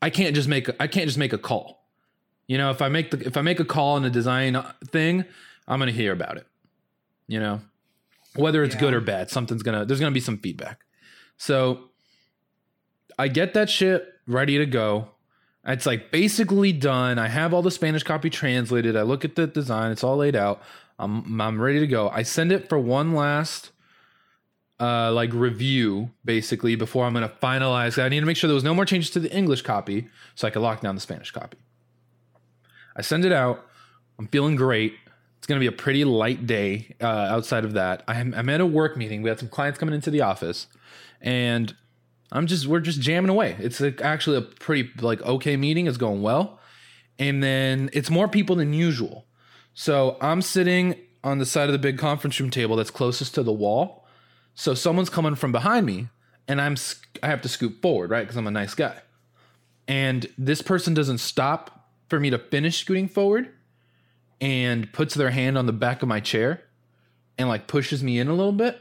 i 0.02 0.10
can't 0.10 0.36
just 0.36 0.48
make 0.48 0.70
I 0.80 0.88
can't 0.88 1.06
just 1.06 1.20
make 1.20 1.34
a 1.34 1.38
call. 1.38 1.86
You 2.48 2.58
know 2.58 2.72
if 2.72 2.82
i 2.82 2.90
make 2.90 3.12
the 3.12 3.26
if 3.26 3.38
i 3.38 3.42
make 3.42 3.60
a 3.60 3.66
call 3.66 3.96
in 3.98 4.06
a 4.06 4.10
design 4.10 4.60
thing 4.88 5.24
i'm 5.68 5.80
gonna 5.80 5.92
hear 5.92 6.12
about 6.12 6.38
it. 6.38 6.48
You 7.28 7.40
know 7.40 7.62
whether 8.36 8.64
it's 8.64 8.76
good 8.76 8.94
or 8.94 9.02
bad 9.02 9.30
something's 9.30 9.64
gonna 9.64 9.86
there's 9.86 10.00
gonna 10.00 10.12
be 10.12 10.20
some 10.20 10.38
feedback 10.38 10.82
so 11.38 11.90
i 13.18 13.28
get 13.28 13.54
that 13.54 13.70
shit 13.70 14.14
ready 14.28 14.58
to 14.58 14.66
go 14.66 15.10
it's 15.68 15.86
like 15.86 16.12
basically 16.12 16.72
done. 16.72 17.18
I 17.18 17.28
have 17.28 17.54
all 17.54 17.62
the 17.62 17.72
Spanish 17.72 18.04
copy 18.04 18.30
translated. 18.30 18.96
I 18.96 19.02
look 19.02 19.26
at 19.26 19.36
the 19.36 19.48
design, 19.48 19.92
it's 19.92 20.04
all 20.04 20.18
laid 20.18 20.36
out. 20.36 20.62
I'm 21.00 21.42
I'm 21.42 21.60
ready 21.60 21.80
to 21.80 21.88
go. 21.88 22.10
I 22.10 22.24
send 22.24 22.52
it 22.52 22.70
for 22.70 22.78
one 22.78 23.14
last 23.14 23.72
uh 24.80 25.12
like 25.12 25.34
review 25.34 26.12
basically 26.24 26.76
before 26.76 27.06
I'm 27.06 27.14
going 27.14 27.28
to 27.28 27.36
finalize. 27.36 28.02
I 28.02 28.10
need 28.10 28.20
to 28.20 28.26
make 28.26 28.38
sure 28.38 28.48
there 28.48 28.56
was 28.56 28.64
no 28.64 28.74
more 28.76 28.86
changes 28.86 29.10
to 29.12 29.20
the 29.20 29.36
English 29.36 29.64
copy 29.64 30.08
so 30.36 30.48
I 30.48 30.52
could 30.52 30.62
lock 30.62 30.82
down 30.82 30.96
the 30.96 31.02
Spanish 31.02 31.32
copy. 31.32 31.58
I 32.96 33.02
send 33.02 33.26
it 33.26 33.32
out. 33.32 33.66
I'm 34.20 34.28
feeling 34.28 34.56
great. 34.56 34.94
It's 35.46 35.48
going 35.48 35.62
to 35.62 35.64
be 35.64 35.68
a 35.68 35.78
pretty 35.78 36.04
light 36.04 36.48
day 36.48 36.96
uh, 37.00 37.06
outside 37.06 37.66
of 37.66 37.74
that. 37.74 38.02
I'm, 38.08 38.34
I'm 38.34 38.50
at 38.50 38.62
a 38.62 38.66
work 38.66 38.98
meeting. 38.98 39.22
We 39.22 39.30
had 39.30 39.38
some 39.38 39.48
clients 39.48 39.78
coming 39.78 39.94
into 39.94 40.10
the 40.10 40.22
office 40.22 40.66
and 41.22 41.76
I'm 42.32 42.48
just 42.48 42.66
we're 42.66 42.80
just 42.80 43.00
jamming 43.00 43.30
away. 43.30 43.56
It's 43.60 43.80
actually 44.02 44.38
a 44.38 44.42
pretty 44.42 44.90
like 45.00 45.22
okay 45.22 45.56
meeting. 45.56 45.86
It's 45.86 45.98
going 45.98 46.24
well, 46.24 46.60
and 47.20 47.44
then 47.44 47.92
it's 47.94 48.10
more 48.10 48.28
people 48.28 48.56
than 48.56 48.74
usual. 48.74 49.28
So 49.76 50.18
I'm 50.20 50.42
sitting 50.42 50.96
on 51.24 51.38
the 51.38 51.46
side 51.46 51.70
of 51.70 51.74
the 51.74 51.80
big 51.80 52.00
conference 52.00 52.40
room 52.40 52.50
table 52.50 52.76
that's 52.76 52.90
closest 52.90 53.36
to 53.36 53.44
the 53.44 53.54
wall. 53.54 54.08
So 54.56 54.74
someone's 54.74 55.12
coming 55.12 55.36
from 55.36 55.52
behind 55.52 55.86
me, 55.86 56.08
and 56.48 56.60
I'm 56.60 56.76
I 57.22 57.28
have 57.28 57.44
to 57.44 57.50
scoot 57.50 57.84
forward, 57.84 58.10
right? 58.10 58.22
Because 58.22 58.36
I'm 58.36 58.48
a 58.48 58.52
nice 58.52 58.74
guy. 58.74 58.96
and 59.88 60.26
this 60.40 60.64
person 60.64 60.96
doesn't 60.96 61.20
stop 61.20 61.92
for 62.10 62.20
me 62.20 62.32
to 62.32 62.40
finish 62.40 62.80
scooting 62.80 63.08
forward 63.08 63.50
and 64.46 64.94
puts 64.94 65.16
their 65.16 65.32
hand 65.32 65.58
on 65.58 65.66
the 65.66 65.74
back 65.74 66.04
of 66.04 66.08
my 66.08 66.20
chair 66.20 66.62
and 67.36 67.50
like 67.50 67.66
pushes 67.66 68.04
me 68.04 68.20
in 68.20 68.28
a 68.28 68.34
little 68.34 68.52
bit. 68.52 68.80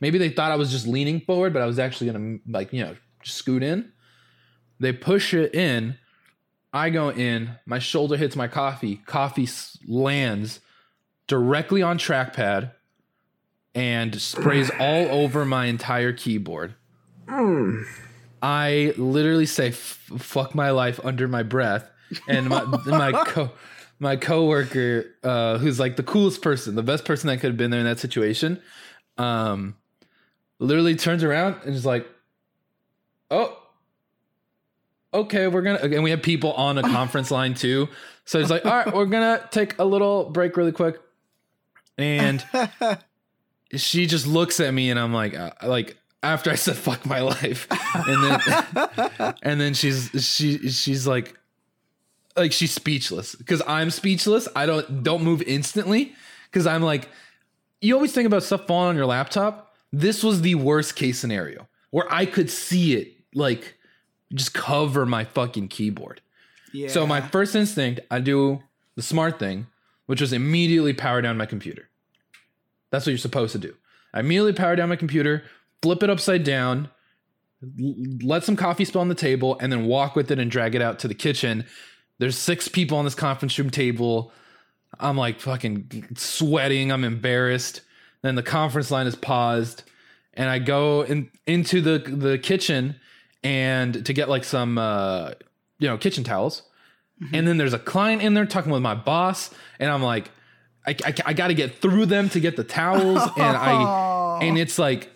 Maybe 0.00 0.18
they 0.18 0.30
thought 0.30 0.50
I 0.50 0.56
was 0.56 0.72
just 0.72 0.84
leaning 0.84 1.20
forward, 1.20 1.52
but 1.52 1.62
I 1.62 1.66
was 1.66 1.78
actually 1.78 2.10
gonna 2.10 2.38
like, 2.48 2.72
you 2.72 2.82
know, 2.82 2.96
scoot 3.22 3.62
in. 3.62 3.92
They 4.80 4.92
push 4.92 5.32
it 5.32 5.54
in. 5.54 5.96
I 6.72 6.90
go 6.90 7.10
in, 7.10 7.52
my 7.66 7.78
shoulder 7.78 8.16
hits 8.16 8.34
my 8.34 8.48
coffee, 8.48 8.96
coffee 9.06 9.48
lands 9.86 10.58
directly 11.28 11.82
on 11.82 11.96
trackpad 11.96 12.72
and 13.72 14.20
sprays 14.20 14.72
all 14.80 15.06
over 15.06 15.44
my 15.44 15.66
entire 15.66 16.12
keyboard. 16.12 16.74
Hmm. 17.28 17.82
I 18.42 18.92
literally 18.96 19.46
say 19.46 19.68
"F- 19.68 20.10
"fuck 20.18 20.56
my 20.56 20.70
life" 20.70 20.98
under 21.04 21.28
my 21.28 21.44
breath, 21.44 21.88
and 22.26 22.48
my 22.48 22.64
my 22.64 23.12
co 23.26 23.52
my 24.00 24.16
coworker, 24.16 25.14
uh, 25.22 25.58
who's 25.58 25.78
like 25.78 25.96
the 25.96 26.02
coolest 26.02 26.42
person, 26.42 26.74
the 26.74 26.82
best 26.82 27.04
person 27.04 27.28
that 27.28 27.36
could 27.36 27.50
have 27.50 27.56
been 27.56 27.70
there 27.70 27.80
in 27.80 27.86
that 27.86 28.00
situation, 28.00 28.60
um, 29.18 29.76
literally 30.58 30.96
turns 30.96 31.22
around 31.22 31.56
and 31.64 31.74
is 31.74 31.84
like, 31.84 32.08
"Oh, 33.30 33.56
okay, 35.12 35.46
we're 35.48 35.62
gonna." 35.62 35.78
And 35.80 36.02
we 36.02 36.10
have 36.10 36.22
people 36.22 36.52
on 36.54 36.78
a 36.78 36.82
conference 36.82 37.30
line 37.30 37.52
too, 37.52 37.88
so 38.24 38.40
it's 38.40 38.50
like, 38.50 38.64
"All 38.64 38.72
right, 38.72 38.92
we're 38.92 39.04
gonna 39.04 39.46
take 39.50 39.78
a 39.78 39.84
little 39.84 40.30
break 40.30 40.56
really 40.56 40.72
quick," 40.72 40.98
and 41.98 42.42
she 43.76 44.06
just 44.06 44.26
looks 44.26 44.60
at 44.60 44.72
me, 44.72 44.90
and 44.90 44.98
I'm 44.98 45.12
like, 45.12 45.36
uh, 45.36 45.50
like 45.62 45.98
after 46.22 46.50
I 46.50 46.54
said 46.54 46.76
"fuck 46.76 47.04
my 47.04 47.20
life," 47.20 47.66
and 47.94 48.24
then 48.24 49.34
and 49.42 49.60
then 49.60 49.74
she's 49.74 50.10
she 50.24 50.70
she's 50.70 51.06
like 51.06 51.36
like 52.40 52.52
she's 52.52 52.72
speechless 52.72 53.34
because 53.34 53.62
I'm 53.66 53.90
speechless. 53.90 54.48
I 54.56 54.66
don't 54.66 55.02
don't 55.02 55.22
move 55.22 55.42
instantly 55.42 56.14
because 56.50 56.66
I'm 56.66 56.82
like 56.82 57.08
you 57.80 57.94
always 57.94 58.12
think 58.12 58.26
about 58.26 58.42
stuff 58.42 58.66
falling 58.66 58.90
on 58.90 58.96
your 58.96 59.06
laptop. 59.06 59.74
This 59.92 60.22
was 60.22 60.42
the 60.42 60.54
worst 60.56 60.96
case 60.96 61.18
scenario 61.18 61.68
where 61.90 62.12
I 62.12 62.26
could 62.26 62.50
see 62.50 62.94
it 62.94 63.14
like 63.34 63.76
just 64.34 64.54
cover 64.54 65.06
my 65.06 65.24
fucking 65.24 65.68
keyboard. 65.68 66.20
Yeah. 66.72 66.88
So 66.88 67.06
my 67.06 67.20
first 67.20 67.54
instinct, 67.56 68.00
I 68.10 68.20
do 68.20 68.62
the 68.96 69.02
smart 69.02 69.38
thing, 69.38 69.66
which 70.06 70.20
was 70.20 70.32
immediately 70.32 70.92
power 70.92 71.20
down 71.20 71.36
my 71.36 71.46
computer. 71.46 71.88
That's 72.90 73.06
what 73.06 73.10
you're 73.10 73.18
supposed 73.18 73.52
to 73.52 73.58
do. 73.58 73.74
I 74.12 74.20
immediately 74.20 74.52
power 74.52 74.76
down 74.76 74.88
my 74.88 74.96
computer, 74.96 75.44
flip 75.82 76.02
it 76.02 76.10
upside 76.10 76.44
down, 76.44 76.90
let 78.22 78.44
some 78.44 78.56
coffee 78.56 78.84
spill 78.84 79.00
on 79.00 79.08
the 79.08 79.14
table, 79.14 79.58
and 79.60 79.72
then 79.72 79.84
walk 79.86 80.16
with 80.16 80.30
it 80.30 80.38
and 80.38 80.50
drag 80.50 80.74
it 80.74 80.82
out 80.82 80.98
to 81.00 81.08
the 81.08 81.14
kitchen. 81.14 81.64
There's 82.20 82.36
six 82.36 82.68
people 82.68 82.98
on 82.98 83.06
this 83.06 83.14
conference 83.14 83.58
room 83.58 83.70
table. 83.70 84.30
I'm 84.98 85.16
like 85.16 85.40
fucking 85.40 86.08
sweating. 86.16 86.92
I'm 86.92 87.02
embarrassed. 87.02 87.80
Then 88.22 88.34
the 88.34 88.42
conference 88.42 88.90
line 88.90 89.06
is 89.06 89.16
paused, 89.16 89.84
and 90.34 90.50
I 90.50 90.58
go 90.58 91.00
in, 91.02 91.30
into 91.46 91.80
the 91.80 91.98
the 91.98 92.38
kitchen 92.38 92.96
and 93.42 94.04
to 94.04 94.12
get 94.12 94.28
like 94.28 94.44
some 94.44 94.76
uh, 94.76 95.32
you 95.78 95.88
know 95.88 95.96
kitchen 95.96 96.22
towels. 96.22 96.62
And 97.32 97.46
then 97.46 97.58
there's 97.58 97.74
a 97.74 97.78
client 97.78 98.22
in 98.22 98.32
there 98.34 98.46
talking 98.46 98.72
with 98.72 98.82
my 98.82 98.94
boss, 98.94 99.50
and 99.78 99.90
I'm 99.90 100.02
like, 100.02 100.30
I, 100.86 100.96
I, 101.04 101.14
I 101.26 101.32
got 101.34 101.48
to 101.48 101.54
get 101.54 101.76
through 101.76 102.06
them 102.06 102.28
to 102.30 102.40
get 102.40 102.56
the 102.56 102.64
towels, 102.64 103.22
and 103.36 103.56
I 103.56 104.40
and 104.42 104.58
it's 104.58 104.78
like 104.78 105.10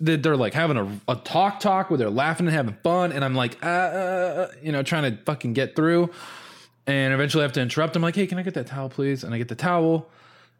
that 0.00 0.22
they're 0.22 0.36
like 0.36 0.54
having 0.54 0.76
a, 0.76 1.12
a 1.12 1.16
talk 1.16 1.60
talk 1.60 1.90
where 1.90 1.98
they're 1.98 2.10
laughing 2.10 2.46
and 2.46 2.54
having 2.54 2.76
fun, 2.82 3.12
and 3.12 3.24
I'm 3.24 3.34
like, 3.34 3.62
uh, 3.64 3.68
uh, 3.68 4.52
you 4.62 4.72
know, 4.72 4.82
trying 4.82 5.10
to 5.10 5.22
fucking 5.24 5.52
get 5.54 5.76
through, 5.76 6.10
and 6.86 7.12
eventually 7.12 7.42
I 7.42 7.44
have 7.44 7.52
to 7.52 7.60
interrupt. 7.60 7.96
I'm 7.96 8.02
like, 8.02 8.16
hey, 8.16 8.26
can 8.26 8.38
I 8.38 8.42
get 8.42 8.54
that 8.54 8.66
towel, 8.66 8.88
please? 8.88 9.24
And 9.24 9.34
I 9.34 9.38
get 9.38 9.48
the 9.48 9.54
towel, 9.54 10.08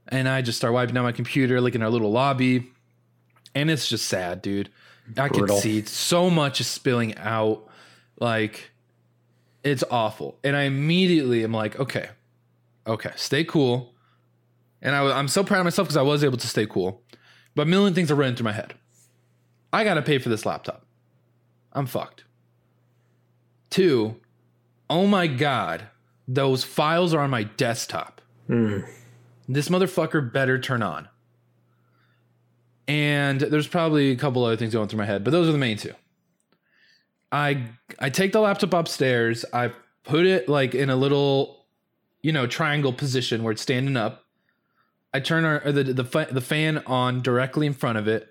and 0.09 0.29
I 0.29 0.43
just 0.43 0.59
start 0.59 0.73
wiping 0.75 0.95
down 0.95 1.05
my 1.05 1.13
computer, 1.13 1.61
like 1.61 1.75
in 1.75 1.83
our 1.83 1.91
little 1.91 2.11
lobby, 2.11 2.71
and 3.55 3.71
it's 3.71 3.89
just 3.89 4.07
sad, 4.07 4.43
dude. 4.43 4.71
I 5.17 5.29
can 5.29 5.49
see 5.49 5.85
so 5.85 6.31
much 6.31 6.61
is 6.61 6.67
spilling 6.67 7.17
out, 7.19 7.69
like 8.19 8.71
it's 9.63 9.85
awful. 9.91 10.39
And 10.43 10.57
I 10.57 10.63
immediately 10.63 11.45
am 11.45 11.53
like, 11.53 11.79
okay, 11.79 12.09
okay, 12.87 13.11
stay 13.17 13.45
cool. 13.45 13.95
And 14.83 14.95
I, 14.95 15.19
I'm 15.19 15.29
so 15.29 15.43
proud 15.45 15.61
of 15.61 15.65
myself 15.65 15.89
because 15.89 15.97
I 15.97 16.03
was 16.03 16.23
able 16.23 16.39
to 16.39 16.47
stay 16.47 16.67
cool. 16.67 17.03
But 17.55 17.63
a 17.63 17.67
million 17.67 17.95
things 17.95 18.11
are 18.11 18.15
running 18.15 18.37
through 18.37 18.45
my 18.45 18.53
head. 18.53 18.75
I 19.73 19.85
got 19.85 19.95
to 19.95 20.03
pay 20.03 20.19
for 20.19 20.29
this 20.29 20.45
laptop. 20.45 20.85
I'm 21.73 21.87
fucked. 21.87 22.25
Two, 23.71 24.17
oh 24.89 25.07
my 25.07 25.27
God, 25.27 25.89
those 26.29 26.65
files 26.65 27.15
are 27.15 27.21
on 27.21 27.31
my 27.31 27.45
desktop. 27.45 28.21
Hmm. 28.47 28.81
This 29.49 29.69
motherfucker 29.69 30.33
better 30.33 30.59
turn 30.59 30.83
on. 30.83 31.09
And 32.89 33.41
there's 33.41 33.67
probably 33.67 34.11
a 34.11 34.17
couple 34.17 34.45
other 34.45 34.57
things 34.57 34.73
going 34.73 34.89
through 34.89 34.99
my 34.99 35.07
head, 35.07 35.25
but 35.25 35.31
those 35.31 35.49
are 35.49 35.53
the 35.53 35.59
main 35.59 35.77
two. 35.77 35.95
I 37.33 37.65
I 37.99 38.11
take 38.11 38.33
the 38.33 38.41
laptop 38.41 38.73
upstairs. 38.75 39.45
I 39.53 39.73
put 40.05 40.25
it 40.25 40.49
like 40.49 40.75
in 40.75 40.89
a 40.91 40.97
little, 40.97 41.67
you 42.23 42.33
know, 42.33 42.47
triangle 42.47 42.93
position 42.93 43.43
where 43.43 43.53
it's 43.53 43.63
standing 43.63 43.97
up. 43.97 44.25
I 45.13 45.21
turn 45.21 45.45
our, 45.45 45.73
the 45.73 45.83
the 45.83 46.29
the 46.31 46.41
fan 46.41 46.79
on 46.87 47.23
directly 47.23 47.67
in 47.67 47.73
front 47.73 47.99
of 47.99 48.07
it, 48.07 48.29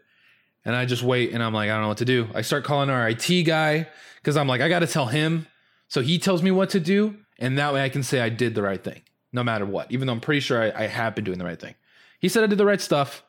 and 0.63 0.73
I 0.73 0.86
just 0.86 1.03
wait. 1.03 1.34
And 1.34 1.43
I'm 1.43 1.53
like, 1.53 1.69
I 1.69 1.73
don't 1.73 1.81
know 1.81 1.88
what 1.89 1.97
to 1.97 2.05
do. 2.05 2.27
I 2.34 2.41
start 2.41 2.63
calling 2.63 2.89
our 2.89 3.10
IT 3.10 3.43
guy 3.43 3.88
because 4.21 4.38
I'm 4.38 4.47
like, 4.47 4.62
I 4.62 4.69
got 4.69 4.79
to 4.79 4.88
tell 4.88 5.08
him, 5.08 5.47
so 5.89 6.01
he 6.01 6.17
tells 6.17 6.41
me 6.41 6.51
what 6.51 6.69
to 6.71 6.79
do, 6.79 7.15
and 7.39 7.58
that 7.58 7.74
way 7.74 7.84
I 7.84 7.89
can 7.89 8.04
say 8.04 8.19
I 8.21 8.30
did 8.30 8.56
the 8.56 8.62
right 8.62 8.84
thing, 8.84 9.02
no 9.34 9.43
matter 9.43 9.65
what. 9.65 9.91
Even 9.91 10.08
though 10.08 10.13
I'm 10.13 10.21
pretty 10.21 10.41
sure 10.41 10.62
I, 10.62 10.84
I 10.84 10.88
have 10.88 11.15
been 11.15 11.24
doing 11.24 11.39
the 11.39 11.45
right 11.45 11.60
thing. 11.60 11.76
He 12.19 12.30
said 12.30 12.43
I 12.43 12.48
did 12.48 12.58
the 12.58 12.65
right 12.65 12.82
stuff, 12.82 13.24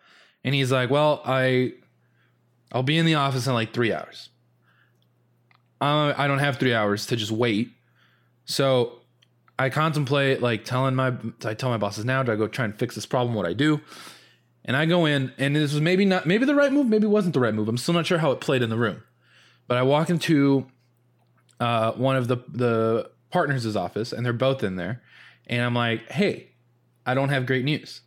and 0.44 0.54
he's 0.54 0.72
like, 0.72 0.90
well, 0.90 1.22
I 1.24 1.74
I'll 2.72 2.82
be 2.82 2.98
in 2.98 3.06
the 3.06 3.14
office 3.14 3.46
in 3.46 3.54
like 3.54 3.72
three 3.72 3.92
hours 3.92 4.30
uh, 5.80 6.14
I 6.16 6.26
don't 6.26 6.38
have 6.38 6.56
three 6.56 6.74
hours 6.74 7.06
to 7.06 7.16
just 7.16 7.30
wait. 7.30 7.70
So 8.44 9.00
I 9.58 9.70
contemplate 9.70 10.40
like 10.40 10.64
telling 10.64 10.94
my 10.94 11.14
I 11.44 11.54
tell 11.54 11.70
my 11.70 11.76
bosses 11.76 12.04
now, 12.04 12.22
do 12.22 12.32
I 12.32 12.36
go 12.36 12.46
try 12.46 12.64
and 12.64 12.76
fix 12.78 12.94
this 12.94 13.06
problem? 13.06 13.34
What 13.34 13.46
I 13.46 13.52
do? 13.52 13.80
And 14.64 14.76
I 14.76 14.84
go 14.86 15.06
in, 15.06 15.32
and 15.38 15.54
this 15.54 15.72
was 15.72 15.80
maybe 15.80 16.04
not 16.04 16.26
maybe 16.26 16.44
the 16.44 16.54
right 16.54 16.72
move, 16.72 16.88
maybe 16.88 17.06
wasn't 17.06 17.34
the 17.34 17.40
right 17.40 17.54
move. 17.54 17.68
I'm 17.68 17.78
still 17.78 17.94
not 17.94 18.06
sure 18.06 18.18
how 18.18 18.32
it 18.32 18.40
played 18.40 18.62
in 18.62 18.70
the 18.70 18.76
room. 18.76 19.02
But 19.68 19.76
I 19.78 19.82
walk 19.82 20.10
into 20.10 20.66
uh, 21.60 21.92
one 21.92 22.16
of 22.16 22.28
the 22.28 22.38
the 22.48 23.10
partners' 23.36 23.76
office, 23.76 24.14
and 24.14 24.24
they're 24.24 24.32
both 24.32 24.64
in 24.64 24.76
there, 24.76 25.02
and 25.46 25.60
I'm 25.60 25.74
like, 25.74 26.10
hey, 26.10 26.52
I 27.04 27.12
don't 27.12 27.28
have 27.28 27.44
great 27.44 27.66
news. 27.66 28.00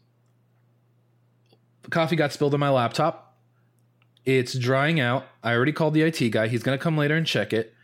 Coffee 1.92 2.16
got 2.16 2.34
spilled 2.34 2.56
on 2.56 2.60
my 2.60 2.72
laptop. 2.72 3.38
It's 4.26 4.58
drying 4.58 5.00
out. 5.00 5.26
I 5.44 5.54
already 5.54 5.72
called 5.72 5.94
the 5.94 6.02
IT 6.02 6.32
guy. 6.32 6.48
He's 6.48 6.64
going 6.64 6.76
to 6.76 6.82
come 6.82 6.98
later 6.98 7.16
and 7.16 7.28
check 7.28 7.54
it. 7.54 7.76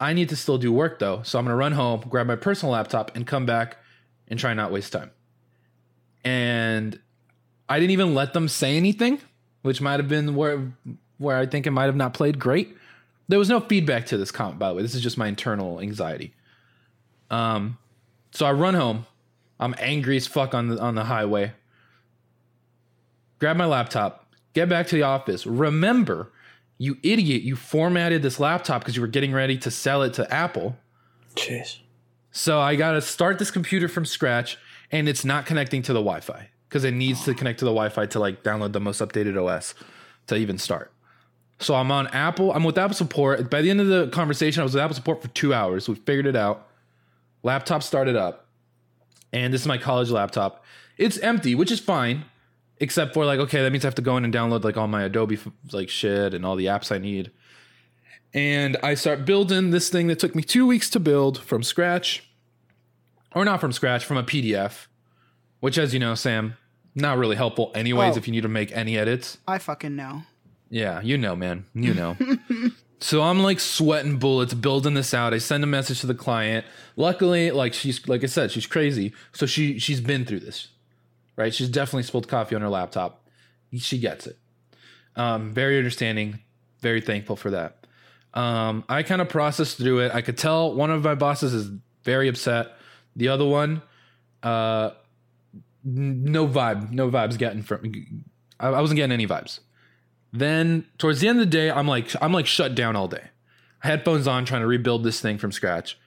I 0.00 0.14
need 0.14 0.30
to 0.30 0.36
still 0.36 0.58
do 0.58 0.72
work 0.72 0.98
though. 0.98 1.22
So 1.22 1.38
I'm 1.38 1.44
going 1.44 1.52
to 1.52 1.56
run 1.56 1.72
home, 1.72 2.00
grab 2.08 2.26
my 2.26 2.34
personal 2.34 2.72
laptop, 2.72 3.14
and 3.14 3.24
come 3.24 3.46
back 3.46 3.76
and 4.26 4.36
try 4.36 4.52
not 4.52 4.72
waste 4.72 4.92
time. 4.92 5.12
And 6.24 6.98
I 7.68 7.78
didn't 7.78 7.92
even 7.92 8.14
let 8.14 8.32
them 8.32 8.48
say 8.48 8.76
anything, 8.76 9.20
which 9.62 9.80
might 9.80 10.00
have 10.00 10.08
been 10.08 10.34
where 10.34 10.72
where 11.18 11.38
I 11.38 11.46
think 11.46 11.68
it 11.68 11.70
might 11.70 11.86
have 11.86 11.94
not 11.94 12.14
played 12.14 12.40
great. 12.40 12.76
There 13.28 13.38
was 13.38 13.48
no 13.48 13.60
feedback 13.60 14.06
to 14.06 14.16
this 14.16 14.32
comment, 14.32 14.58
by 14.58 14.70
the 14.70 14.74
way. 14.74 14.82
This 14.82 14.96
is 14.96 15.02
just 15.02 15.18
my 15.18 15.28
internal 15.28 15.80
anxiety. 15.80 16.34
Um, 17.30 17.78
so 18.30 18.46
I 18.46 18.52
run 18.52 18.74
home. 18.74 19.06
I'm 19.60 19.74
angry 19.78 20.16
as 20.16 20.26
fuck 20.26 20.54
on 20.54 20.68
the 20.68 20.80
on 20.80 20.94
the 20.94 21.04
highway. 21.04 21.52
Grab 23.38 23.56
my 23.56 23.66
laptop, 23.66 24.32
get 24.52 24.68
back 24.68 24.86
to 24.88 24.96
the 24.96 25.02
office. 25.02 25.46
Remember, 25.46 26.32
you 26.76 26.98
idiot, 27.02 27.42
you 27.42 27.56
formatted 27.56 28.22
this 28.22 28.40
laptop 28.40 28.82
because 28.82 28.96
you 28.96 29.02
were 29.02 29.08
getting 29.08 29.32
ready 29.32 29.56
to 29.58 29.70
sell 29.70 30.02
it 30.02 30.14
to 30.14 30.32
Apple. 30.32 30.76
Jeez. 31.34 31.78
So 32.30 32.60
I 32.60 32.76
got 32.76 32.92
to 32.92 33.00
start 33.00 33.38
this 33.38 33.50
computer 33.50 33.88
from 33.88 34.04
scratch 34.04 34.58
and 34.90 35.08
it's 35.08 35.24
not 35.24 35.46
connecting 35.46 35.82
to 35.82 35.92
the 35.92 36.00
Wi-Fi 36.00 36.48
because 36.68 36.84
it 36.84 36.92
needs 36.92 37.24
to 37.24 37.34
connect 37.34 37.58
to 37.60 37.64
the 37.64 37.70
Wi-Fi 37.70 38.06
to 38.06 38.20
like 38.20 38.42
download 38.42 38.72
the 38.72 38.80
most 38.80 39.00
updated 39.00 39.36
OS 39.42 39.74
to 40.28 40.36
even 40.36 40.58
start. 40.58 40.92
So 41.60 41.74
I'm 41.74 41.90
on 41.90 42.06
Apple. 42.08 42.52
I'm 42.52 42.62
with 42.62 42.78
Apple 42.78 42.94
support. 42.94 43.50
By 43.50 43.62
the 43.62 43.70
end 43.70 43.80
of 43.80 43.88
the 43.88 44.08
conversation, 44.08 44.60
I 44.60 44.64
was 44.64 44.74
with 44.74 44.82
Apple 44.82 44.94
support 44.94 45.22
for 45.22 45.28
two 45.28 45.52
hours. 45.52 45.88
We 45.88 45.96
figured 45.96 46.26
it 46.26 46.36
out. 46.36 46.67
Laptop 47.42 47.82
started 47.82 48.16
up, 48.16 48.46
and 49.32 49.52
this 49.54 49.62
is 49.62 49.66
my 49.66 49.78
college 49.78 50.10
laptop. 50.10 50.64
It's 50.96 51.18
empty, 51.18 51.54
which 51.54 51.70
is 51.70 51.78
fine, 51.80 52.24
except 52.78 53.14
for 53.14 53.24
like, 53.24 53.38
okay, 53.40 53.62
that 53.62 53.70
means 53.70 53.84
I 53.84 53.88
have 53.88 53.94
to 53.96 54.02
go 54.02 54.16
in 54.16 54.24
and 54.24 54.34
download 54.34 54.64
like 54.64 54.76
all 54.76 54.88
my 54.88 55.02
Adobe 55.04 55.38
like 55.72 55.88
shit 55.88 56.34
and 56.34 56.44
all 56.44 56.56
the 56.56 56.66
apps 56.66 56.90
I 56.92 56.98
need. 56.98 57.30
And 58.34 58.76
I 58.82 58.94
start 58.94 59.24
building 59.24 59.70
this 59.70 59.88
thing 59.88 60.08
that 60.08 60.18
took 60.18 60.34
me 60.34 60.42
two 60.42 60.66
weeks 60.66 60.90
to 60.90 61.00
build 61.00 61.38
from 61.38 61.62
scratch, 61.62 62.24
or 63.34 63.44
not 63.44 63.60
from 63.60 63.72
scratch, 63.72 64.04
from 64.04 64.16
a 64.16 64.22
PDF, 64.24 64.86
which, 65.60 65.78
as 65.78 65.94
you 65.94 66.00
know, 66.00 66.14
Sam, 66.14 66.56
not 66.94 67.16
really 67.18 67.36
helpful 67.36 67.70
anyways 67.74 68.14
Oh. 68.16 68.18
if 68.18 68.26
you 68.26 68.32
need 68.32 68.42
to 68.42 68.48
make 68.48 68.72
any 68.72 68.98
edits. 68.98 69.38
I 69.46 69.58
fucking 69.58 69.94
know. 69.96 70.22
Yeah, 70.70 71.00
you 71.00 71.16
know, 71.16 71.34
man. 71.36 71.64
You 71.74 71.94
know. 71.94 72.16
So 73.00 73.22
I'm 73.22 73.40
like 73.40 73.60
sweating 73.60 74.16
bullets, 74.16 74.54
building 74.54 74.94
this 74.94 75.14
out. 75.14 75.32
I 75.32 75.38
send 75.38 75.62
a 75.62 75.68
message 75.68 76.00
to 76.00 76.06
the 76.06 76.14
client. 76.14 76.66
Luckily, 76.96 77.50
like 77.50 77.72
she's 77.72 78.06
like 78.08 78.24
I 78.24 78.26
said, 78.26 78.50
she's 78.50 78.66
crazy. 78.66 79.12
So 79.32 79.46
she 79.46 79.78
she's 79.78 80.00
been 80.00 80.24
through 80.24 80.40
this, 80.40 80.68
right? 81.36 81.54
She's 81.54 81.68
definitely 81.68 82.02
spilled 82.02 82.28
coffee 82.28 82.56
on 82.56 82.62
her 82.62 82.68
laptop. 82.68 83.24
She 83.76 83.98
gets 83.98 84.26
it. 84.26 84.38
Um, 85.14 85.52
very 85.52 85.78
understanding. 85.78 86.40
Very 86.80 87.00
thankful 87.00 87.36
for 87.36 87.50
that. 87.50 87.86
Um, 88.34 88.84
I 88.88 89.02
kind 89.02 89.20
of 89.20 89.28
processed 89.28 89.78
through 89.78 90.00
it. 90.00 90.14
I 90.14 90.20
could 90.20 90.38
tell 90.38 90.74
one 90.74 90.90
of 90.90 91.02
my 91.04 91.14
bosses 91.14 91.54
is 91.54 91.70
very 92.04 92.28
upset. 92.28 92.72
The 93.16 93.28
other 93.28 93.44
one, 93.44 93.82
uh, 94.42 94.90
no 95.84 96.46
vibe, 96.46 96.90
no 96.90 97.10
vibes 97.10 97.38
getting 97.38 97.62
from. 97.62 97.92
I, 98.60 98.68
I 98.68 98.80
wasn't 98.80 98.96
getting 98.96 99.12
any 99.12 99.26
vibes. 99.26 99.60
Then 100.32 100.86
towards 100.98 101.20
the 101.20 101.28
end 101.28 101.40
of 101.40 101.46
the 101.46 101.50
day, 101.50 101.70
I'm 101.70 101.88
like 101.88 102.10
I'm 102.20 102.32
like 102.32 102.46
shut 102.46 102.74
down 102.74 102.96
all 102.96 103.08
day. 103.08 103.28
Headphones 103.80 104.26
on, 104.26 104.44
trying 104.44 104.62
to 104.62 104.66
rebuild 104.66 105.04
this 105.04 105.20
thing 105.20 105.38
from 105.38 105.52
scratch. 105.52 105.98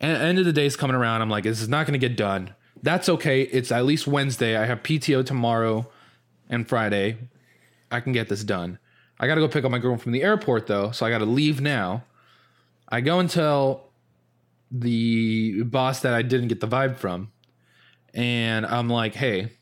And 0.00 0.20
end 0.20 0.38
of 0.38 0.44
the 0.44 0.52
day 0.52 0.66
is 0.66 0.76
coming 0.76 0.96
around. 0.96 1.22
I'm 1.22 1.30
like, 1.30 1.44
this 1.44 1.60
is 1.60 1.68
not 1.68 1.86
going 1.86 1.98
to 1.98 2.08
get 2.08 2.16
done. 2.16 2.54
That's 2.82 3.08
okay. 3.08 3.42
It's 3.42 3.70
at 3.70 3.84
least 3.84 4.06
Wednesday. 4.06 4.56
I 4.56 4.64
have 4.66 4.82
PTO 4.82 5.24
tomorrow 5.24 5.90
and 6.48 6.68
Friday. 6.68 7.18
I 7.90 8.00
can 8.00 8.12
get 8.12 8.28
this 8.28 8.42
done. 8.42 8.78
I 9.20 9.26
got 9.26 9.36
to 9.36 9.40
go 9.40 9.48
pick 9.48 9.64
up 9.64 9.70
my 9.70 9.78
girl 9.78 9.96
from 9.96 10.12
the 10.12 10.22
airport 10.22 10.66
though, 10.66 10.90
so 10.90 11.06
I 11.06 11.10
got 11.10 11.18
to 11.18 11.24
leave 11.24 11.60
now. 11.60 12.04
I 12.88 13.00
go 13.00 13.18
and 13.18 13.30
tell 13.30 13.90
the 14.70 15.62
boss 15.62 16.00
that 16.00 16.14
I 16.14 16.22
didn't 16.22 16.48
get 16.48 16.60
the 16.60 16.68
vibe 16.68 16.96
from, 16.96 17.30
and 18.12 18.66
I'm 18.66 18.88
like, 18.88 19.14
hey, 19.14 19.52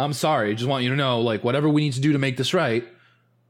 I'm 0.00 0.12
sorry. 0.12 0.50
I 0.50 0.54
Just 0.54 0.68
want 0.68 0.84
you 0.84 0.90
to 0.90 0.96
know, 0.96 1.20
like, 1.20 1.44
whatever 1.44 1.68
we 1.68 1.82
need 1.82 1.92
to 1.94 2.00
do 2.00 2.12
to 2.12 2.18
make 2.18 2.36
this 2.36 2.54
right, 2.54 2.84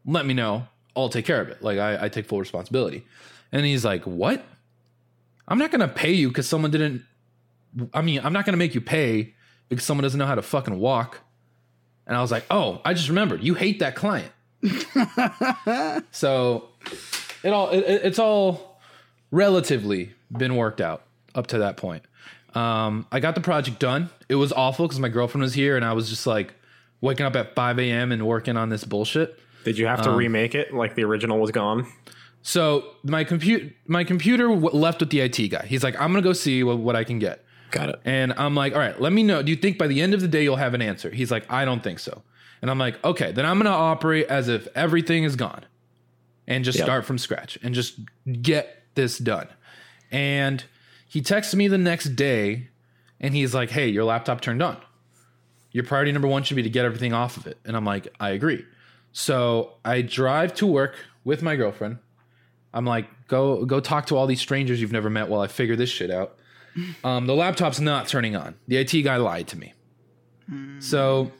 let 0.04 0.26
me 0.26 0.34
know. 0.34 0.66
I'll 0.96 1.08
take 1.08 1.24
care 1.24 1.40
of 1.40 1.48
it. 1.48 1.62
Like, 1.62 1.78
I, 1.78 2.04
I 2.04 2.08
take 2.08 2.26
full 2.26 2.40
responsibility. 2.40 3.04
And 3.52 3.64
he's 3.64 3.84
like, 3.84 4.04
what? 4.04 4.44
I'm 5.46 5.58
not 5.58 5.70
going 5.70 5.80
to 5.80 5.88
pay 5.88 6.12
you 6.12 6.28
because 6.28 6.48
someone 6.48 6.70
didn't. 6.70 7.04
I 7.94 8.02
mean, 8.02 8.20
I'm 8.22 8.32
not 8.32 8.44
going 8.44 8.52
to 8.52 8.58
make 8.58 8.74
you 8.74 8.80
pay 8.80 9.34
because 9.68 9.84
someone 9.84 10.02
doesn't 10.02 10.18
know 10.18 10.26
how 10.26 10.34
to 10.34 10.42
fucking 10.42 10.78
walk. 10.78 11.20
And 12.06 12.16
I 12.16 12.20
was 12.20 12.32
like, 12.32 12.44
oh, 12.50 12.80
I 12.84 12.94
just 12.94 13.08
remembered. 13.08 13.42
You 13.42 13.54
hate 13.54 13.78
that 13.78 13.94
client. 13.94 14.32
so 16.10 16.68
it 17.42 17.50
all 17.50 17.70
it, 17.70 17.84
it's 17.86 18.18
all 18.18 18.80
relatively 19.30 20.12
been 20.30 20.56
worked 20.56 20.80
out 20.80 21.04
up 21.34 21.46
to 21.48 21.58
that 21.58 21.76
point. 21.76 22.02
Um, 22.54 23.06
I 23.12 23.20
got 23.20 23.34
the 23.34 23.40
project 23.40 23.78
done. 23.78 24.10
It 24.28 24.34
was 24.36 24.52
awful 24.52 24.86
because 24.86 24.98
my 25.00 25.08
girlfriend 25.08 25.42
was 25.42 25.54
here 25.54 25.76
and 25.76 25.84
I 25.84 25.92
was 25.92 26.08
just 26.08 26.26
like 26.26 26.54
waking 27.00 27.26
up 27.26 27.36
at 27.36 27.54
5 27.54 27.78
a.m. 27.78 28.12
and 28.12 28.26
working 28.26 28.56
on 28.56 28.68
this 28.68 28.84
bullshit. 28.84 29.38
Did 29.64 29.78
you 29.78 29.86
have 29.86 30.02
to 30.02 30.10
remake 30.10 30.54
it 30.54 30.72
like 30.74 30.94
the 30.94 31.04
original 31.04 31.38
was 31.38 31.50
gone? 31.50 31.86
So 32.42 32.84
my 33.02 33.22
compute 33.24 33.72
my 33.86 34.02
computer 34.04 34.48
w- 34.48 34.70
left 34.74 35.00
with 35.00 35.10
the 35.10 35.20
IT 35.20 35.36
guy. 35.48 35.66
He's 35.66 35.84
like, 35.84 35.94
I'm 36.00 36.10
gonna 36.10 36.22
go 36.22 36.32
see 36.32 36.62
what, 36.64 36.78
what 36.78 36.96
I 36.96 37.04
can 37.04 37.18
get. 37.18 37.44
Got 37.70 37.90
it. 37.90 38.00
And 38.04 38.32
I'm 38.32 38.54
like, 38.54 38.72
all 38.72 38.78
right, 38.80 38.98
let 39.00 39.12
me 39.12 39.22
know. 39.22 39.42
Do 39.42 39.50
you 39.50 39.56
think 39.56 39.76
by 39.78 39.86
the 39.86 40.00
end 40.00 40.14
of 40.14 40.20
the 40.22 40.28
day 40.28 40.42
you'll 40.42 40.56
have 40.56 40.72
an 40.74 40.82
answer? 40.82 41.10
He's 41.10 41.30
like, 41.30 41.50
I 41.52 41.64
don't 41.64 41.82
think 41.84 41.98
so. 41.98 42.22
And 42.62 42.70
I'm 42.70 42.78
like, 42.78 43.02
okay, 43.04 43.30
then 43.32 43.44
I'm 43.46 43.58
gonna 43.58 43.70
operate 43.70 44.26
as 44.28 44.48
if 44.48 44.66
everything 44.74 45.24
is 45.24 45.36
gone 45.36 45.64
and 46.46 46.64
just 46.64 46.78
Yep. 46.78 46.86
start 46.86 47.04
from 47.04 47.18
scratch 47.18 47.58
and 47.62 47.74
just 47.74 48.00
get 48.42 48.84
this 48.94 49.18
done. 49.18 49.46
And 50.10 50.64
he 51.10 51.20
texts 51.20 51.56
me 51.56 51.66
the 51.66 51.76
next 51.76 52.14
day 52.14 52.68
and 53.18 53.34
he's 53.34 53.52
like, 53.52 53.70
hey, 53.70 53.88
your 53.88 54.04
laptop 54.04 54.40
turned 54.40 54.62
on. 54.62 54.76
Your 55.72 55.82
priority 55.82 56.12
number 56.12 56.28
one 56.28 56.44
should 56.44 56.54
be 56.54 56.62
to 56.62 56.70
get 56.70 56.84
everything 56.84 57.12
off 57.12 57.36
of 57.36 57.48
it. 57.48 57.58
And 57.64 57.76
I'm 57.76 57.84
like, 57.84 58.06
I 58.20 58.30
agree. 58.30 58.64
So 59.10 59.74
I 59.84 60.02
drive 60.02 60.54
to 60.54 60.68
work 60.68 60.94
with 61.24 61.42
my 61.42 61.56
girlfriend. 61.56 61.98
I'm 62.72 62.84
like, 62.84 63.08
go 63.26 63.64
go 63.64 63.80
talk 63.80 64.06
to 64.06 64.16
all 64.16 64.28
these 64.28 64.40
strangers 64.40 64.80
you've 64.80 64.92
never 64.92 65.10
met 65.10 65.28
while 65.28 65.40
I 65.40 65.48
figure 65.48 65.74
this 65.76 65.90
shit 65.90 66.10
out. 66.10 66.36
Um, 67.02 67.26
the 67.26 67.34
laptop's 67.34 67.80
not 67.80 68.06
turning 68.06 68.36
on. 68.36 68.54
The 68.68 68.76
IT 68.76 69.02
guy 69.02 69.16
lied 69.16 69.48
to 69.48 69.58
me. 69.58 69.74
So 70.78 71.32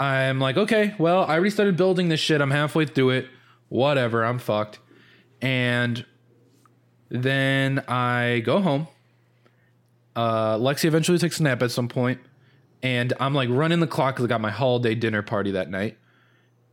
I'm 0.00 0.40
like, 0.40 0.56
okay, 0.56 0.96
well, 0.98 1.22
I 1.22 1.34
already 1.34 1.50
started 1.50 1.76
building 1.76 2.08
this 2.08 2.18
shit. 2.18 2.40
I'm 2.40 2.50
halfway 2.50 2.84
through 2.84 3.10
it. 3.10 3.28
Whatever, 3.68 4.24
I'm 4.24 4.40
fucked. 4.40 4.80
And 5.40 6.04
then 7.14 7.78
I 7.86 8.42
go 8.44 8.60
home. 8.60 8.88
Uh, 10.16 10.56
Lexi 10.56 10.86
eventually 10.86 11.16
takes 11.18 11.38
a 11.38 11.44
nap 11.44 11.62
at 11.62 11.70
some 11.70 11.88
point, 11.88 12.20
and 12.82 13.12
I'm 13.20 13.34
like 13.34 13.48
running 13.50 13.78
the 13.80 13.86
clock 13.86 14.16
because 14.16 14.24
I 14.24 14.28
got 14.28 14.40
my 14.40 14.50
holiday 14.50 14.94
dinner 14.94 15.22
party 15.22 15.52
that 15.52 15.70
night. 15.70 15.96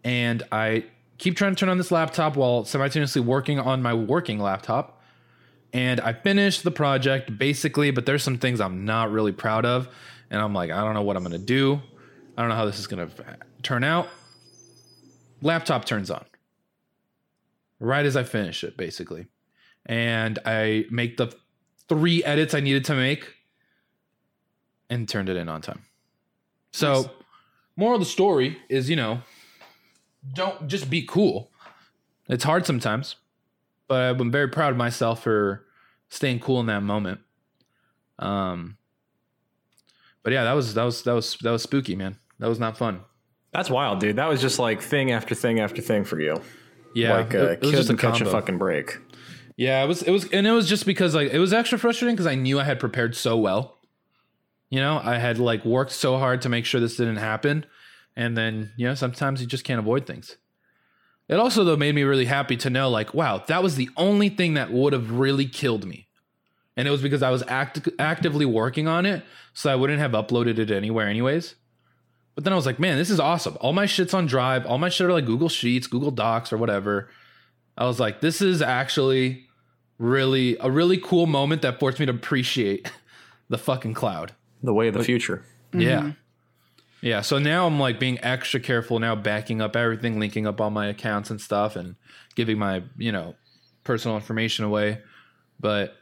And 0.04 0.42
I 0.52 0.86
keep 1.20 1.38
trying 1.38 1.54
to 1.54 1.60
turn 1.60 1.70
on 1.70 1.78
this 1.78 1.92
laptop 1.92 2.36
while 2.36 2.66
simultaneously 2.66 3.22
working 3.22 3.60
on 3.60 3.84
my 3.84 3.94
working 3.94 4.40
laptop. 4.40 5.02
And 5.74 6.02
I 6.02 6.14
finished 6.14 6.64
the 6.64 6.72
project 6.72 7.38
basically, 7.38 7.92
but 7.92 8.08
there's 8.08 8.24
some 8.24 8.40
things 8.40 8.60
I'm 8.60 8.84
not 8.84 9.12
really 9.12 9.32
proud 9.32 9.64
of. 9.66 9.88
And 10.32 10.42
I'm 10.42 10.54
like, 10.54 10.72
I 10.72 10.84
don't 10.84 10.96
know 10.96 11.04
what 11.04 11.18
I'm 11.18 11.24
gonna 11.24 11.38
do. 11.38 11.80
I 12.36 12.42
don't 12.42 12.50
know 12.50 12.56
how 12.56 12.66
this 12.66 12.80
is 12.80 12.88
gonna 12.88 13.10
turn 13.62 13.84
out. 13.84 14.10
Laptop 15.44 15.86
turns 15.86 16.10
on 16.10 16.26
right 17.80 18.06
as 18.06 18.16
I 18.16 18.24
finish 18.24 18.64
it, 18.64 18.76
basically. 18.76 19.28
And 19.86 20.40
I 20.46 20.86
make 20.90 21.18
the 21.18 21.34
three 21.90 22.24
edits 22.24 22.54
I 22.54 22.60
needed 22.60 22.86
to 22.86 22.96
make 22.96 23.28
and 24.90 25.08
turned 25.08 25.30
it 25.30 25.38
in 25.38 25.50
on 25.50 25.62
time. 25.62 25.84
So, 26.72 26.94
Nice. 26.94 27.10
moral 27.76 27.96
of 27.96 28.02
the 28.02 28.06
story 28.06 28.58
is, 28.70 28.90
you 28.90 28.96
know, 28.96 29.22
don't 30.34 30.68
just 30.68 30.90
be 30.90 31.02
cool. 31.04 31.52
It's 32.30 32.44
hard 32.44 32.66
sometimes, 32.66 33.16
but 33.88 34.20
I'm 34.20 34.32
very 34.32 34.48
proud 34.48 34.72
of 34.72 34.78
myself 34.78 35.24
for 35.24 35.66
staying 36.10 36.40
cool 36.40 36.60
in 36.60 36.68
that 36.68 36.82
moment. 36.84 37.20
Um, 38.20 38.78
but 40.24 40.32
yeah, 40.32 40.44
that 40.44 40.54
was 40.54 40.76
that 40.76 40.84
was 40.84 41.02
that 41.04 41.14
was 41.14 41.36
that 41.42 41.52
was 41.52 41.64
spooky, 41.64 41.96
man. 41.96 42.18
That 42.40 42.48
was 42.48 42.60
not 42.60 42.78
fun. 42.78 43.02
That's 43.52 43.70
wild, 43.70 44.00
dude. 44.00 44.16
That 44.16 44.30
was 44.30 44.40
just 44.40 44.60
like 44.60 44.82
thing 44.82 45.12
after 45.12 45.36
thing 45.36 45.60
after 45.60 45.82
thing 45.82 46.04
for 46.06 46.20
you. 46.22 46.42
Yeah, 46.94 47.16
like 47.16 47.34
uh, 47.36 47.38
it, 47.40 47.52
it 47.54 47.62
was 47.64 47.72
just 47.72 47.90
a 47.90 47.98
catch 47.98 48.22
a 48.22 48.26
fucking 48.26 48.58
break. 48.58 48.98
Yeah, 49.62 49.84
it 49.84 49.88
was 49.88 50.02
it 50.02 50.10
was 50.10 50.28
and 50.32 50.48
it 50.48 50.52
was 50.54 50.68
just 50.68 50.88
because 50.88 51.14
like 51.14 51.32
it 51.32 51.38
was 51.38 51.54
extra 51.54 51.78
frustrating 51.78 52.16
because 52.16 52.26
I 52.26 52.34
knew 52.34 52.60
I 52.60 52.64
had 52.64 52.80
prepared 52.80 53.16
so 53.16 53.38
well. 53.38 53.78
You 54.72 54.80
know, 54.80 55.00
I 55.04 55.20
had 55.20 55.38
like 55.38 55.64
worked 55.64 55.92
so 55.92 56.18
hard 56.18 56.42
to 56.42 56.50
make 56.50 56.66
sure 56.66 56.82
this 56.82 56.96
didn't 56.96 57.18
happen. 57.18 57.68
And 58.16 58.36
then, 58.36 58.72
you 58.76 58.88
know, 58.88 58.96
sometimes 58.96 59.40
you 59.40 59.46
just 59.46 59.64
can't 59.64 59.78
avoid 59.78 60.08
things. 60.08 60.38
It 61.28 61.36
also 61.36 61.64
though 61.64 61.78
made 61.78 61.94
me 61.94 62.02
really 62.02 62.26
happy 62.26 62.58
to 62.58 62.72
know 62.72 62.90
like, 62.90 63.14
wow, 63.14 63.44
that 63.50 63.62
was 63.62 63.76
the 63.76 63.88
only 63.98 64.30
thing 64.30 64.56
that 64.56 64.72
would 64.72 64.94
have 64.94 65.12
really 65.12 65.46
killed 65.46 65.86
me. 65.86 66.08
And 66.76 66.88
it 66.88 66.92
was 66.92 67.04
because 67.04 67.22
I 67.22 67.30
was 67.30 67.44
act- 67.48 67.88
actively 68.00 68.46
working 68.48 68.88
on 68.88 69.06
it, 69.06 69.24
so 69.54 69.72
I 69.72 69.76
wouldn't 69.76 70.00
have 70.00 70.14
uploaded 70.14 70.58
it 70.58 70.72
anywhere 70.72 71.08
anyways. 71.08 71.54
But 72.34 72.46
then 72.46 72.54
I 72.54 72.56
was 72.56 72.66
like, 72.66 72.80
man, 72.80 72.98
this 72.98 73.12
is 73.12 73.20
awesome. 73.20 73.58
All 73.62 73.74
my 73.74 73.86
shit's 73.86 74.16
on 74.16 74.26
Drive, 74.26 74.66
all 74.66 74.80
my 74.80 74.90
shit 74.90 75.06
are 75.06 75.14
like 75.14 75.28
Google 75.28 75.50
Sheets, 75.50 75.86
Google 75.86 76.10
Docs 76.10 76.52
or 76.52 76.58
whatever. 76.58 77.12
I 77.78 77.86
was 77.86 78.00
like, 78.00 78.22
this 78.22 78.42
is 78.42 78.64
actually 78.64 79.46
really 80.02 80.58
a 80.60 80.70
really 80.70 80.98
cool 80.98 81.28
moment 81.28 81.62
that 81.62 81.80
forced 81.80 82.00
me 82.00 82.06
to 82.08 82.12
appreciate 82.12 82.92
the 83.50 83.58
fucking 83.58 83.94
cloud. 83.94 84.34
The 84.64 84.74
way 84.74 84.88
of 84.88 84.96
the 84.96 85.04
future. 85.04 85.46
Yeah. 85.74 86.00
Mm-hmm. 86.00 86.10
Yeah. 87.02 87.22
So 87.22 87.40
now 87.40 87.66
I'm 87.66 87.80
like 87.80 88.00
being 88.00 88.20
extra 88.24 88.60
careful 88.60 89.00
now, 89.00 89.16
backing 89.16 89.62
up 89.62 89.76
everything, 89.76 90.20
linking 90.20 90.46
up 90.46 90.60
all 90.60 90.70
my 90.70 90.88
accounts 90.88 91.30
and 91.30 91.40
stuff, 91.40 91.76
and 91.76 91.96
giving 92.36 92.60
my, 92.60 92.84
you 92.98 93.12
know, 93.12 93.36
personal 93.84 94.18
information 94.18 94.66
away. 94.66 95.02
But 95.60 95.96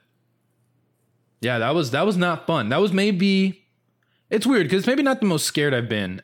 yeah, 1.41 1.59
that 1.59 1.75
was 1.75 1.91
that 1.91 2.05
was 2.05 2.17
not 2.17 2.47
fun. 2.47 2.69
That 2.69 2.81
was 2.81 2.91
maybe 2.91 3.65
it's 4.29 4.45
weird 4.45 4.67
because 4.67 4.87
maybe 4.87 5.03
not 5.03 5.19
the 5.19 5.25
most 5.25 5.45
scared 5.45 5.73
I've 5.73 5.89
been 5.89 6.21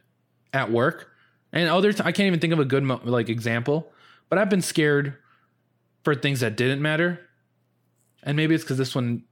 at 0.53 0.71
work. 0.71 1.09
And 1.53 1.69
other 1.69 1.93
t- 1.93 2.03
I 2.03 2.11
can't 2.11 2.27
even 2.27 2.39
think 2.39 2.51
of 2.51 2.59
a 2.59 2.65
good 2.65 2.83
mo- 2.83 3.01
like 3.03 3.29
example, 3.29 3.91
but 4.29 4.37
I've 4.37 4.49
been 4.49 4.61
scared 4.61 5.15
for 6.03 6.15
things 6.15 6.41
that 6.41 6.57
didn't 6.57 6.81
matter. 6.81 7.21
And 8.25 8.35
maybe 8.35 8.55
it's 8.55 8.63
because 8.63 8.77
this 8.77 8.95
one, 8.95 9.23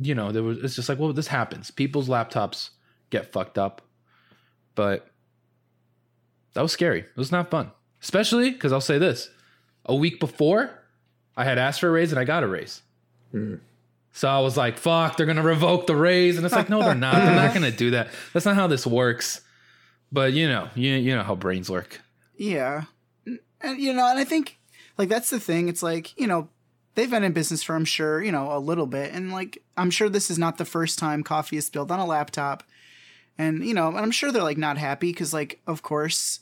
you 0.00 0.14
know, 0.14 0.32
there 0.32 0.42
was 0.42 0.58
it's 0.58 0.74
just 0.74 0.88
like, 0.88 0.98
well, 0.98 1.12
this 1.12 1.28
happens. 1.28 1.70
People's 1.70 2.08
laptops 2.08 2.70
get 3.10 3.32
fucked 3.32 3.58
up. 3.58 3.82
But 4.74 5.06
that 6.54 6.62
was 6.62 6.72
scary. 6.72 7.00
It 7.00 7.16
was 7.16 7.30
not 7.30 7.50
fun. 7.50 7.70
Especially 8.02 8.50
because 8.50 8.72
I'll 8.72 8.80
say 8.80 8.98
this. 8.98 9.28
A 9.84 9.94
week 9.94 10.20
before, 10.20 10.70
I 11.36 11.44
had 11.44 11.58
asked 11.58 11.80
for 11.80 11.88
a 11.88 11.92
raise 11.92 12.10
and 12.10 12.18
I 12.18 12.24
got 12.24 12.42
a 12.42 12.48
raise. 12.48 12.82
Hmm. 13.30 13.56
So 14.12 14.28
I 14.28 14.40
was 14.40 14.56
like, 14.56 14.78
fuck, 14.78 15.16
they're 15.16 15.26
gonna 15.26 15.42
revoke 15.42 15.86
the 15.86 15.94
raise. 15.94 16.36
And 16.36 16.46
it's 16.46 16.54
like, 16.54 16.68
no, 16.68 16.82
they're 16.82 16.94
not. 16.94 17.14
They're 17.14 17.34
not 17.34 17.54
gonna 17.54 17.70
do 17.70 17.90
that. 17.92 18.08
That's 18.32 18.46
not 18.46 18.56
how 18.56 18.66
this 18.66 18.86
works. 18.86 19.42
But 20.10 20.32
you 20.32 20.48
know, 20.48 20.68
you 20.74 20.94
you 20.94 21.14
know 21.14 21.22
how 21.22 21.34
brains 21.34 21.70
work. 21.70 22.00
Yeah. 22.36 22.84
And 23.60 23.78
you 23.78 23.92
know, 23.92 24.08
and 24.08 24.18
I 24.18 24.24
think 24.24 24.58
like 24.96 25.08
that's 25.08 25.30
the 25.30 25.40
thing. 25.40 25.68
It's 25.68 25.82
like, 25.82 26.18
you 26.18 26.26
know, 26.26 26.48
they've 26.98 27.08
been 27.08 27.22
in 27.22 27.32
business 27.32 27.62
for 27.62 27.76
I'm 27.76 27.84
sure, 27.84 28.20
you 28.20 28.32
know, 28.32 28.52
a 28.52 28.58
little 28.58 28.86
bit. 28.86 29.12
And 29.14 29.30
like 29.30 29.62
I'm 29.76 29.88
sure 29.88 30.08
this 30.08 30.30
is 30.30 30.38
not 30.38 30.58
the 30.58 30.64
first 30.64 30.98
time 30.98 31.22
coffee 31.22 31.56
is 31.56 31.66
spilled 31.66 31.92
on 31.92 32.00
a 32.00 32.04
laptop. 32.04 32.64
And 33.38 33.64
you 33.64 33.72
know, 33.72 33.86
and 33.86 33.98
I'm 33.98 34.10
sure 34.10 34.32
they're 34.32 34.42
like 34.42 34.58
not 34.58 34.78
happy 34.78 35.12
because 35.12 35.32
like 35.32 35.60
of 35.68 35.82
course, 35.82 36.40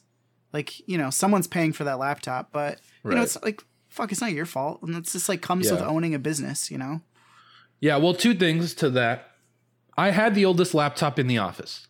like, 0.54 0.88
you 0.88 0.96
know, 0.96 1.10
someone's 1.10 1.46
paying 1.46 1.74
for 1.74 1.84
that 1.84 1.98
laptop, 1.98 2.52
but 2.52 2.80
you 3.04 3.10
know, 3.10 3.22
it's 3.22 3.40
like 3.42 3.62
fuck, 3.90 4.10
it's 4.12 4.22
not 4.22 4.32
your 4.32 4.46
fault. 4.46 4.82
And 4.82 4.96
it's 4.96 5.12
just 5.12 5.28
like 5.28 5.42
comes 5.42 5.70
with 5.70 5.82
owning 5.82 6.14
a 6.14 6.18
business, 6.18 6.70
you 6.70 6.78
know? 6.78 7.02
Yeah, 7.80 7.98
well, 7.98 8.14
two 8.14 8.34
things 8.34 8.74
to 8.76 8.88
that. 8.90 9.32
I 9.98 10.10
had 10.10 10.34
the 10.34 10.46
oldest 10.46 10.72
laptop 10.72 11.18
in 11.18 11.26
the 11.26 11.38
office. 11.38 11.86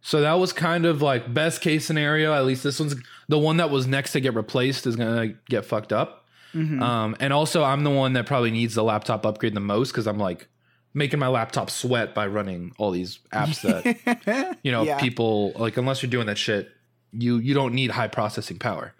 So 0.00 0.20
that 0.20 0.34
was 0.34 0.52
kind 0.52 0.84
of 0.84 1.00
like 1.00 1.32
best 1.32 1.60
case 1.60 1.86
scenario. 1.86 2.34
At 2.34 2.44
least 2.44 2.64
this 2.64 2.80
one's 2.80 2.96
the 3.28 3.38
one 3.38 3.56
that 3.58 3.70
was 3.70 3.86
next 3.86 4.12
to 4.12 4.20
get 4.20 4.34
replaced 4.34 4.86
is 4.86 4.96
going 4.96 5.28
to 5.28 5.36
get 5.48 5.64
fucked 5.64 5.92
up. 5.92 6.23
Um, 6.54 7.16
and 7.20 7.32
also, 7.32 7.64
I'm 7.64 7.82
the 7.84 7.90
one 7.90 8.12
that 8.14 8.26
probably 8.26 8.50
needs 8.52 8.74
the 8.74 8.84
laptop 8.84 9.26
upgrade 9.26 9.54
the 9.54 9.60
most 9.60 9.90
because 9.90 10.06
I'm 10.06 10.18
like 10.18 10.46
making 10.94 11.18
my 11.18 11.26
laptop 11.28 11.68
sweat 11.70 12.14
by 12.14 12.26
running 12.28 12.72
all 12.78 12.92
these 12.92 13.18
apps 13.32 13.60
that 13.62 14.58
you 14.62 14.70
know 14.70 14.84
Yeah. 14.84 15.00
people 15.00 15.52
like. 15.56 15.76
Unless 15.76 16.02
you're 16.02 16.10
doing 16.10 16.26
that 16.28 16.38
shit, 16.38 16.70
you 17.12 17.38
you 17.38 17.54
don't 17.54 17.74
need 17.74 17.90
high 17.90 18.08
processing 18.08 18.58
power. 18.58 18.94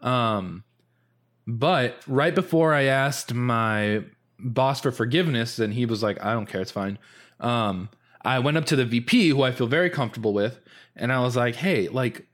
Um, 0.00 0.64
but 1.46 2.02
right 2.06 2.34
before 2.34 2.72
I 2.72 2.84
asked 2.84 3.34
my 3.34 4.04
boss 4.38 4.80
for 4.80 4.90
forgiveness, 4.90 5.58
and 5.58 5.74
he 5.74 5.86
was 5.86 6.02
like, 6.02 6.22
"I 6.24 6.32
don't 6.32 6.46
care, 6.46 6.60
it's 6.60 6.70
fine." 6.70 6.98
Um, 7.40 7.90
I 8.22 8.38
went 8.38 8.56
up 8.56 8.64
to 8.66 8.76
the 8.76 8.84
VP, 8.86 9.28
who 9.28 9.42
I 9.42 9.52
feel 9.52 9.66
very 9.66 9.90
comfortable 9.90 10.32
with, 10.32 10.58
and 10.96 11.12
I 11.12 11.20
was 11.20 11.36
like, 11.36 11.56
"Hey, 11.56 11.88
like, 11.88 12.26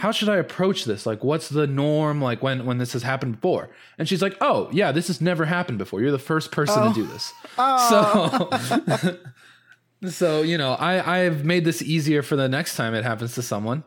how 0.00 0.12
should 0.12 0.30
I 0.30 0.36
approach 0.36 0.86
this? 0.86 1.04
Like, 1.04 1.22
what's 1.22 1.50
the 1.50 1.66
norm? 1.66 2.22
Like, 2.22 2.42
when 2.42 2.64
when 2.64 2.78
this 2.78 2.94
has 2.94 3.02
happened 3.02 3.36
before?" 3.36 3.68
And 3.98 4.08
she's 4.08 4.22
like, 4.22 4.36
"Oh, 4.40 4.68
yeah, 4.72 4.92
this 4.92 5.08
has 5.08 5.20
never 5.20 5.44
happened 5.44 5.76
before. 5.76 6.00
You're 6.00 6.10
the 6.10 6.18
first 6.18 6.50
person 6.52 6.88
to 6.88 6.94
do 6.94 7.04
oh. 7.04 7.12
this." 7.12 7.32
Oh. 7.62 8.48
So, 8.96 9.16
so 10.08 10.42
you 10.42 10.56
know, 10.56 10.72
I 10.72 11.24
I've 11.24 11.44
made 11.44 11.66
this 11.66 11.82
easier 11.82 12.22
for 12.22 12.34
the 12.34 12.48
next 12.48 12.76
time 12.76 12.94
it 12.94 13.04
happens 13.04 13.34
to 13.34 13.42
someone. 13.42 13.84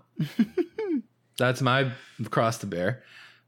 That's 1.39 1.61
my 1.61 1.91
cross 2.29 2.59
to 2.59 2.67
bear. 2.67 3.01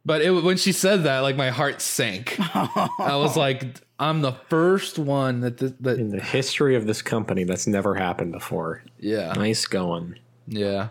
But 0.04 0.22
it, 0.22 0.32
when 0.32 0.58
she 0.58 0.72
said 0.72 1.04
that, 1.04 1.20
like 1.20 1.36
my 1.36 1.52
heart 1.52 1.82
sank. 1.82 2.36
I 2.40 3.16
was 3.16 3.38
like, 3.38 3.64
I'm 4.00 4.22
the 4.22 4.34
first 4.50 4.98
one 4.98 5.42
that 5.42 5.60
th- 5.60 5.74
that 5.82 6.00
In 6.00 6.10
the 6.10 6.20
history 6.22 6.76
of 6.76 6.88
this 6.88 7.04
company, 7.04 7.44
that's 7.44 7.68
never 7.68 7.94
happened 7.94 8.32
before. 8.32 8.84
yeah 9.00 9.34
Nice 9.34 9.66
going. 9.68 10.18
yeah. 10.48 10.90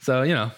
So 0.00 0.22
you 0.22 0.34
know, 0.34 0.50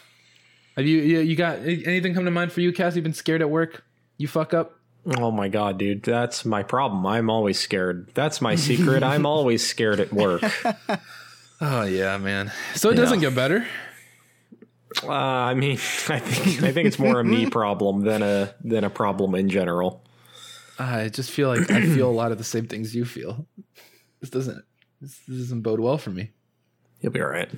have 0.80 0.86
you 0.88 0.98
you, 1.00 1.20
you 1.20 1.36
got 1.36 1.58
anything 1.58 2.14
come 2.14 2.24
to 2.24 2.30
mind 2.30 2.52
for 2.52 2.60
you, 2.60 2.72
Cass? 2.72 2.96
You've 2.96 3.04
been 3.04 3.14
scared 3.14 3.42
at 3.42 3.50
work? 3.50 3.84
You 4.18 4.28
fuck 4.28 4.52
up? 4.54 4.78
Oh 5.16 5.30
my 5.30 5.48
god, 5.48 5.78
dude, 5.78 6.02
that's 6.02 6.44
my 6.44 6.62
problem. 6.62 7.06
I'm 7.06 7.30
always 7.30 7.58
scared. 7.58 8.10
That's 8.14 8.40
my 8.40 8.54
secret. 8.54 9.02
I'm 9.02 9.24
always 9.34 9.66
scared 9.66 10.00
at 10.00 10.12
work. 10.12 10.42
Oh 11.60 11.82
yeah, 11.82 12.16
man. 12.16 12.50
So 12.74 12.88
it 12.88 12.94
doesn't 12.94 13.20
get 13.20 13.34
better. 13.34 13.66
Uh, 15.02 15.12
I 15.12 15.54
mean, 15.54 15.72
I 16.08 16.18
think 16.18 16.62
I 16.62 16.72
think 16.72 16.86
it's 16.86 16.98
more 16.98 17.20
a 17.20 17.24
me 17.24 17.50
problem 17.50 18.00
than 18.00 18.22
a 18.22 18.54
than 18.64 18.84
a 18.84 18.90
problem 18.90 19.34
in 19.34 19.50
general. 19.50 20.02
I 20.78 21.10
just 21.10 21.30
feel 21.30 21.48
like 21.48 21.70
I 21.70 21.82
feel 21.82 22.08
a 22.08 22.12
lot 22.12 22.32
of 22.32 22.38
the 22.38 22.44
same 22.44 22.66
things 22.66 22.94
you 22.94 23.04
feel. 23.04 23.46
This 24.20 24.30
doesn't 24.30 24.64
this, 25.02 25.18
this 25.28 25.38
doesn't 25.38 25.60
bode 25.60 25.80
well 25.80 25.98
for 25.98 26.10
me. 26.10 26.30
You'll 27.02 27.12
be 27.12 27.20
all 27.20 27.28
right. 27.28 27.50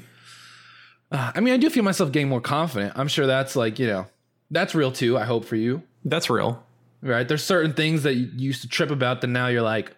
Uh, 1.13 1.31
I 1.35 1.41
mean, 1.41 1.53
I 1.55 1.59
do 1.59 1.69
feel 1.71 1.85
myself 1.85 2.11
getting 2.11 2.29
more 2.29 2.41
confident. 2.41 2.95
I'm 2.97 3.07
sure 3.09 3.27
that's 3.27 3.55
like 3.55 3.79
you 3.79 3.87
know, 3.87 4.07
that's 4.51 4.75
real 4.75 4.91
too. 4.91 5.19
I 5.19 5.25
hope 5.25 5.45
for 5.45 5.57
you. 5.57 5.83
That's 6.05 6.29
real. 6.31 6.65
right? 7.03 7.29
There's 7.29 7.45
certain 7.45 7.75
things 7.75 8.03
that 8.05 8.15
you 8.15 8.31
used 8.35 8.63
to 8.63 8.69
trip 8.69 8.91
about 8.91 9.21
that 9.21 9.27
now 9.29 9.47
you're 9.49 9.63
like 9.63 9.95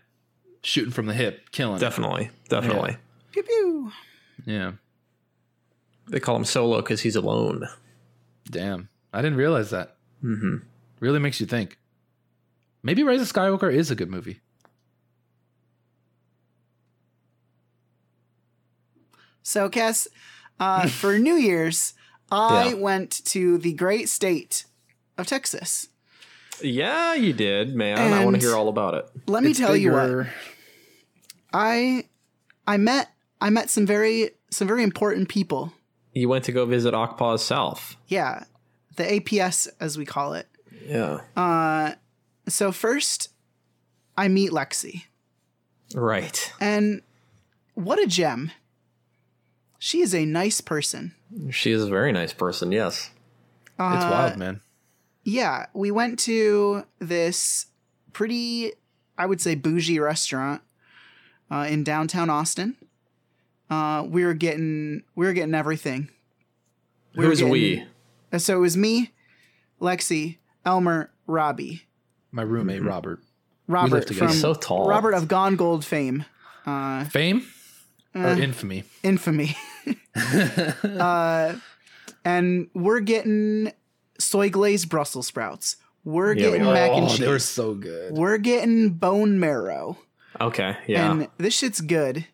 shooting 0.62 0.90
from 0.92 1.06
the 1.06 1.14
hip, 1.14 1.50
killing. 1.52 1.76
it. 1.76 1.80
Definitely, 1.80 2.30
definitely. 2.48 2.96
Pew 3.32 3.42
pew. 3.42 3.92
Yeah. 4.44 4.72
They 6.08 6.20
call 6.20 6.36
him 6.36 6.44
Solo 6.44 6.82
because 6.82 7.00
he's 7.00 7.16
alone. 7.16 7.66
Damn. 8.50 8.88
I 9.12 9.22
didn't 9.22 9.38
realize 9.38 9.70
that. 9.70 9.96
Mm-hmm. 10.22 10.56
Really 11.00 11.18
makes 11.18 11.40
you 11.40 11.46
think. 11.46 11.78
Maybe 12.82 13.02
Rise 13.02 13.22
of 13.22 13.32
Skywalker 13.32 13.72
is 13.72 13.90
a 13.90 13.94
good 13.94 14.10
movie. 14.10 14.40
So, 19.42 19.68
Cass, 19.68 20.08
uh, 20.60 20.88
for 20.88 21.18
New 21.18 21.34
Year's, 21.34 21.94
I 22.30 22.68
Yeah. 22.70 22.74
went 22.74 23.24
to 23.26 23.58
the 23.58 23.72
great 23.72 24.08
state 24.08 24.64
of 25.18 25.26
Texas. 25.26 25.88
Yeah, 26.62 27.14
you 27.14 27.32
did, 27.32 27.74
man. 27.74 27.98
I 27.98 28.24
want 28.24 28.36
to 28.40 28.40
hear 28.46 28.54
all 28.56 28.68
about 28.68 28.94
it. 28.94 29.06
Let 29.26 29.42
me 29.42 29.50
It's 29.50 29.58
tell 29.58 29.76
you 29.76 29.92
what 29.92 30.26
I 31.52 32.04
I 32.66 32.76
met 32.76 33.10
I 33.40 33.50
met 33.50 33.70
some 33.70 33.86
very 33.86 34.30
some 34.50 34.68
very 34.68 34.82
important 34.82 35.28
people. 35.28 35.72
You 36.12 36.28
went 36.28 36.44
to 36.44 36.52
go 36.52 36.64
visit 36.64 36.94
Akpaw's 36.94 37.44
South. 37.44 37.96
Yeah, 38.06 38.44
the 38.96 39.02
APS 39.04 39.68
as 39.80 39.98
we 39.98 40.04
call 40.04 40.34
it. 40.34 40.48
Yeah. 40.86 41.20
Uh 41.36 41.94
so 42.48 42.72
first, 42.72 43.30
I 44.16 44.28
meet 44.28 44.50
Lexi, 44.50 45.04
right. 45.94 46.52
and 46.60 47.00
what 47.74 47.98
a 47.98 48.06
gem. 48.06 48.50
She 49.84 50.00
is 50.00 50.14
a 50.14 50.24
nice 50.24 50.62
person. 50.62 51.14
She 51.50 51.70
is 51.70 51.82
a 51.82 51.90
very 51.90 52.10
nice 52.10 52.32
person. 52.32 52.72
Yes. 52.72 53.10
It's 53.66 53.78
wild, 53.78 54.38
man. 54.38 54.62
Yeah, 55.24 55.66
we 55.74 55.90
went 55.90 56.18
to 56.20 56.84
this 57.00 57.66
pretty, 58.14 58.72
I 59.18 59.26
would 59.26 59.42
say, 59.42 59.54
bougie 59.54 59.98
restaurant 59.98 60.62
uh, 61.50 61.66
in 61.68 61.84
downtown 61.84 62.30
Austin. 62.30 62.76
Uh, 63.68 64.06
we 64.08 64.24
were 64.24 64.32
getting 64.32 65.02
we 65.16 65.26
were 65.26 65.34
getting 65.34 65.54
everything. 65.54 66.08
were 67.14 67.24
Who's 67.24 67.40
getting- 67.40 67.52
we? 67.52 67.84
Uh, 68.32 68.38
So 68.38 68.56
it 68.56 68.60
was 68.60 68.78
me, 68.78 69.12
Lexi, 69.82 70.38
Elmer, 70.64 71.10
Robbie, 71.26 71.82
My 72.32 72.40
roommate, 72.40 72.82
Robert. 72.82 73.20
Robert 73.68 74.08
from 74.14 74.30
so 74.30 74.54
tall. 74.54 74.88
Robert 74.88 75.12
of 75.12 75.28
Gone 75.28 75.56
Gold 75.56 75.84
fame, 75.84 76.24
Fame 76.64 77.38
or 77.38 77.53
Uh, 78.14 78.36
infamy? 78.38 78.84
infamy. 79.02 79.56
uh, 80.84 81.54
and 82.24 82.68
we're 82.74 83.00
getting 83.00 83.72
soy 84.18 84.50
glazed 84.50 84.88
Brussels 84.88 85.26
sprouts. 85.26 85.76
We're 86.04 86.32
Yeah, 86.34 86.44
getting 86.50 86.66
are. 86.66 86.74
mac 86.74 86.90
and 86.92 87.04
Oh, 87.06 87.08
cheese. 87.08 87.18
they 87.18 87.28
were 87.28 87.38
so 87.38 87.74
good. 87.74 88.12
We're 88.12 88.38
getting 88.38 88.90
bone 88.90 89.40
marrow. 89.40 89.98
Okay. 90.40 90.76
Yeah. 90.86 91.10
And 91.10 91.28
this 91.38 91.54
shit's 91.54 91.80
good, 91.80 92.26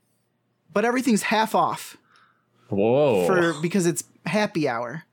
but 0.73 0.85
everything's 0.85 1.23
half 1.23 1.55
off 1.55 1.97
Whoa. 2.69 3.27
for 3.27 3.55
because 3.61 3.87
it's 3.87 4.05
happy 4.27 4.69
hour. 4.69 5.05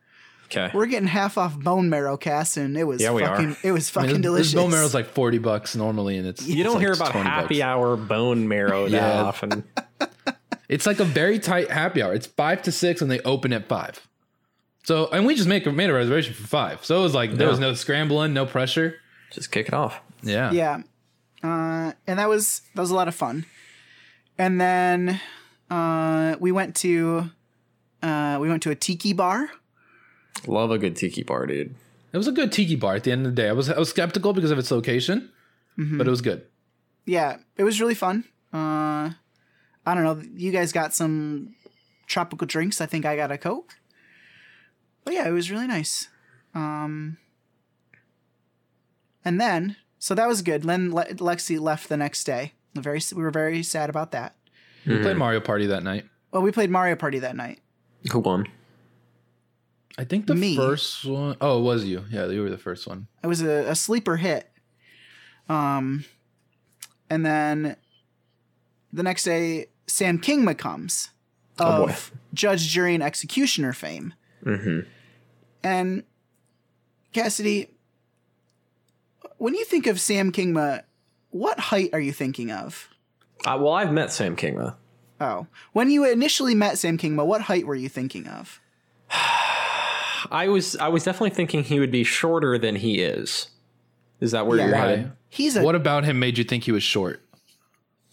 okay. 0.45 0.71
We're 0.73 0.85
getting 0.87 1.07
half 1.07 1.37
off 1.37 1.57
bone 1.59 1.89
marrow, 1.89 2.17
Cass, 2.17 2.57
and 2.57 2.77
it 2.77 2.85
was 2.85 3.01
Yeah, 3.01 3.11
we 3.11 3.23
are. 3.23 3.35
fucking 3.35 3.57
it 3.63 3.71
was 3.71 3.95
I 3.95 4.01
mean, 4.01 4.07
fucking 4.09 4.21
delicious. 4.21 4.53
This 4.53 4.61
bone 4.61 4.71
marrow's 4.71 4.93
like 4.93 5.07
40 5.07 5.37
bucks 5.39 5.75
normally, 5.75 6.17
and 6.17 6.27
it's 6.27 6.45
you 6.47 6.63
don't 6.63 6.75
it's 6.77 6.81
hear 6.81 6.93
about 6.93 7.11
20 7.11 7.29
happy 7.29 7.55
bucks. 7.55 7.61
hour 7.61 7.95
bone 7.97 8.47
marrow 8.47 8.87
that 8.89 8.91
Yeah. 8.91 9.21
often. 9.23 9.63
It's 10.69 10.85
like 10.85 10.99
a 10.99 11.05
very 11.05 11.39
tight 11.39 11.71
happy 11.71 12.01
hour. 12.01 12.13
It's 12.13 12.27
five 12.27 12.61
to 12.63 12.71
six, 12.71 13.01
and 13.01 13.09
they 13.09 13.19
open 13.21 13.53
at 13.53 13.67
five. 13.67 14.05
So, 14.83 15.09
and 15.11 15.25
we 15.25 15.35
just 15.35 15.47
make 15.47 15.65
made 15.65 15.89
a 15.89 15.93
reservation 15.93 16.33
for 16.33 16.47
five. 16.47 16.85
So 16.85 16.99
it 16.99 17.03
was 17.03 17.13
like 17.13 17.33
there 17.33 17.47
was 17.47 17.59
no 17.59 17.73
scrambling, 17.73 18.33
no 18.33 18.45
pressure. 18.45 18.95
Just 19.31 19.51
kick 19.51 19.67
it 19.67 19.73
off. 19.73 19.99
Yeah, 20.23 20.51
yeah, 20.51 20.81
uh, 21.43 21.91
and 22.07 22.19
that 22.19 22.29
was 22.29 22.61
that 22.73 22.81
was 22.81 22.91
a 22.91 22.95
lot 22.95 23.07
of 23.07 23.15
fun. 23.15 23.45
And 24.37 24.61
then 24.61 25.19
uh, 25.69 26.35
we 26.39 26.51
went 26.51 26.75
to 26.77 27.29
uh, 28.01 28.37
we 28.39 28.49
went 28.49 28.63
to 28.63 28.71
a 28.71 28.75
tiki 28.75 29.13
bar. 29.13 29.49
Love 30.45 30.71
a 30.71 30.77
good 30.77 30.95
tiki 30.95 31.23
bar, 31.23 31.45
dude. 31.47 31.75
It 32.13 32.17
was 32.17 32.27
a 32.27 32.31
good 32.31 32.51
tiki 32.51 32.75
bar 32.75 32.95
at 32.95 33.03
the 33.03 33.11
end 33.11 33.25
of 33.25 33.35
the 33.35 33.41
day. 33.41 33.49
I 33.49 33.53
was 33.53 33.69
I 33.69 33.77
was 33.77 33.89
skeptical 33.89 34.33
because 34.33 34.51
of 34.51 34.59
its 34.59 34.71
location, 34.71 35.29
but 35.77 36.07
it 36.07 36.09
was 36.09 36.21
good. 36.21 36.45
Yeah, 37.05 37.37
it 37.57 37.63
was 37.63 37.79
really 37.81 37.95
fun. 37.95 38.23
Uh, 38.53 39.11
I 39.87 39.95
don't 39.95 40.03
know. 40.03 40.21
You 40.35 40.51
guys 40.51 40.73
got 40.73 40.93
some 40.93 41.55
tropical 42.07 42.45
drinks. 42.45 42.81
I 42.81 42.85
think 42.85 43.05
I 43.05 43.15
got 43.15 43.31
a 43.31 43.37
coke. 43.37 43.75
But 45.05 45.13
yeah, 45.13 45.25
it 45.25 45.31
was 45.31 45.49
really 45.49 45.65
nice. 45.65 46.09
Um, 46.53 47.17
and 49.23 49.39
then, 49.39 49.77
so 49.97 50.13
that 50.13 50.27
was 50.27 50.41
good. 50.41 50.63
Then 50.63 50.93
Le- 50.93 51.05
Lexi 51.05 51.57
left 51.57 51.87
the 51.87 51.95
next 51.95 52.25
day. 52.25 52.51
Very, 52.75 52.99
we 53.15 53.23
were 53.23 53.31
very 53.31 53.63
sad 53.63 53.89
about 53.89 54.11
that. 54.11 54.35
We 54.85 54.99
played 54.99 55.15
Mario 55.15 55.39
Party 55.39 55.67
that 55.67 55.83
night. 55.83 56.03
Well, 56.31 56.41
we 56.41 56.51
played 56.51 56.69
Mario 56.69 56.97
Party 56.97 57.19
that 57.19 57.37
night. 57.37 57.61
Who 58.11 58.19
won? 58.19 58.45
I 59.97 60.03
think 60.03 60.27
the 60.27 60.35
Me. 60.35 60.55
first 60.57 61.05
one 61.05 61.37
oh 61.41 61.59
it 61.59 61.63
was 61.63 61.85
you. 61.85 62.03
Yeah, 62.11 62.27
you 62.27 62.43
were 62.43 62.49
the 62.49 62.57
first 62.57 62.87
one. 62.87 63.07
It 63.23 63.27
was 63.27 63.41
a, 63.41 63.69
a 63.69 63.75
sleeper 63.75 64.17
hit. 64.17 64.51
Um, 65.49 66.03
and 67.09 67.25
then 67.25 67.77
the 68.93 69.03
next 69.03 69.23
day, 69.23 69.67
Sam 69.87 70.19
Kingma 70.19 70.57
comes 70.57 71.09
Oh, 71.59 71.85
of 71.85 72.11
judge, 72.33 72.67
jury, 72.67 72.93
and 72.93 73.01
executioner 73.01 73.73
fame. 73.73 74.13
Mm-hmm. 74.45 74.81
And 75.63 76.03
Cassidy, 77.13 77.69
when 79.37 79.55
you 79.55 79.65
think 79.65 79.87
of 79.87 79.99
Sam 79.99 80.31
Kingma, 80.31 80.83
what 81.31 81.59
height 81.59 81.89
are 81.93 81.99
you 81.99 82.11
thinking 82.11 82.51
of? 82.51 82.89
Uh, 83.45 83.57
well, 83.59 83.73
I've 83.73 83.91
met 83.91 84.11
Sam 84.11 84.35
Kingma. 84.35 84.75
Oh, 85.19 85.47
when 85.73 85.89
you 85.89 86.05
initially 86.05 86.53
met 86.53 86.77
Sam 86.77 86.97
Kingma, 86.97 87.25
what 87.25 87.41
height 87.41 87.65
were 87.65 87.73
you 87.75 87.89
thinking 87.89 88.27
of? 88.27 88.59
I 89.09 90.47
was 90.49 90.75
I 90.77 90.89
was 90.89 91.03
definitely 91.03 91.31
thinking 91.31 91.63
he 91.63 91.79
would 91.79 91.91
be 91.91 92.03
shorter 92.03 92.57
than 92.57 92.75
he 92.75 92.99
is. 93.01 93.47
Is 94.19 94.31
that 94.31 94.45
where 94.47 94.57
Yeah. 94.57 94.65
you're 94.67 94.73
Why? 94.75 94.79
headed? 94.81 95.11
He's 95.29 95.55
a 95.57 95.63
What 95.63 95.75
about 95.75 96.03
him 96.05 96.19
made 96.19 96.37
you 96.37 96.43
think 96.43 96.65
he 96.65 96.71
was 96.71 96.83
short? 96.83 97.21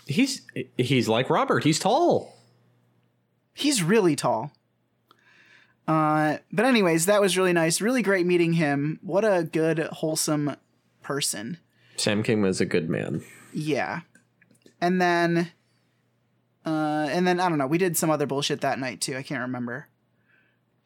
He's 0.07 0.43
he's 0.77 1.09
like 1.09 1.31
Robert. 1.31 1.65
He's 1.65 1.79
tall. 1.79 2.37
he's 3.55 3.83
really 3.83 4.17
tall. 4.17 4.53
Uh, 5.87 6.39
but 6.51 6.65
anyways, 6.65 7.07
that 7.07 7.21
was 7.21 7.37
really 7.37 7.53
nice. 7.53 7.81
Really 7.81 8.03
great 8.03 8.25
meeting 8.27 8.55
him. 8.55 8.99
What 9.03 9.25
a 9.25 9.45
good, 9.45 9.79
wholesome 9.79 10.57
person. 11.03 11.59
Sam 11.97 12.23
King 12.23 12.41
was 12.43 12.61
a 12.61 12.65
good 12.67 12.89
man. 12.89 13.23
Yeah. 13.53 14.01
And 14.81 15.01
then 15.01 15.53
uh 16.67 17.07
and 17.11 17.27
then 17.27 17.39
I 17.41 17.49
don't 17.49 17.59
know, 17.59 17.67
we 17.67 17.79
did 17.79 17.97
some 17.97 18.11
other 18.11 18.27
bullshit 18.27 18.63
that 18.63 18.79
night 18.79 19.01
too. 19.01 19.17
I 19.17 19.23
can't 19.23 19.43
remember. 19.43 19.89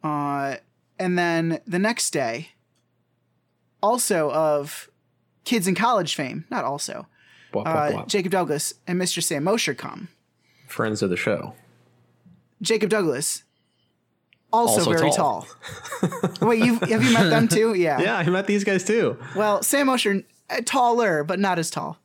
Uh 0.03 0.57
and 0.99 1.17
then 1.19 1.61
the 1.67 1.79
next 1.79 2.11
day 2.11 2.51
also 3.83 4.31
of 4.33 4.91
kids 5.45 5.67
in 5.69 5.75
college 5.75 6.15
fame, 6.15 6.45
not 6.51 6.65
also. 6.65 7.07
Blah, 7.53 7.63
blah, 7.65 8.01
Uh. 8.01 8.07
Jacob 8.07 8.33
Douglas 8.33 8.75
and 8.87 9.01
Mr. 9.01 9.23
Sam 9.23 9.45
Mosher 9.45 9.75
come. 9.75 10.09
Friends 10.67 11.03
of 11.03 11.11
the 11.11 11.17
show. 11.17 11.55
Jacob 12.61 12.91
Douglas 12.91 13.45
also, 14.53 14.79
Also 14.81 14.91
very 14.91 15.11
tall. 15.11 15.47
tall. 16.01 16.49
Wait, 16.49 16.65
you 16.65 16.79
have 16.79 17.03
you 17.03 17.13
met 17.13 17.31
them 17.31 17.49
too? 17.49 17.75
Yeah. 17.75 18.01
Yeah, 18.01 18.17
I 18.17 18.25
met 18.29 18.47
these 18.47 18.65
guys 18.65 18.85
too. 18.85 19.19
Well, 19.37 19.63
Sam 19.63 19.87
Mosher 19.87 20.23
uh, 20.51 20.61
taller, 20.65 21.25
but 21.25 21.39
not 21.39 21.59
as 21.59 21.71
tall. 21.71 21.99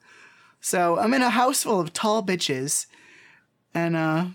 So 0.62 0.98
I'm 1.00 1.14
in 1.14 1.22
a 1.22 1.30
house 1.30 1.64
full 1.64 1.80
of 1.80 1.92
tall 1.94 2.24
bitches, 2.24 2.86
and 3.74 3.96
uh, 3.96 4.26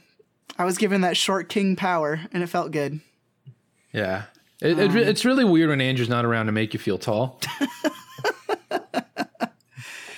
I 0.58 0.64
was 0.64 0.78
given 0.78 1.00
that 1.02 1.16
short 1.16 1.48
king 1.48 1.76
power, 1.76 2.20
and 2.32 2.42
it 2.42 2.48
felt 2.48 2.72
good. 2.72 3.00
Yeah. 3.92 4.24
It, 4.60 4.78
it, 4.78 4.94
it's 4.96 5.24
really 5.24 5.44
weird 5.44 5.70
when 5.70 5.80
Andrew's 5.80 6.08
not 6.08 6.24
around 6.24 6.46
to 6.46 6.52
make 6.52 6.74
you 6.74 6.80
feel 6.80 6.98
tall. 6.98 7.40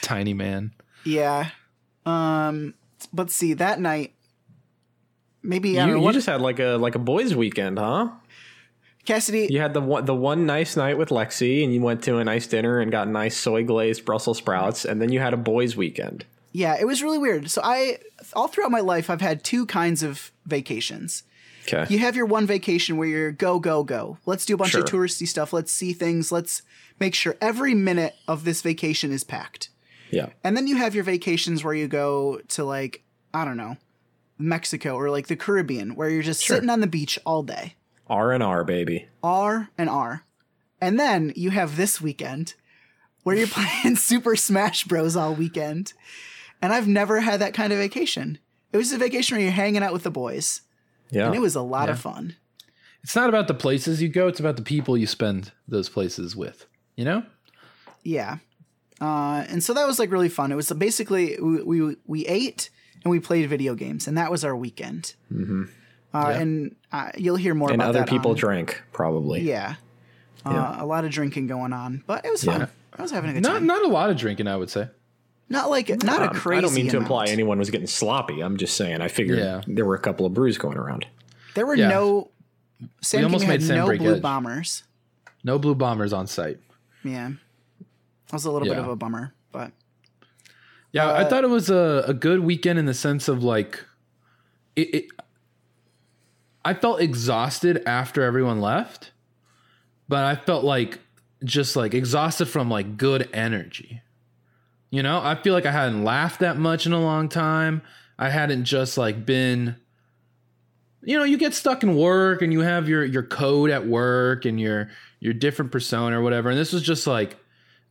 Tiny 0.02 0.34
man. 0.34 0.72
Yeah. 1.04 1.50
Um. 2.06 2.74
Let's 3.14 3.34
see. 3.34 3.54
That 3.54 3.80
night, 3.80 4.14
maybe 5.42 5.78
I 5.78 5.86
You, 5.86 5.94
you 5.94 6.00
what. 6.00 6.12
just 6.12 6.26
had 6.26 6.40
like 6.40 6.58
a 6.58 6.76
like 6.76 6.94
a 6.94 6.98
boys' 6.98 7.34
weekend, 7.34 7.78
huh? 7.78 8.10
Cassidy. 9.06 9.48
You 9.50 9.60
had 9.60 9.74
the 9.74 9.80
one 9.80 10.04
the 10.04 10.14
one 10.14 10.46
nice 10.46 10.76
night 10.76 10.98
with 10.98 11.08
Lexi, 11.08 11.64
and 11.64 11.72
you 11.72 11.80
went 11.80 12.02
to 12.04 12.18
a 12.18 12.24
nice 12.24 12.46
dinner 12.46 12.80
and 12.80 12.92
got 12.92 13.08
nice 13.08 13.36
soy 13.36 13.64
glazed 13.64 14.04
Brussels 14.04 14.38
sprouts, 14.38 14.84
and 14.84 15.00
then 15.00 15.10
you 15.10 15.20
had 15.20 15.32
a 15.32 15.38
boys' 15.38 15.76
weekend. 15.76 16.24
Yeah, 16.52 16.76
it 16.78 16.84
was 16.84 17.02
really 17.02 17.18
weird. 17.18 17.50
So 17.50 17.62
I, 17.64 17.98
all 18.34 18.48
throughout 18.48 18.72
my 18.72 18.80
life, 18.80 19.08
I've 19.08 19.20
had 19.20 19.44
two 19.44 19.66
kinds 19.66 20.02
of 20.02 20.32
vacations. 20.46 21.22
Okay. 21.62 21.86
You 21.92 22.00
have 22.00 22.16
your 22.16 22.26
one 22.26 22.46
vacation 22.46 22.96
where 22.96 23.06
you're 23.06 23.30
go 23.30 23.58
go 23.60 23.84
go. 23.84 24.18
Let's 24.26 24.44
do 24.44 24.54
a 24.54 24.56
bunch 24.56 24.74
of 24.74 24.84
touristy 24.84 25.28
stuff. 25.28 25.52
Let's 25.52 25.70
see 25.70 25.92
things. 25.92 26.32
Let's 26.32 26.62
make 26.98 27.14
sure 27.14 27.36
every 27.40 27.74
minute 27.74 28.16
of 28.26 28.44
this 28.44 28.62
vacation 28.62 29.12
is 29.12 29.24
packed. 29.24 29.68
Yeah. 30.10 30.30
And 30.44 30.56
then 30.56 30.66
you 30.66 30.76
have 30.76 30.94
your 30.94 31.04
vacations 31.04 31.62
where 31.64 31.74
you 31.74 31.88
go 31.88 32.40
to 32.48 32.64
like, 32.64 33.02
I 33.32 33.44
don't 33.44 33.56
know, 33.56 33.76
Mexico 34.38 34.94
or 34.96 35.10
like 35.10 35.26
the 35.28 35.36
Caribbean 35.36 35.94
where 35.94 36.08
you're 36.08 36.22
just 36.22 36.42
Sure. 36.42 36.56
sitting 36.56 36.70
on 36.70 36.80
the 36.80 36.86
beach 36.86 37.18
all 37.24 37.42
day. 37.42 37.76
R 38.06 38.32
and 38.32 38.42
R, 38.42 38.64
baby. 38.64 39.08
R 39.22 39.70
and 39.78 39.88
R. 39.88 40.24
And 40.80 40.98
then 40.98 41.32
you 41.36 41.50
have 41.50 41.76
this 41.76 42.00
weekend 42.00 42.54
where 43.22 43.36
you're 43.36 43.46
playing 43.50 43.96
Super 43.96 44.34
Smash 44.36 44.84
Bros 44.84 45.16
all 45.16 45.34
weekend. 45.34 45.92
And 46.62 46.72
I've 46.72 46.88
never 46.88 47.20
had 47.20 47.40
that 47.40 47.54
kind 47.54 47.72
of 47.72 47.78
vacation. 47.78 48.38
It 48.72 48.76
was 48.76 48.92
a 48.92 48.98
vacation 48.98 49.36
where 49.36 49.42
you're 49.44 49.52
hanging 49.52 49.82
out 49.82 49.92
with 49.92 50.02
the 50.02 50.10
boys. 50.10 50.62
Yeah. 51.10 51.26
And 51.26 51.34
it 51.34 51.40
was 51.40 51.54
a 51.56 51.62
lot 51.62 51.88
of 51.88 51.98
fun. 52.00 52.36
It's 53.02 53.16
not 53.16 53.28
about 53.28 53.48
the 53.48 53.54
places 53.54 54.02
you 54.02 54.08
go, 54.08 54.28
it's 54.28 54.40
about 54.40 54.56
the 54.56 54.62
people 54.62 54.96
you 54.96 55.06
spend 55.06 55.52
those 55.66 55.88
places 55.88 56.36
with. 56.36 56.66
You 56.96 57.04
know? 57.04 57.22
Yeah. 58.04 58.38
Uh, 59.00 59.44
and 59.48 59.62
so 59.64 59.72
that 59.74 59.86
was 59.86 59.98
like 59.98 60.10
really 60.10 60.28
fun. 60.28 60.52
It 60.52 60.56
was 60.56 60.70
basically 60.72 61.38
we, 61.40 61.62
we 61.62 61.96
we 62.06 62.26
ate 62.26 62.70
and 63.02 63.10
we 63.10 63.18
played 63.20 63.48
video 63.48 63.74
games, 63.74 64.06
and 64.06 64.18
that 64.18 64.30
was 64.30 64.44
our 64.44 64.54
weekend. 64.54 65.14
Mm-hmm. 65.32 65.64
Uh, 66.12 66.28
Yeah. 66.30 66.38
And 66.40 66.76
uh, 66.92 67.10
you'll 67.16 67.36
hear 67.36 67.54
more 67.54 67.70
and 67.70 67.80
about 67.80 67.90
other 67.90 68.00
that 68.00 68.08
people 68.08 68.32
on- 68.32 68.36
drank, 68.36 68.82
probably. 68.92 69.40
Yeah. 69.42 69.76
Uh, 70.44 70.50
Yeah. 70.52 70.82
A 70.82 70.86
lot 70.86 71.04
of 71.04 71.10
drinking 71.10 71.46
going 71.46 71.72
on, 71.72 72.02
but 72.06 72.24
it 72.26 72.30
was 72.30 72.44
fun. 72.44 72.60
Yeah. 72.60 72.66
I 72.98 73.02
was 73.02 73.10
having 73.10 73.30
a 73.30 73.32
good 73.34 73.42
Not 73.42 73.54
time. 73.54 73.66
not 73.66 73.84
a 73.84 73.88
lot 73.88 74.10
of 74.10 74.16
drinking, 74.16 74.46
I 74.48 74.56
would 74.56 74.68
say. 74.70 74.88
Not 75.48 75.70
like 75.70 75.88
not 76.04 76.22
a 76.22 76.28
Um, 76.30 76.34
crazy. 76.34 76.58
I 76.58 76.60
don't 76.60 76.74
mean 76.74 76.88
to 76.90 76.96
imply 76.98 77.26
anyone 77.26 77.58
was 77.58 77.70
getting 77.70 77.86
sloppy. 77.86 78.40
I'm 78.40 78.56
just 78.56 78.76
saying 78.76 79.00
I 79.00 79.08
figured 79.08 79.38
Yeah. 79.38 79.62
there 79.66 79.84
were 79.84 79.94
a 79.94 79.98
couple 80.00 80.26
of 80.26 80.34
brews 80.34 80.58
going 80.58 80.76
around. 80.76 81.06
There 81.54 81.64
were 81.66 81.74
Yeah. 81.74 81.88
no. 81.88 82.30
Sam 83.02 83.24
almost 83.24 83.42
King 83.42 83.50
had 83.50 83.60
made 83.60 83.66
Sam 83.66 83.76
no 83.78 83.86
break 83.86 84.00
blue 84.00 84.14
edge. 84.16 84.22
bombers. 84.22 84.84
No 85.42 85.58
blue 85.58 85.74
bombers 85.74 86.12
on 86.12 86.26
site. 86.26 86.58
Yeah, 87.02 87.30
that 88.30 88.36
was 88.36 88.44
a 88.44 88.50
little 88.50 88.68
bit 88.68 88.78
of 88.78 88.88
a 88.88 88.96
bummer, 88.96 89.34
but 89.52 89.72
Yeah, 90.92 91.10
I 91.10 91.22
uh, 91.22 91.28
thought 91.28 91.44
it 91.44 91.50
was 91.50 91.70
a, 91.70 92.04
a 92.06 92.14
good 92.14 92.40
weekend 92.40 92.78
in 92.78 92.86
the 92.86 92.94
sense 92.94 93.28
of 93.28 93.42
like 93.42 93.84
it, 94.76 94.94
it 94.94 95.06
I 96.64 96.74
felt 96.74 97.00
exhausted 97.00 97.82
after 97.86 98.22
everyone 98.22 98.60
left, 98.60 99.12
but 100.08 100.24
I 100.24 100.36
felt 100.36 100.64
like 100.64 101.00
just 101.44 101.76
like 101.76 101.94
exhausted 101.94 102.46
from 102.46 102.70
like 102.70 102.96
good 102.96 103.28
energy. 103.32 104.02
You 104.90 105.02
know, 105.02 105.20
I 105.22 105.36
feel 105.36 105.54
like 105.54 105.66
I 105.66 105.72
hadn't 105.72 106.04
laughed 106.04 106.40
that 106.40 106.56
much 106.56 106.86
in 106.86 106.92
a 106.92 107.00
long 107.00 107.28
time. 107.28 107.82
I 108.18 108.28
hadn't 108.28 108.64
just 108.64 108.98
like 108.98 109.24
been 109.24 109.76
you 111.02 111.16
know, 111.16 111.24
you 111.24 111.38
get 111.38 111.54
stuck 111.54 111.82
in 111.82 111.96
work 111.96 112.42
and 112.42 112.52
you 112.52 112.60
have 112.60 112.88
your 112.88 113.04
your 113.04 113.22
code 113.22 113.70
at 113.70 113.86
work 113.86 114.44
and 114.44 114.60
your 114.60 114.90
your 115.20 115.32
different 115.32 115.72
persona 115.72 116.18
or 116.18 116.22
whatever. 116.22 116.50
And 116.50 116.58
this 116.58 116.72
was 116.72 116.82
just 116.82 117.06
like, 117.06 117.38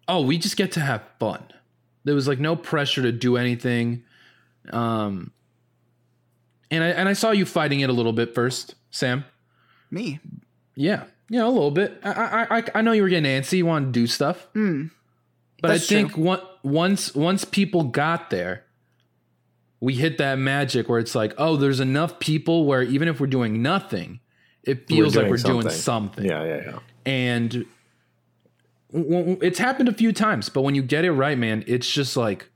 oh, 0.10 0.22
we 0.22 0.38
just 0.38 0.57
get 0.57 0.74
to 0.74 0.80
have 0.82 1.01
fun. 1.20 1.43
There 2.03 2.16
was 2.16 2.28
like 2.28 2.39
no 2.39 2.55
pressure 2.55 3.01
to 3.03 3.12
do 3.12 3.38
anything. 3.38 4.03
Um 4.72 5.32
and 6.72 6.84
I 6.84 6.88
and 6.89 7.07
I 7.10 7.14
saw 7.14 7.32
you 7.32 7.45
fighting 7.45 7.80
it 7.80 7.89
a 7.89 7.93
little 7.93 8.14
bit 8.14 8.36
first, 8.36 8.76
Sam. 8.91 9.26
me, 9.91 10.20
Yeah. 10.76 11.03
You 11.32 11.38
know, 11.39 11.47
a 11.47 11.51
little 11.51 11.72
bit. 11.72 11.99
I 12.03 12.12
I 12.12 12.57
I, 12.57 12.64
I 12.76 12.82
know 12.82 12.91
you 12.91 13.03
were 13.03 13.10
getting 13.10 13.30
antsy, 13.30 13.57
you 13.60 13.66
want 13.66 13.88
to 13.88 13.91
do 13.91 14.07
stuff. 14.07 14.47
mm, 14.53 14.89
But 15.62 15.68
That's 15.70 15.84
I 15.91 15.95
think 15.95 16.18
one, 16.18 16.41
once 16.64 17.14
once 17.16 17.45
people 17.45 17.84
got 17.84 18.30
there, 18.32 18.64
we 19.80 19.93
hit 19.93 20.18
that 20.18 20.39
magic 20.39 20.89
where 20.89 20.99
it's 20.99 21.14
like, 21.16 21.34
oh, 21.38 21.55
there's 21.55 21.80
enough 21.80 22.20
people 22.20 22.66
where 22.66 22.82
even 22.82 23.07
if 23.07 23.20
we're 23.20 23.28
doing 23.28 23.62
nothing, 23.62 24.20
it 24.64 24.88
feels 24.88 25.16
like 25.16 25.30
we're 25.30 25.38
doing 25.38 25.70
something. 25.70 26.24
something. 26.24 26.26
Yeah, 26.26 26.43
yeah, 26.45 26.62
yeah. 26.66 26.80
And 27.05 27.51
w- 27.51 27.66
w- 27.66 27.78
it's 28.91 29.59
happened 29.59 29.89
a 29.89 29.93
few 29.93 30.11
times, 30.11 30.49
but 30.49 30.61
when 30.61 30.75
you 30.75 30.81
get 30.81 31.05
it 31.05 31.11
right, 31.11 31.37
man, 31.37 31.63
it's 31.67 31.89
just 31.89 32.17
like, 32.17 32.49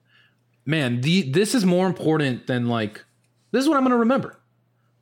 man, 0.65 1.01
the 1.01 1.21
this 1.31 1.53
is 1.53 1.65
more 1.65 1.85
important 1.87 2.47
than 2.47 2.67
like 2.67 3.03
this 3.51 3.61
is 3.63 3.69
what 3.69 3.77
I'm 3.77 3.83
gonna 3.83 3.97
remember. 3.97 4.39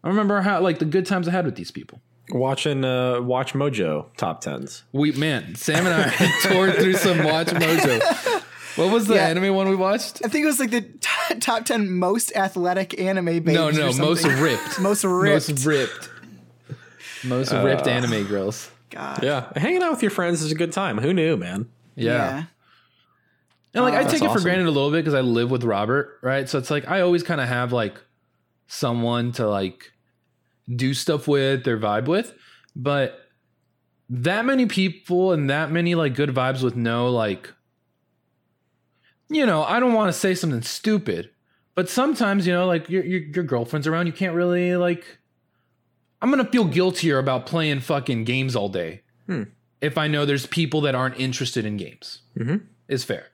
I 0.03 0.09
remember 0.09 0.41
how 0.41 0.59
like 0.61 0.79
the 0.79 0.86
good 0.86 1.05
times 1.05 1.27
I 1.27 1.32
had 1.32 1.45
with 1.45 1.55
these 1.55 1.71
people. 1.71 2.01
Watching 2.29 2.84
uh 2.86 3.21
Watch 3.21 3.53
Mojo 3.53 4.07
top 4.17 4.41
tens. 4.41 4.84
We 4.91 5.11
man, 5.13 5.55
Sam 5.55 5.86
and 5.86 5.93
I 5.93 6.32
tore 6.43 6.71
through 6.71 6.93
some 6.95 7.23
Watch 7.23 7.47
Mojo. 7.47 8.43
What 8.77 8.91
was 8.91 9.07
the 9.07 9.15
Yeah. 9.15 9.27
anime 9.27 9.53
one 9.53 9.67
we 9.69 9.75
watched? 9.75 10.21
I 10.23 10.29
think 10.29 10.43
it 10.43 10.47
was 10.47 10.59
like 10.59 10.71
the 10.71 10.82
t- 10.82 11.39
top 11.41 11.65
ten 11.65 11.91
most 11.91 12.34
athletic 12.36 12.97
anime 12.99 13.25
babes. 13.25 13.47
No, 13.53 13.67
or 13.67 13.71
no, 13.73 13.91
most 13.97 14.25
ripped. 14.25 14.79
most 14.79 15.03
ripped. 15.03 15.49
Most 15.49 15.65
ripped. 15.65 16.09
Most 17.23 17.51
ripped 17.51 17.88
anime 17.88 18.25
girls. 18.27 18.71
God. 18.92 19.24
Yeah, 19.24 19.52
hanging 19.56 19.82
out 19.82 19.92
with 19.92 20.02
your 20.02 20.12
friends 20.12 20.42
is 20.42 20.52
a 20.52 20.56
good 20.56 20.72
time. 20.72 20.98
Who 20.98 21.14
knew, 21.14 21.38
man? 21.38 21.70
Yeah. 21.96 22.46
And 23.74 23.84
like 23.84 23.94
I 23.94 24.04
oh, 24.04 24.10
take 24.10 24.22
it 24.22 24.32
for 24.32 24.42
granted 24.42 24.68
a 24.68 24.72
little 24.72 24.92
bit 24.92 24.98
because 24.98 25.14
I 25.14 25.22
live 25.22 25.50
with 25.50 25.64
Robert, 25.64 26.20
right? 26.22 26.48
So 26.48 26.58
it's 26.58 26.70
like 26.70 26.89
I 26.89 27.02
always 27.02 27.24
kind 27.24 27.39
of 27.39 27.48
have 27.48 27.72
like 27.72 27.98
someone 28.68 29.32
to 29.34 29.48
like 29.48 29.92
do 30.74 30.94
stuff 30.94 31.28
with 31.28 31.68
or 31.68 31.78
vibe 31.78 32.08
with. 32.08 32.34
But 32.76 33.18
that 34.10 34.46
many 34.46 34.66
people 34.66 35.32
and 35.32 35.50
that 35.50 35.72
many 35.72 35.96
like 35.96 36.16
good 36.16 36.30
vibes 36.30 36.62
with 36.62 36.76
no 36.76 37.10
like 37.10 37.54
you 39.30 39.46
know, 39.46 39.64
I 39.64 39.80
don't 39.80 39.94
want 39.94 40.10
to 40.10 40.20
say 40.20 40.36
something 40.36 40.62
stupid, 40.62 41.30
but 41.74 41.88
sometimes, 41.88 42.46
you 42.46 42.52
know, 42.52 42.68
like 42.68 42.89
your, 42.89 43.06
your 43.06 43.22
your 43.22 43.44
girlfriend's 43.46 43.88
around, 43.88 44.08
you 44.08 44.14
can't 44.14 44.36
really 44.36 44.76
like 44.76 45.06
I'm 46.22 46.30
gonna 46.30 46.45
feel 46.45 46.65
guiltier 46.65 47.17
about 47.17 47.45
playing 47.45 47.80
fucking 47.82 48.24
games 48.26 48.55
all 48.55 48.69
day 48.69 49.01
Hmm. 49.28 49.43
if 49.82 49.97
I 49.97 50.07
know 50.07 50.26
there's 50.26 50.45
people 50.45 50.82
that 50.82 50.95
aren't 50.95 51.19
interested 51.19 51.65
in 51.65 51.78
games. 51.78 52.22
Mhm. 52.38 52.61
Is 52.88 53.03
fair, 53.03 53.28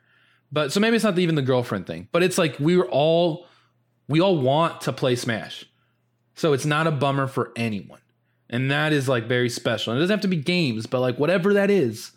but 0.52 0.72
so 0.72 0.80
maybe 0.80 0.96
it's 0.96 1.04
not 1.04 1.18
even 1.20 1.36
the 1.36 1.42
girlfriend 1.42 1.88
thing, 1.88 2.08
but 2.12 2.22
it's 2.24 2.38
like 2.38 2.60
we 2.60 2.78
were 2.78 2.88
all 2.90 3.48
we 4.08 4.22
all 4.22 4.38
want 4.40 4.80
to 4.82 4.94
play 4.94 5.16
Smash, 5.16 5.66
so 6.36 6.54
it's 6.54 6.66
not 6.66 6.88
a 6.88 6.92
bummer 6.92 7.28
for 7.28 7.52
anyone, 7.56 8.00
and 8.50 8.70
that 8.72 8.94
is 8.94 9.10
like 9.10 9.26
very 9.28 9.50
special. 9.50 9.92
And 9.92 10.00
it 10.00 10.04
doesn't 10.04 10.14
have 10.14 10.22
to 10.22 10.28
be 10.28 10.36
games, 10.38 10.86
but 10.86 11.02
like 11.02 11.18
whatever 11.18 11.54
that 11.56 11.70
is, 11.72 12.12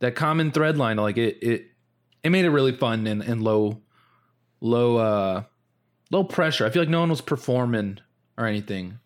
that 0.00 0.14
common 0.14 0.50
thread 0.52 0.76
line, 0.76 0.98
like 0.98 1.16
it 1.16 1.38
it 1.42 1.66
it 2.22 2.30
made 2.30 2.44
it 2.44 2.50
really 2.50 2.72
fun 2.76 3.06
and, 3.06 3.22
and 3.22 3.42
low 3.42 3.80
low 4.60 4.98
uh 4.98 5.42
low 6.10 6.22
pressure. 6.24 6.66
I 6.66 6.70
feel 6.70 6.82
like 6.82 6.90
no 6.90 7.00
one 7.00 7.08
was 7.10 7.22
performing 7.22 7.98
or 8.36 8.46
anything 8.46 8.98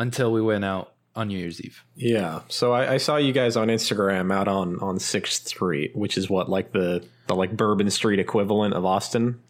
until 0.00 0.32
we 0.32 0.40
went 0.42 0.64
out 0.64 0.94
on 1.14 1.28
New 1.28 1.38
Year's 1.38 1.60
Eve. 1.60 1.84
Yeah. 1.94 2.40
So 2.48 2.72
I, 2.72 2.94
I 2.94 2.96
saw 2.96 3.16
you 3.16 3.32
guys 3.32 3.56
on 3.56 3.68
Instagram 3.68 4.32
out 4.32 4.48
on 4.48 4.78
on 4.80 4.98
Sixth 4.98 5.46
Street, 5.46 5.94
which 5.94 6.16
is 6.16 6.28
what 6.30 6.48
like 6.48 6.72
the 6.72 7.04
the 7.26 7.34
like 7.36 7.56
Bourbon 7.56 7.90
Street 7.90 8.18
equivalent 8.18 8.74
of 8.74 8.84
Austin. 8.84 9.40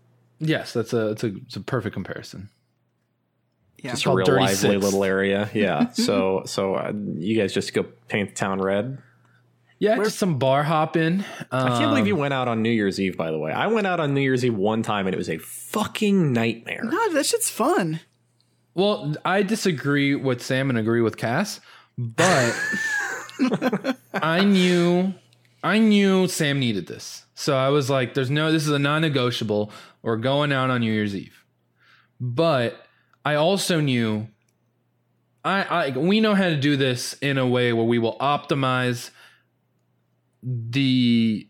Yes, 0.41 0.73
that's 0.73 0.93
a 0.93 1.11
it's 1.11 1.25
a, 1.25 1.37
it's 1.37 1.57
a 1.57 1.61
perfect 1.61 1.95
comparison. 1.95 2.51
Yeah. 3.79 3.93
It's 3.93 4.03
a 4.03 4.05
called 4.05 4.19
real 4.19 4.27
Dirty 4.27 4.41
lively 4.41 4.55
Six. 4.57 4.83
little 4.85 5.05
area. 5.05 5.49
Yeah. 5.55 5.91
so 5.93 6.43
so 6.47 6.75
uh, 6.75 6.93
you 7.15 7.39
guys 7.39 7.55
just 7.55 7.73
go 7.73 7.85
paint 8.09 8.31
the 8.31 8.35
town 8.35 8.61
red. 8.61 8.99
Yeah, 9.79 9.97
just 9.97 10.19
some 10.19 10.39
bar 10.39 10.63
hopping. 10.63 11.25
I 11.51 11.69
can't 11.79 11.91
believe 11.91 12.07
you 12.07 12.15
went 12.15 12.35
out 12.35 12.49
on 12.49 12.61
New 12.61 12.69
Year's 12.71 13.01
Eve. 13.01 13.17
By 13.17 13.31
the 13.31 13.39
way, 13.39 13.51
I 13.51 13.69
went 13.69 13.87
out 13.87 13.99
on 13.99 14.13
New 14.13 14.21
Year's 14.21 14.45
Eve 14.45 14.55
one 14.55 14.83
time 14.83 15.07
and 15.07 15.15
it 15.15 15.17
was 15.17 15.31
a 15.31 15.39
fucking 15.39 16.35
nightmare. 16.35 16.83
No, 16.85 17.13
that 17.15 17.25
shit's 17.25 17.49
fun. 17.49 18.01
Well, 18.75 19.15
I 19.25 19.43
disagree 19.43 20.15
with 20.15 20.43
Sam 20.43 20.71
and 20.71 20.79
agree 20.79 21.01
with 21.01 21.17
Cass, 21.17 21.61
but 21.99 22.55
I 24.15 24.45
knew 24.45 25.15
I 25.63 25.79
knew 25.79 26.29
Sam 26.29 26.59
needed 26.59 26.87
this. 26.87 27.27
So 27.35 27.57
I 27.57 27.69
was 27.69 27.91
like, 27.91 28.15
there's 28.15 28.31
no 28.31 28.53
this 28.53 28.65
is 28.65 28.71
a 28.71 28.79
non-negotiable. 28.79 29.73
We're 30.03 30.17
going 30.17 30.53
out 30.53 30.71
on 30.71 30.81
New 30.81 30.93
Year's 30.93 31.15
Eve. 31.15 31.45
But 32.21 32.87
I 33.25 33.35
also 33.35 33.81
knew 33.81 34.29
I, 35.45 35.63
I 35.63 35.91
we 35.91 36.21
know 36.21 36.35
how 36.35 36.49
to 36.49 36.57
do 36.57 36.77
this 36.77 37.15
in 37.15 37.39
a 37.39 37.47
way 37.47 37.73
where 37.73 37.85
we 37.85 37.99
will 37.99 38.17
optimize 38.19 39.11
the 40.43 41.49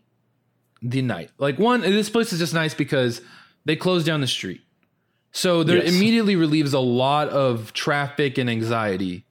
the 0.81 1.01
night. 1.01 1.31
Like 1.37 1.59
one, 1.59 1.81
this 1.81 2.09
place 2.09 2.33
is 2.33 2.39
just 2.39 2.53
nice 2.53 2.73
because 2.73 3.21
they 3.65 3.75
close 3.75 4.03
down 4.03 4.21
the 4.21 4.27
street. 4.27 4.61
So 5.31 5.63
there 5.63 5.77
Yes. 5.77 5.95
immediately 5.95 6.35
relieves 6.35 6.73
a 6.73 6.79
lot 6.79 7.29
of 7.29 7.73
traffic 7.73 8.37
and 8.37 8.49
anxiety 8.49 9.25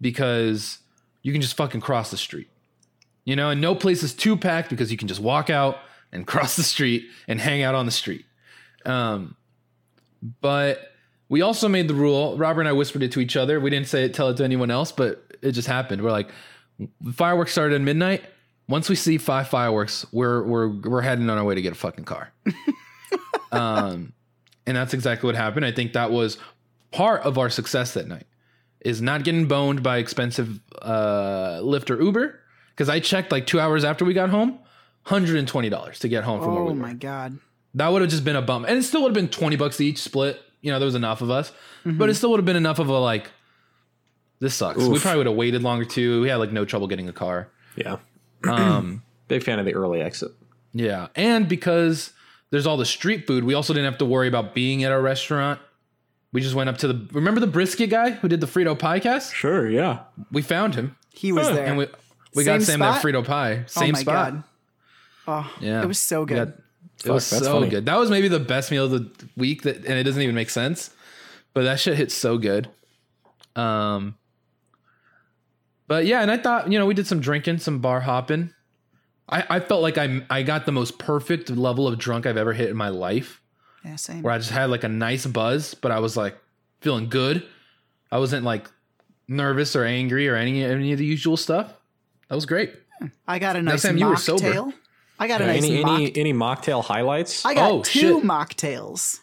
because 0.00 0.78
you 1.22 1.32
can 1.32 1.40
just 1.42 1.56
fucking 1.56 1.80
cross 1.80 2.10
the 2.10 2.16
street. 2.16 2.48
You 3.24 3.36
know, 3.36 3.50
and 3.50 3.60
no 3.60 3.74
place 3.74 4.02
is 4.02 4.14
too 4.14 4.36
packed 4.36 4.70
because 4.70 4.90
you 4.90 4.96
can 4.98 5.08
just 5.08 5.20
walk 5.20 5.50
out 5.50 5.78
and 6.10 6.26
cross 6.32 6.56
the 6.56 6.62
street 6.62 7.04
and 7.28 7.40
hang 7.40 7.62
out 7.62 7.74
on 7.74 7.86
the 7.86 7.92
street. 7.92 8.24
Um, 8.84 9.36
but 10.40 10.80
we 11.28 11.42
also 11.42 11.68
made 11.68 11.86
the 11.88 11.94
rule. 11.94 12.36
Robert 12.36 12.62
and 12.62 12.68
I 12.68 12.72
whispered 12.72 13.02
it 13.02 13.12
to 13.12 13.20
each 13.20 13.36
other. 13.36 13.60
We 13.60 13.70
didn't 13.70 13.88
say 13.88 14.04
it, 14.04 14.14
tell 14.14 14.28
it 14.30 14.36
to 14.38 14.44
anyone 14.44 14.70
else, 14.70 14.90
but 14.90 15.36
it 15.42 15.52
just 15.52 15.68
happened. 15.68 16.02
We're 16.02 16.10
like, 16.10 16.30
fireworks 17.14 17.52
started 17.52 17.76
at 17.76 17.80
midnight. 17.82 18.24
Once 18.68 18.88
we 18.88 18.94
see 18.96 19.18
five 19.18 19.48
fireworks, 19.48 20.06
we're 20.12 20.42
we're 20.44 20.68
we're 20.68 21.00
heading 21.02 21.28
on 21.30 21.36
our 21.38 21.44
way 21.44 21.54
to 21.54 21.62
get 21.62 21.72
a 21.72 21.76
fucking 21.76 22.04
car. 22.04 22.32
um, 23.52 24.12
and 24.66 24.76
that's 24.76 24.94
exactly 24.94 25.26
what 25.26 25.34
happened. 25.36 25.64
I 25.66 25.72
think 25.72 25.92
that 25.94 26.10
was 26.10 26.38
part 26.90 27.22
of 27.22 27.38
our 27.38 27.50
success 27.50 27.94
that 27.94 28.06
night 28.08 28.26
is 28.80 29.00
not 29.00 29.24
getting 29.24 29.46
boned 29.46 29.82
by 29.82 29.98
expensive 29.98 30.60
uh, 30.80 31.60
Lyft 31.62 31.90
or 31.90 32.00
Uber. 32.02 32.38
Because 32.70 32.88
I 32.88 33.00
checked 33.00 33.30
like 33.30 33.46
two 33.46 33.60
hours 33.60 33.84
after 33.84 34.04
we 34.04 34.14
got 34.14 34.30
home, 34.30 34.58
hundred 35.02 35.36
and 35.36 35.46
twenty 35.46 35.68
dollars 35.68 35.98
to 36.00 36.08
get 36.08 36.24
home 36.24 36.40
from 36.40 36.54
where 36.54 36.62
Oh 36.62 36.66
we 36.66 36.72
were. 36.72 36.76
my 36.86 36.94
god. 36.94 37.38
That 37.74 37.88
would 37.92 38.02
have 38.02 38.10
just 38.10 38.24
been 38.24 38.36
a 38.36 38.42
bum, 38.42 38.64
and 38.64 38.78
it 38.78 38.82
still 38.82 39.02
would 39.02 39.08
have 39.08 39.14
been 39.14 39.28
twenty 39.28 39.56
bucks 39.56 39.80
each 39.80 39.98
split. 39.98 40.40
You 40.62 40.72
know, 40.72 40.78
there 40.78 40.86
was 40.86 40.94
enough 40.94 41.20
of 41.22 41.30
us, 41.30 41.52
but 41.84 42.08
it 42.08 42.14
still 42.14 42.30
would 42.30 42.38
have 42.38 42.44
been 42.46 42.56
enough 42.56 42.78
of 42.78 42.88
a 42.88 42.98
like. 42.98 43.30
This 44.40 44.54
sucks. 44.54 44.78
We 44.82 44.98
probably 44.98 45.18
would 45.18 45.26
have 45.26 45.36
waited 45.36 45.62
longer 45.62 45.84
too. 45.84 46.22
We 46.22 46.28
had 46.28 46.36
like 46.36 46.50
no 46.52 46.64
trouble 46.64 46.86
getting 46.88 47.08
a 47.08 47.12
car. 47.12 47.48
Yeah. 47.76 47.98
Um, 48.44 49.02
Big 49.28 49.42
fan 49.44 49.58
of 49.58 49.64
the 49.66 49.74
early 49.74 50.00
exit. 50.02 50.32
yeah, 50.72 51.08
and 51.14 51.48
because 51.48 52.12
there's 52.52 52.66
all 52.68 52.76
the 52.76 52.86
street 52.86 53.26
food, 53.26 53.42
we 53.42 53.54
also 53.54 53.72
didn't 53.74 53.90
have 53.90 53.98
to 53.98 54.04
worry 54.06 54.28
about 54.28 54.54
being 54.54 54.84
at 54.84 54.92
our 54.92 55.02
restaurant. 55.02 55.58
We 56.32 56.40
just 56.40 56.54
went 56.54 56.70
up 56.70 56.78
to 56.78 56.86
the 56.88 57.08
remember 57.12 57.40
the 57.40 57.46
brisket 57.48 57.90
guy 57.90 58.10
who 58.10 58.28
did 58.28 58.40
the 58.40 58.46
Frito 58.46 58.78
pie 58.78 59.00
Cass. 59.00 59.32
Sure. 59.32 59.68
Yeah. 59.68 60.04
We 60.30 60.40
found 60.42 60.76
him, 60.76 60.94
He 61.12 61.32
was 61.32 61.48
there. 61.48 61.66
and 61.66 61.76
we 61.76 61.88
we 62.34 62.44
got 62.44 62.60
Same 62.62 62.62
Sam 62.62 62.80
that 62.80 63.00
spot? 63.00 63.04
Frito 63.04 63.24
pie. 63.26 63.64
Same 63.66 63.82
oh 63.82 63.84
Same 63.86 63.92
my 63.92 63.98
spot. 64.00 64.32
god. 64.32 64.44
Oh, 65.26 65.52
Yeah, 65.60 65.82
it 65.82 65.86
was 65.88 65.98
so 65.98 66.24
good. 66.24 66.36
got- 66.36 66.58
it 67.04 67.10
was 67.10 67.28
Fuck, 67.28 67.38
that's 67.40 67.46
so 67.48 67.54
funny. 67.58 67.68
good. 67.68 67.84
That 67.86 67.96
was 67.98 68.10
maybe 68.10 68.28
the 68.28 68.38
best 68.38 68.70
meal 68.70 68.84
of 68.84 68.92
the 68.92 69.10
week 69.36 69.62
that 69.62 69.76
and 69.78 69.98
it 69.98 70.04
doesn't 70.04 70.22
even 70.22 70.34
make 70.36 70.50
sense. 70.50 70.90
But 71.52 71.64
that 71.64 71.80
shit 71.80 71.96
hits 71.96 72.14
so 72.14 72.38
good. 72.38 72.68
Um 73.56 74.14
But 75.88 76.06
yeah, 76.06 76.22
and 76.22 76.30
I 76.30 76.36
thought, 76.38 76.70
you 76.72 76.78
know, 76.78 76.86
we 76.86 76.94
did 76.94 77.06
some 77.06 77.20
drinking, 77.20 77.58
some 77.58 77.80
bar 77.80 78.00
hopping. 78.00 78.54
I, 79.28 79.44
I 79.48 79.60
felt 79.60 79.82
like 79.82 79.98
I 79.98 80.22
I 80.30 80.42
got 80.42 80.66
the 80.66 80.72
most 80.72 80.98
perfect 80.98 81.48
level 81.50 81.86
of 81.88 81.98
drunk 81.98 82.26
I've 82.26 82.36
ever 82.36 82.52
hit 82.52 82.68
in 82.70 82.76
my 82.76 82.88
life. 82.88 83.40
yeah, 83.84 83.96
same. 83.96 84.22
Where 84.22 84.32
I 84.32 84.38
just 84.38 84.50
had 84.50 84.68
like 84.70 84.84
a 84.84 84.88
nice 84.88 85.26
buzz, 85.26 85.74
but 85.74 85.90
I 85.92 85.98
was 86.00 86.16
like 86.16 86.36
feeling 86.80 87.08
good. 87.08 87.44
I 88.10 88.18
wasn't 88.18 88.44
like 88.44 88.68
nervous 89.28 89.74
or 89.76 89.84
angry 89.84 90.28
or 90.28 90.36
any 90.36 90.62
any 90.64 90.92
of 90.92 90.98
the 90.98 91.06
usual 91.06 91.36
stuff. 91.36 91.72
That 92.28 92.34
was 92.34 92.46
great. 92.46 92.74
I 93.26 93.38
got 93.38 93.56
a 93.56 93.62
nice 93.62 93.82
Sam, 93.82 93.96
you 93.96 94.06
were 94.06 94.16
sober. 94.16 94.42
mocktail. 94.52 94.72
I 95.18 95.28
got 95.28 95.40
a 95.40 95.46
nice 95.46 95.64
any 95.64 95.82
mock- 95.82 96.00
any 96.00 96.16
any 96.16 96.32
mocktail 96.32 96.84
highlights? 96.84 97.44
I 97.44 97.54
got 97.54 97.70
Oh, 97.70 97.82
two 97.82 97.98
shit. 98.20 98.24
mocktails. 98.24 99.18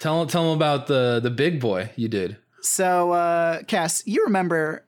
Tell 0.00 0.26
tell 0.26 0.42
them 0.44 0.56
about 0.56 0.86
the 0.88 1.20
the 1.22 1.30
big 1.30 1.60
boy 1.60 1.90
you 1.96 2.08
did. 2.08 2.36
So, 2.60 3.12
uh, 3.12 3.62
Cass, 3.62 4.02
you 4.06 4.24
remember 4.24 4.84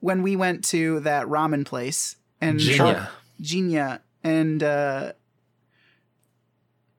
when 0.00 0.22
we 0.22 0.34
went 0.34 0.64
to 0.66 1.00
that 1.00 1.26
ramen 1.26 1.64
place 1.66 2.16
and 2.40 2.58
Genia. 2.58 3.10
Genia 3.40 4.00
and 4.24 4.62
uh, 4.62 5.12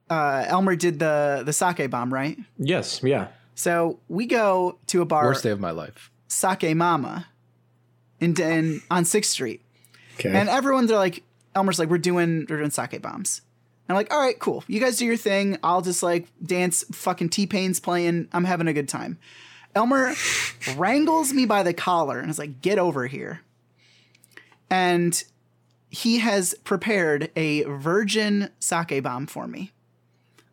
uh, 0.09 0.45
Elmer 0.47 0.75
did 0.75 0.99
the 0.99 1.43
the 1.45 1.53
sake 1.53 1.89
bomb, 1.89 2.13
right? 2.13 2.37
yes. 2.57 3.01
Yeah. 3.03 3.27
So 3.55 3.99
we 4.07 4.27
go 4.27 4.77
to 4.87 5.01
a 5.01 5.05
bar, 5.05 5.25
Worst 5.25 5.43
day 5.43 5.49
of 5.49 5.59
my 5.59 5.71
life. 5.71 6.11
Sake 6.27 6.75
Mama, 6.75 7.27
in, 8.19 8.39
in 8.39 8.81
on 8.91 9.03
Sixth 9.03 9.31
Street, 9.31 9.61
Okay. 10.19 10.29
and 10.29 10.47
everyone's 10.47 10.91
like, 10.91 11.23
Elmer's 11.55 11.79
like, 11.79 11.89
we're 11.89 11.97
doing 11.97 12.45
we're 12.49 12.57
doing 12.57 12.69
sake 12.69 13.01
bombs. 13.01 13.41
And 13.89 13.97
I'm 13.97 13.99
like, 14.03 14.13
all 14.13 14.19
right, 14.19 14.37
cool. 14.37 14.63
You 14.67 14.79
guys 14.79 14.97
do 14.97 15.05
your 15.05 15.17
thing. 15.17 15.57
I'll 15.63 15.81
just 15.81 16.03
like 16.03 16.27
dance. 16.45 16.83
Fucking 16.91 17.29
T 17.29 17.47
Pain's 17.47 17.79
playing. 17.79 18.27
I'm 18.31 18.43
having 18.43 18.67
a 18.67 18.73
good 18.73 18.87
time. 18.89 19.17
Elmer 19.73 20.13
wrangles 20.77 21.33
me 21.33 21.45
by 21.45 21.63
the 21.63 21.73
collar 21.73 22.19
and 22.19 22.29
is 22.29 22.37
like, 22.39 22.61
get 22.61 22.77
over 22.79 23.07
here. 23.07 23.41
And 24.69 25.23
he 25.89 26.19
has 26.19 26.53
prepared 26.63 27.31
a 27.35 27.63
virgin 27.63 28.49
sake 28.59 29.01
bomb 29.03 29.27
for 29.27 29.47
me. 29.47 29.71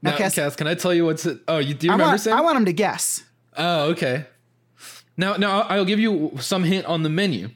Now, 0.02 0.12
Now, 0.12 0.16
Cass, 0.18 0.34
Cass, 0.34 0.56
can 0.56 0.66
I 0.66 0.74
tell 0.74 0.92
you 0.92 1.04
what's 1.06 1.24
it? 1.26 1.40
Oh, 1.48 1.58
you 1.58 1.74
do 1.74 1.86
you 1.86 1.92
I, 1.92 1.94
remember 1.94 2.10
want, 2.12 2.20
Sam? 2.20 2.36
I 2.36 2.40
want 2.40 2.56
him 2.58 2.64
to 2.66 2.72
guess. 2.72 3.24
oh, 3.56 3.90
okay. 3.90 4.26
Now, 5.16 5.36
now 5.36 5.62
I'll 5.62 5.84
give 5.84 6.00
you 6.00 6.32
some 6.40 6.64
hint 6.64 6.86
on 6.86 7.02
the 7.04 7.08
menu. 7.08 7.50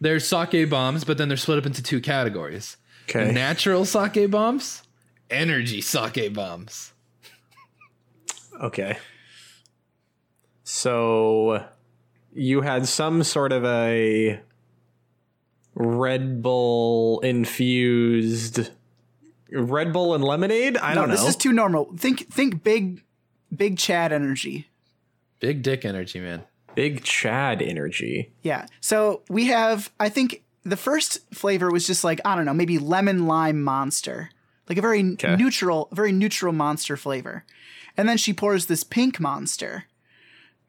There's 0.00 0.26
sake 0.26 0.68
bombs, 0.70 1.04
but 1.04 1.18
then 1.18 1.28
they're 1.28 1.36
split 1.36 1.58
up 1.58 1.66
into 1.66 1.82
two 1.82 2.00
categories: 2.00 2.76
okay. 3.08 3.32
natural 3.32 3.84
sake 3.84 4.30
bombs, 4.30 4.82
energy 5.30 5.80
sake 5.80 6.32
bombs. 6.32 6.92
Okay. 8.60 8.98
So 10.64 11.64
you 12.32 12.62
had 12.62 12.86
some 12.88 13.22
sort 13.22 13.52
of 13.52 13.64
a 13.64 14.40
Red 15.78 16.42
Bull 16.42 17.20
infused 17.20 18.70
Red 19.52 19.92
Bull 19.92 20.14
and 20.14 20.24
lemonade? 20.24 20.76
I 20.78 20.94
don't 20.94 21.08
know. 21.08 21.14
this 21.14 21.26
is 21.28 21.36
too 21.36 21.52
normal. 21.52 21.92
Think 21.96 22.32
think 22.32 22.62
big 22.64 23.02
big 23.54 23.76
Chad 23.78 24.12
energy. 24.12 24.68
Big 25.38 25.62
dick 25.62 25.84
energy, 25.84 26.18
man. 26.18 26.44
Big 26.74 27.04
Chad 27.04 27.60
energy. 27.60 28.32
Yeah. 28.42 28.66
So 28.80 29.22
we 29.28 29.46
have 29.46 29.90
I 30.00 30.08
think 30.08 30.42
the 30.64 30.76
first 30.78 31.18
flavor 31.34 31.70
was 31.70 31.86
just 31.86 32.02
like, 32.04 32.20
I 32.24 32.34
don't 32.34 32.44
know, 32.46 32.54
maybe 32.54 32.78
lemon 32.78 33.26
lime 33.26 33.62
monster. 33.62 34.30
Like 34.68 34.78
a 34.78 34.82
very 34.82 35.04
Okay. 35.12 35.36
neutral, 35.36 35.88
very 35.92 36.10
neutral 36.10 36.52
monster 36.52 36.96
flavor. 36.96 37.44
And 37.96 38.08
then 38.08 38.16
she 38.16 38.32
pours 38.32 38.66
this 38.66 38.82
pink 38.82 39.20
monster 39.20 39.84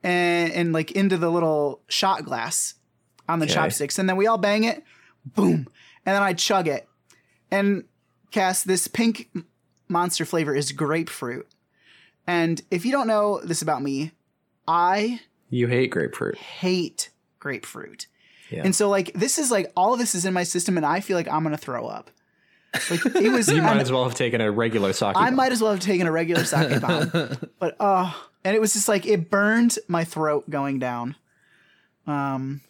and, 0.03 0.51
and 0.53 0.73
like 0.73 0.91
into 0.91 1.17
the 1.17 1.29
little 1.31 1.81
shot 1.87 2.23
glass 2.25 2.75
on 3.27 3.39
the 3.39 3.45
Okay. 3.45 3.55
chopsticks. 3.55 3.97
And 3.97 4.07
then 4.07 4.15
we 4.17 4.27
all 4.27 4.37
bang 4.37 4.65
it, 4.65 4.83
boom. 5.35 5.67
And 6.05 6.15
then 6.15 6.23
I 6.23 6.33
chug 6.33 6.67
it. 6.67 6.87
And 7.51 7.83
Cass, 8.31 8.63
this 8.63 8.87
pink 8.87 9.29
monster 9.87 10.25
flavor 10.25 10.53
is 10.55 10.71
grapefruit. 10.71 11.47
And 12.25 12.61
if 12.71 12.85
you 12.85 12.91
don't 12.91 13.07
know 13.07 13.39
this 13.41 13.61
about 13.61 13.81
me, 13.81 14.11
I 14.67 15.21
You 15.49 15.67
hate 15.67 15.91
grapefruit. 15.91 16.37
hate 16.37 17.09
grapefruit. 17.39 18.07
Yeah. 18.49 18.63
And 18.65 18.75
so 18.75 18.89
like 18.89 19.13
this 19.13 19.37
is 19.37 19.51
like 19.51 19.71
all 19.75 19.93
of 19.93 19.99
this 19.99 20.13
is 20.15 20.25
in 20.25 20.33
my 20.33 20.43
system 20.43 20.77
and 20.77 20.85
I 20.85 20.99
feel 20.99 21.17
like 21.17 21.27
I'm 21.27 21.43
gonna 21.43 21.57
throw 21.57 21.87
up. 21.87 22.11
Like 22.89 23.05
it 23.05 23.31
was 23.31 23.47
You 23.51 23.61
might 23.61 23.77
as 23.77 23.91
well 23.91 24.03
have 24.03 24.13
taken 24.15 24.41
a 24.41 24.51
regular 24.51 24.91
sake. 24.93 25.15
I 25.15 25.25
bomb. 25.27 25.35
might 25.35 25.51
as 25.51 25.61
well 25.61 25.71
have 25.71 25.79
taken 25.79 26.05
a 26.07 26.11
regular 26.11 26.43
sake 26.43 26.81
bomb. 26.81 27.11
but 27.59 27.75
uh 27.79 28.11
and 28.43 28.55
it 28.55 28.59
was 28.59 28.73
just 28.73 28.87
like 28.89 29.05
it 29.05 29.29
burned 29.29 29.77
my 29.87 30.03
throat 30.03 30.49
going 30.49 30.79
down. 30.79 31.15
Um 32.05 32.61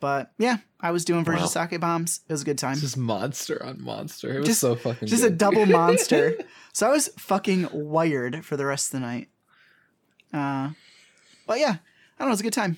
but 0.00 0.32
yeah, 0.38 0.58
I 0.86 0.90
was 0.92 1.04
doing 1.04 1.24
virgin 1.24 1.42
Wow. 1.42 1.48
sake 1.48 1.80
bombs. 1.80 2.20
It 2.28 2.32
was 2.32 2.42
a 2.42 2.44
good 2.44 2.58
time. 2.58 2.76
Just 2.78 2.96
monster 2.96 3.62
on 3.64 3.82
monster. 3.82 4.34
It 4.34 4.38
was 4.40 4.48
Just- 4.48 4.60
so 4.60 4.74
fucking 4.76 5.08
Just 5.08 5.24
a 5.24 5.30
double 5.30 5.66
monster. 5.66 6.36
so 6.72 6.86
I 6.88 6.90
was 6.90 7.08
fucking 7.18 7.68
wired 7.72 8.44
for 8.44 8.56
the 8.56 8.64
rest 8.66 8.88
of 8.94 9.00
the 9.00 9.06
night. 9.06 9.28
Uh 10.32 10.70
but 11.46 11.58
yeah, 11.60 11.76
I 11.76 12.18
don't 12.18 12.20
know, 12.20 12.26
it 12.26 12.30
was 12.30 12.40
a 12.40 12.44
good 12.44 12.52
time. 12.52 12.76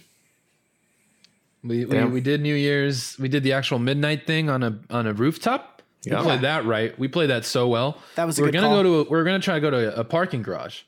We, 1.64 1.84
we 1.84 1.96
Damn. 1.96 2.12
we 2.12 2.20
did 2.20 2.40
New 2.40 2.54
Year's. 2.54 3.18
We 3.18 3.28
did 3.28 3.42
the 3.42 3.52
actual 3.52 3.78
midnight 3.78 4.26
thing 4.26 4.48
on 4.48 4.62
a 4.62 4.78
on 4.90 5.06
a 5.06 5.12
rooftop. 5.12 5.82
Yeah. 6.04 6.18
We 6.20 6.22
played 6.26 6.40
that 6.42 6.64
right. 6.64 6.96
We 6.98 7.08
played 7.08 7.30
that 7.30 7.44
so 7.44 7.66
well. 7.66 7.98
That 8.14 8.26
was 8.26 8.38
a 8.38 8.42
we're 8.42 8.48
good 8.48 8.54
gonna 8.60 8.68
call. 8.68 8.82
go 8.82 9.04
to. 9.04 9.08
A, 9.08 9.10
we're 9.10 9.24
gonna 9.24 9.40
try 9.40 9.54
to 9.54 9.60
go 9.60 9.70
to 9.70 9.98
a 9.98 10.04
parking 10.04 10.42
garage, 10.42 10.82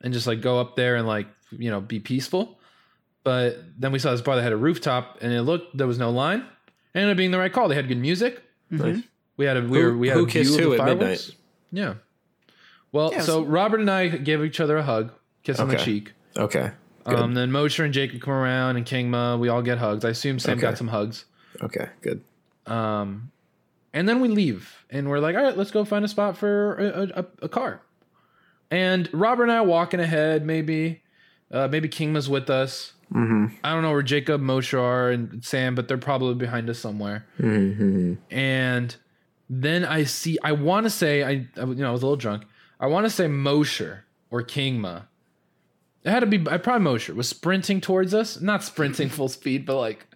and 0.00 0.12
just 0.12 0.26
like 0.26 0.40
go 0.40 0.58
up 0.60 0.74
there 0.74 0.96
and 0.96 1.06
like 1.06 1.28
you 1.52 1.70
know 1.70 1.80
be 1.80 2.00
peaceful. 2.00 2.58
But 3.22 3.62
then 3.78 3.92
we 3.92 3.98
saw 4.00 4.10
this 4.10 4.20
bar 4.20 4.34
that 4.36 4.42
had 4.42 4.52
a 4.52 4.56
rooftop, 4.56 5.18
and 5.20 5.32
it 5.32 5.42
looked 5.42 5.76
there 5.76 5.86
was 5.86 5.98
no 5.98 6.10
line. 6.10 6.44
It 6.96 7.00
ended 7.00 7.12
up 7.12 7.16
being 7.18 7.30
the 7.30 7.38
right 7.38 7.52
call. 7.52 7.68
They 7.68 7.74
had 7.74 7.88
good 7.88 7.98
music. 7.98 8.42
Nice. 8.70 9.02
We 9.36 9.44
had 9.44 9.58
a 9.58 9.60
we, 9.62 9.78
Who- 9.78 9.84
were, 9.84 9.96
we 9.98 10.08
had 10.08 10.16
who 10.16 10.22
a 10.24 10.26
view 10.26 10.40
kissed 10.42 10.58
of 10.58 10.64
who 10.64 10.70
the 10.70 10.74
at 10.76 10.78
fireworks. 10.78 11.00
midnight? 11.00 11.36
Yeah. 11.72 11.94
Well, 12.90 13.10
Yeah, 13.12 13.20
so 13.20 13.26
so- 13.26 13.44
Robert 13.44 13.80
and 13.80 13.90
I 13.90 14.08
gave 14.08 14.42
each 14.42 14.60
other 14.60 14.78
a 14.78 14.82
hug, 14.82 15.12
kiss 15.42 15.60
on 15.60 15.68
the 15.68 15.76
cheek. 15.76 16.12
Okay. 16.36 16.70
Good. 17.04 17.18
Um, 17.18 17.34
then 17.34 17.52
Mosher 17.52 17.84
and 17.84 17.92
Jacob 17.94 18.20
come 18.20 18.32
around, 18.32 18.76
and 18.76 18.84
Kingma. 18.86 19.38
We 19.38 19.48
all 19.48 19.62
get 19.62 19.78
hugs. 19.78 20.04
I 20.04 20.08
assume 20.10 20.38
Sam 20.40 20.54
Okay. 20.54 20.62
got 20.62 20.76
some 20.78 20.88
hugs. 20.88 21.26
okay. 21.62 21.88
Good. 22.00 22.22
Um, 22.66 23.30
and 23.92 24.08
then 24.08 24.20
we 24.20 24.28
leave, 24.28 24.84
and 24.90 25.08
we're 25.08 25.20
like, 25.20 25.36
all 25.36 25.42
right, 25.42 25.56
let's 25.56 25.70
go 25.70 25.84
find 25.84 26.04
a 26.04 26.08
spot 26.08 26.36
for 26.36 26.74
a, 26.74 27.20
a, 27.20 27.26
a 27.42 27.48
car. 27.48 27.80
And 28.70 29.08
Robert 29.12 29.44
and 29.44 29.52
I 29.52 29.58
are 29.58 29.64
walking 29.64 30.00
ahead, 30.00 30.44
maybe, 30.44 31.02
uh, 31.52 31.68
maybe 31.68 31.88
Kingma's 31.88 32.28
with 32.28 32.50
us. 32.50 32.94
Mm-hmm. 33.12 33.56
I 33.62 33.72
don't 33.72 33.82
know 33.82 33.92
where 33.92 34.02
Jacob, 34.02 34.40
Mosher 34.40 34.80
are, 34.80 35.10
and 35.10 35.44
Sam, 35.44 35.74
but 35.74 35.88
they're 35.88 35.98
probably 35.98 36.34
behind 36.34 36.68
us 36.68 36.78
somewhere. 36.78 37.26
Mm-hmm. 37.38 38.14
And 38.30 38.96
then 39.48 39.84
I 39.84 40.04
see, 40.04 40.38
I 40.42 40.52
want 40.52 40.84
to 40.84 40.90
say, 40.90 41.22
I, 41.22 41.46
I, 41.56 41.64
you 41.64 41.76
know, 41.76 41.88
I 41.88 41.92
was 41.92 42.02
a 42.02 42.06
little 42.06 42.16
drunk. 42.16 42.44
I 42.80 42.86
want 42.86 43.06
to 43.06 43.10
say 43.10 43.28
Mosher 43.28 44.04
or 44.30 44.42
Kingma. 44.42 45.04
It 46.04 46.10
had 46.10 46.20
to 46.20 46.26
be, 46.26 46.44
I 46.50 46.58
probably 46.58 46.84
Mosher 46.84 47.14
was 47.14 47.28
sprinting 47.28 47.80
towards 47.80 48.12
us, 48.12 48.40
not 48.40 48.62
sprinting 48.62 49.08
full 49.10 49.28
speed, 49.28 49.66
but 49.66 49.76
like, 49.76 50.06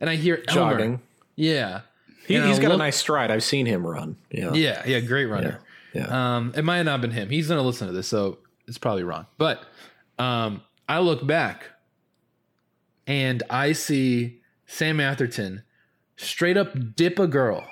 and 0.00 0.10
I 0.10 0.16
hear 0.16 0.42
Elmer. 0.48 0.72
Jogging. 0.72 1.00
Yeah. 1.36 1.82
He, 2.26 2.40
he's 2.40 2.58
got 2.58 2.68
look- 2.68 2.74
a 2.74 2.78
nice 2.78 2.96
stride. 2.96 3.30
I've 3.30 3.44
seen 3.44 3.66
him 3.66 3.86
run. 3.86 4.16
Yeah. 4.30 4.52
Yeah, 4.52 4.82
yeah, 4.86 5.00
great 5.00 5.26
runner. 5.26 5.60
Yeah. 5.94 6.36
Um, 6.36 6.52
it 6.56 6.64
might 6.64 6.82
not 6.82 6.92
have 6.92 7.00
not 7.00 7.00
been 7.02 7.10
him. 7.10 7.28
He's 7.28 7.48
gonna 7.48 7.62
listen 7.62 7.86
to 7.86 7.92
this, 7.92 8.08
so 8.08 8.38
it's 8.66 8.78
probably 8.78 9.04
wrong. 9.04 9.26
But 9.36 9.62
um, 10.18 10.62
I 10.88 11.00
look 11.00 11.26
back 11.26 11.66
and 13.06 13.42
I 13.50 13.72
see 13.72 14.40
Sam 14.66 15.00
Atherton 15.00 15.62
straight 16.16 16.56
up 16.56 16.94
dip 16.94 17.18
a 17.18 17.26
girl. 17.26 17.66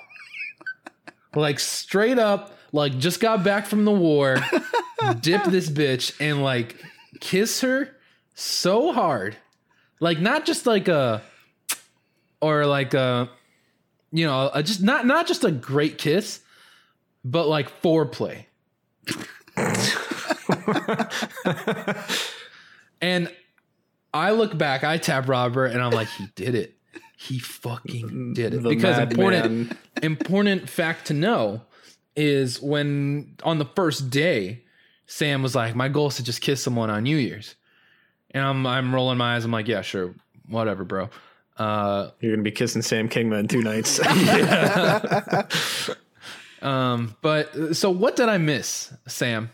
like 1.35 1.59
straight 1.59 2.18
up, 2.18 2.57
like 2.72 2.99
just 2.99 3.20
got 3.20 3.45
back 3.45 3.66
from 3.66 3.85
the 3.85 3.93
war, 3.93 4.37
dip 5.20 5.45
this 5.45 5.70
bitch 5.70 6.14
and 6.20 6.43
like 6.43 6.76
kiss 7.20 7.61
her 7.61 7.97
so 8.35 8.93
hard. 8.93 9.37
Like 10.01 10.20
not 10.20 10.47
just 10.47 10.66
like 10.66 10.89
a 10.89 11.22
or 12.41 12.66
like 12.66 12.95
a 12.95 13.31
you 14.12 14.26
know, 14.26 14.51
a 14.53 14.62
just 14.62 14.83
not 14.83 15.07
not 15.07 15.26
just 15.26 15.45
a 15.45 15.51
great 15.51 15.99
kiss, 15.99 16.41
but 17.24 17.47
like 17.47 17.83
foreplay. 17.83 18.47
and 23.01 23.33
I 24.13 24.33
look 24.33 24.57
back, 24.57 24.85
I 24.85 24.99
tap 24.99 25.29
Robert, 25.29 25.67
and 25.67 25.81
I'm 25.81 25.93
like, 25.93 26.09
he 26.09 26.27
did 26.35 26.55
it. 26.55 26.77
He 27.17 27.39
fucking 27.39 28.33
did 28.35 28.55
it. 28.55 28.63
The 28.63 28.69
because 28.69 28.99
important 28.99 29.55
madman. 29.55 29.79
important 30.03 30.69
fact 30.69 31.07
to 31.09 31.15
know 31.15 31.63
is 32.17 32.61
when 32.61 33.37
on 33.45 33.59
the 33.59 33.65
first 33.65 34.11
day, 34.11 34.65
Sam 35.07 35.43
was 35.43 35.55
like, 35.55 35.75
My 35.75 35.89
goal 35.89 36.09
is 36.09 36.17
to 36.17 36.25
just 36.25 36.41
kiss 36.41 36.63
someone 36.63 36.91
on 36.91 37.03
New 37.03 37.17
Year's. 37.17 37.55
And 38.33 38.45
I'm 38.45 38.67
I'm 38.67 38.95
rolling 38.95 39.19
my 39.19 39.37
eyes. 39.37 39.45
I'm 39.45 39.51
like, 39.51 39.69
yeah, 39.69 39.83
sure, 39.83 40.15
whatever, 40.49 40.85
bro. 40.85 41.11
Uh, 41.57 42.11
You're 42.21 42.33
gonna 42.33 42.43
be 42.43 42.53
kissing 42.53 42.81
Sam 42.81 43.09
Kingma 43.09 43.41
in 43.41 43.49
two 43.49 43.63
nights. 43.63 44.01
um, 46.63 47.17
but 47.23 47.55
uh, 47.55 47.75
so 47.75 47.91
what 47.91 48.17
did 48.17 48.29
I 48.29 48.39
miss, 48.39 48.93
Sam? 49.07 49.51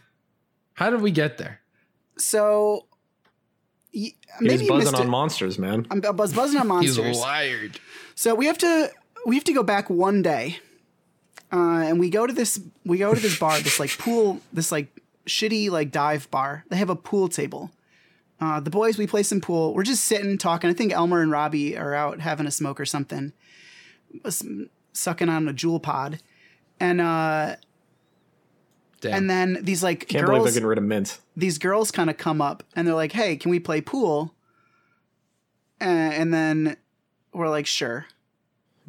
How 0.74 0.90
did 0.90 1.00
we 1.00 1.10
get 1.10 1.38
there? 1.38 1.60
So 2.18 2.85
y- 3.96 4.02
He's 4.02 4.14
maybe 4.40 4.64
you 4.64 4.68
buzzing 4.68 4.84
missed 4.92 4.94
on 4.96 5.06
it. 5.06 5.10
monsters, 5.10 5.58
man. 5.58 5.86
I'm 5.90 6.00
buzz 6.00 6.32
buzzing 6.34 6.60
on 6.60 6.68
monsters. 6.68 6.96
He's 6.96 7.04
monsters. 7.04 7.22
wired. 7.22 7.80
So 8.14 8.34
we 8.34 8.46
have 8.46 8.58
to 8.58 8.90
we 9.26 9.34
have 9.36 9.44
to 9.44 9.52
go 9.52 9.62
back 9.62 9.88
one 9.90 10.22
day, 10.22 10.58
uh, 11.52 11.56
and 11.88 11.98
we 11.98 12.10
go 12.10 12.26
to 12.26 12.32
this 12.32 12.60
we 12.84 12.98
go 12.98 13.14
to 13.14 13.20
this 13.20 13.38
bar, 13.44 13.58
this 13.60 13.80
like 13.80 13.96
pool, 13.98 14.40
this 14.52 14.70
like 14.70 14.88
shitty 15.26 15.70
like 15.70 15.90
dive 15.90 16.30
bar. 16.30 16.64
They 16.68 16.76
have 16.76 16.90
a 16.90 16.96
pool 16.96 17.28
table. 17.28 17.70
Uh, 18.38 18.60
the 18.60 18.68
boys 18.70 18.98
we 18.98 19.06
play 19.06 19.22
some 19.22 19.40
pool. 19.40 19.72
We're 19.72 19.82
just 19.82 20.04
sitting 20.04 20.36
talking. 20.36 20.68
I 20.68 20.74
think 20.74 20.92
Elmer 20.92 21.22
and 21.22 21.30
Robbie 21.30 21.76
are 21.76 21.94
out 21.94 22.20
having 22.20 22.46
a 22.46 22.50
smoke 22.50 22.78
or 22.78 22.84
something, 22.84 23.32
sucking 24.92 25.28
on 25.28 25.48
a 25.48 25.54
Juul 25.54 25.82
pod, 25.82 26.20
and 26.80 27.00
uh, 27.00 27.56
Damn. 29.06 29.14
and 29.14 29.30
then 29.30 29.58
these 29.62 29.82
like 29.82 30.08
Can't 30.08 30.26
believe 30.26 30.38
girls 30.40 30.44
they're 30.44 30.52
getting 30.54 30.66
rid 30.68 30.78
of 30.78 30.84
mint. 30.84 31.18
these 31.36 31.58
girls 31.58 31.90
kind 31.90 32.10
of 32.10 32.16
come 32.16 32.40
up 32.40 32.62
and 32.74 32.86
they're 32.86 32.94
like, 32.94 33.12
"Hey, 33.12 33.36
can 33.36 33.50
we 33.50 33.58
play 33.58 33.80
pool?" 33.80 34.34
Uh, 35.80 35.84
and 35.84 36.32
then 36.32 36.76
we're 37.32 37.48
like, 37.48 37.66
"Sure." 37.66 38.06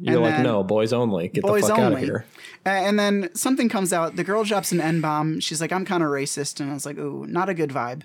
You're 0.00 0.14
And 0.14 0.22
like, 0.36 0.40
no, 0.44 0.62
boys 0.62 0.92
only. 0.92 1.26
Get 1.26 1.42
Boys 1.42 1.62
the 1.62 1.70
fuck 1.70 1.78
out 1.80 1.92
of 1.94 1.98
here. 1.98 2.24
And 2.64 2.96
then 3.00 3.30
something 3.34 3.68
comes 3.68 3.92
out. 3.92 4.14
The 4.14 4.22
girl 4.22 4.44
drops 4.44 4.70
an 4.70 4.80
N 4.80 5.00
bomb. 5.00 5.40
She's 5.40 5.60
like, 5.60 5.72
"I'm 5.72 5.84
kind 5.84 6.04
of 6.04 6.08
racist," 6.10 6.60
and 6.60 6.70
I 6.70 6.74
was 6.74 6.86
like, 6.86 6.98
"Ooh, 6.98 7.26
not 7.26 7.48
a 7.48 7.54
good 7.54 7.70
vibe." 7.70 8.02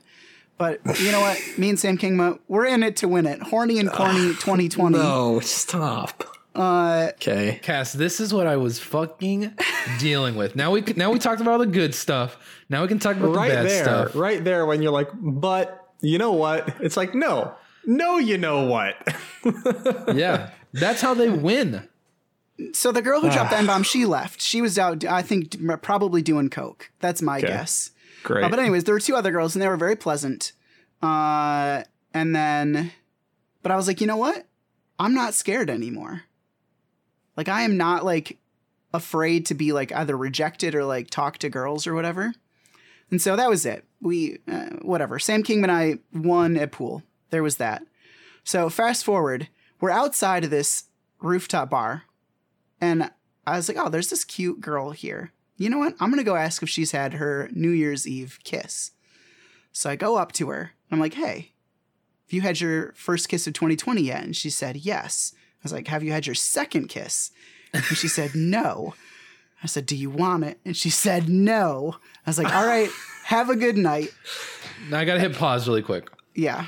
But 0.58 0.80
you 1.00 1.12
know 1.12 1.20
what? 1.22 1.40
Me 1.58 1.70
and 1.70 1.80
Sam 1.80 1.98
Kingma, 1.98 2.40
we're 2.48 2.66
in 2.66 2.82
it 2.84 2.96
to 2.98 3.08
win 3.08 3.26
it. 3.28 3.42
Horny 3.42 3.80
and 3.80 3.92
corny, 3.92 4.34
2020. 4.40 4.98
No, 4.98 5.40
stop. 5.42 6.24
Uh, 6.56 7.10
Okay. 7.16 7.60
Cass, 7.64 7.94
this 7.94 8.20
is 8.20 8.34
what 8.34 8.46
I 8.48 8.58
was 8.58 8.80
fucking 8.80 9.54
dealing 10.00 10.36
with. 10.36 10.56
Now 10.56 10.72
we 10.72 10.82
now 10.96 11.12
we 11.12 11.20
talked 11.20 11.42
about 11.42 11.52
all 11.54 11.60
the 11.60 11.66
good 11.66 11.96
stuff. 11.96 12.38
Now 12.70 12.82
we 12.82 12.88
can 12.88 13.00
talk 13.00 13.16
about 13.18 13.36
Right 13.36 13.50
the 13.50 13.56
bad 13.56 13.66
there, 13.70 13.84
stuff. 13.84 14.16
right 14.16 14.44
there, 14.44 14.66
when 14.66 14.82
you're 14.82 14.92
like, 14.92 15.10
but 15.20 15.88
you 16.02 16.18
know 16.18 16.34
what? 16.34 16.76
It's 16.82 16.96
like, 16.98 17.16
no, 17.16 17.54
no, 17.86 18.18
you 18.18 18.38
know 18.38 18.66
what? 18.68 18.96
Yeah, 20.16 20.52
that's 20.72 21.02
how 21.02 21.14
they 21.14 21.30
win. 21.30 21.88
so 22.74 22.92
the 22.92 23.02
girl 23.02 23.20
who 23.22 23.30
dropped 23.30 23.50
the 23.52 23.58
N 23.58 23.66
bomb, 23.66 23.84
she 23.84 24.06
left. 24.06 24.42
She 24.42 24.62
was 24.62 24.78
out, 24.80 25.04
I 25.04 25.22
think, 25.22 25.58
probably 25.82 26.22
doing 26.22 26.50
coke. 26.50 26.92
That's 27.00 27.22
my 27.22 27.42
guess. 27.42 27.92
Great. 28.24 28.44
Uh, 28.46 28.50
but 28.50 28.60
anyways, 28.60 28.84
there 28.86 28.94
were 28.96 29.00
two 29.02 29.16
other 29.16 29.32
girls, 29.32 29.56
and 29.56 29.62
they 29.62 29.68
were 29.68 29.76
very 29.76 29.96
pleasant. 29.98 30.54
Uh, 31.02 31.84
and 32.14 32.34
then, 32.36 32.92
but 33.64 33.72
I 33.72 33.76
was 33.76 33.88
like, 33.88 34.00
you 34.00 34.08
know 34.08 34.16
what? 34.18 34.46
I'm 35.00 35.14
not 35.14 35.34
scared 35.34 35.70
anymore. 35.70 36.22
Like 37.36 37.50
I 37.50 37.62
am 37.62 37.78
not 37.78 38.06
like 38.06 38.38
afraid 38.94 39.46
to 39.48 39.54
be 39.54 39.74
like 39.74 39.92
either 39.92 40.16
rejected 40.16 40.76
or 40.76 40.86
like 40.86 41.10
talk 41.10 41.38
to 41.40 41.50
girls 41.50 41.88
or 41.88 41.94
whatever. 41.94 42.34
And 43.10 43.22
so 43.22 43.36
that 43.36 43.50
was 43.50 43.66
it. 43.66 43.86
We 44.02 44.40
uh, 44.52 44.70
whatever. 44.82 45.20
Sam 45.20 45.44
Kingma 45.44 45.64
and 45.64 45.72
I 45.72 46.00
won 46.14 46.58
at 46.58 46.72
pool. 46.72 47.04
There 47.30 47.44
was 47.44 47.58
that. 47.58 47.84
So 48.44 48.70
fast 48.70 49.06
forward, 49.06 49.50
we're 49.80 49.92
outside 49.92 50.44
of 50.44 50.50
this 50.50 50.86
rooftop 51.22 51.70
bar, 51.70 52.04
and 52.82 53.10
I 53.48 53.56
was 53.56 53.70
like, 53.70 53.78
oh, 53.78 53.90
there's 53.90 54.10
this 54.10 54.24
cute 54.24 54.62
girl 54.62 54.92
here. 54.92 55.32
You 55.58 55.70
know 55.70 55.78
what? 55.78 55.96
I'm 56.00 56.10
gonna 56.10 56.24
go 56.24 56.36
ask 56.36 56.62
if 56.62 56.70
she's 56.70 56.92
had 56.92 57.14
her 57.14 57.50
New 57.54 57.70
Year's 57.70 58.08
Eve 58.08 58.40
kiss. 58.44 58.92
So 59.72 59.90
I 59.90 59.96
go 59.96 60.18
up 60.18 60.32
to 60.34 60.50
her. 60.50 60.72
I'm 60.92 61.00
like, 61.00 61.16
hey, 61.16 61.54
have 62.26 62.34
you 62.34 62.42
had 62.42 62.62
your 62.62 62.94
first 62.94 63.30
kiss 63.30 63.48
of 63.48 63.54
2020 63.54 64.02
yet? 64.02 64.24
And 64.24 64.36
she 64.36 64.50
said, 64.50 64.78
yes. 64.78 65.34
I 65.64 65.66
was 65.66 65.74
like, 65.74 65.88
have 65.88 66.04
you 66.04 66.12
had 66.12 66.26
your 66.26 66.36
second 66.36 66.88
kiss? 66.90 67.32
And 67.74 67.84
she 67.84 68.08
said, 68.08 68.32
no. 68.36 68.94
I 69.64 69.68
said, 69.68 69.86
do 69.86 69.96
you 69.96 70.10
want 70.10 70.44
it? 70.44 70.60
And 70.66 70.76
she 70.76 70.90
said, 70.90 71.30
no. 71.30 71.96
I 72.26 72.30
was 72.30 72.38
like, 72.38 72.54
all 72.54 72.66
right, 72.68 72.90
have 73.26 73.50
a 73.50 73.56
good 73.56 73.78
night. 73.78 74.14
Now 74.90 75.00
I 75.00 75.06
gotta 75.06 75.20
hit 75.22 75.36
pause 75.36 75.68
really 75.68 75.82
quick. 75.82 76.10
Yeah. 76.36 76.66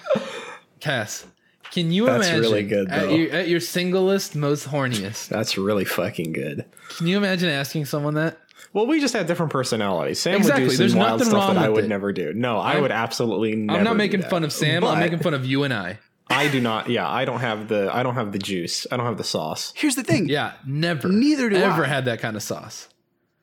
Cass, 0.80 1.26
can 1.72 1.92
you 1.92 2.06
That's 2.06 2.28
imagine 2.28 2.42
really 2.42 2.64
good, 2.64 2.90
at 2.90 3.02
though. 3.02 3.10
your, 3.10 3.32
at 3.32 3.48
your 3.50 3.60
singlest, 3.60 4.36
most 4.36 4.68
horniest? 4.68 5.28
That's 5.30 5.58
really 5.58 5.84
fucking 5.86 6.32
good. 6.34 6.66
Can 6.98 7.08
you 7.08 7.18
imagine 7.18 7.50
asking 7.50 7.86
someone 7.86 8.14
that? 8.14 8.38
Well, 8.74 8.86
we 8.88 9.00
just 9.00 9.14
have 9.14 9.26
different 9.26 9.52
personalities. 9.52 10.20
Sam 10.20 10.36
Exactly. 10.36 10.64
would 10.66 10.70
do 10.72 10.76
some 10.76 10.84
There's 10.84 10.96
wild 10.96 11.20
nothing 11.20 11.32
stuff 11.32 11.48
wrong 11.48 11.56
that 11.56 11.66
I 11.66 11.70
with 11.70 11.76
would 11.78 11.86
it. 11.86 11.90
never 11.90 12.12
do. 12.14 12.34
No, 12.34 12.60
I 12.60 12.74
I'm- 12.74 12.82
would 12.82 12.92
absolutely 12.92 13.56
never. 13.56 13.80
I'm 13.80 13.84
not 13.86 13.94
do 13.94 13.98
making 13.98 14.22
that. 14.22 14.30
fun 14.30 14.44
of 14.44 14.52
Sam. 14.54 14.82
But 14.82 14.90
I'm 14.92 15.00
making 15.00 15.20
fun 15.20 15.34
of 15.34 15.46
you 15.46 15.64
and 15.64 15.74
I. 15.74 16.00
I 16.30 16.48
do 16.48 16.60
not. 16.60 16.90
Yeah, 16.90 17.10
I 17.10 17.26
don't 17.26 17.40
have 17.42 17.68
the. 17.68 17.94
I 17.94 18.04
don't 18.04 18.16
have 18.16 18.32
the 18.32 18.40
juice. 18.40 18.88
I 18.92 18.98
don't 18.98 19.06
have 19.06 19.18
the 19.18 19.24
sauce. 19.24 19.74
Here's 19.76 19.96
the 19.96 20.04
thing. 20.04 20.28
Yeah, 20.28 20.54
never. 20.66 21.08
Neither 21.08 21.50
do 21.50 21.56
ever 21.58 21.66
I. 21.66 21.70
Never 21.70 21.84
had 21.86 22.06
that 22.06 22.20
kind 22.20 22.36
of 22.36 22.44
sauce. 22.44 22.90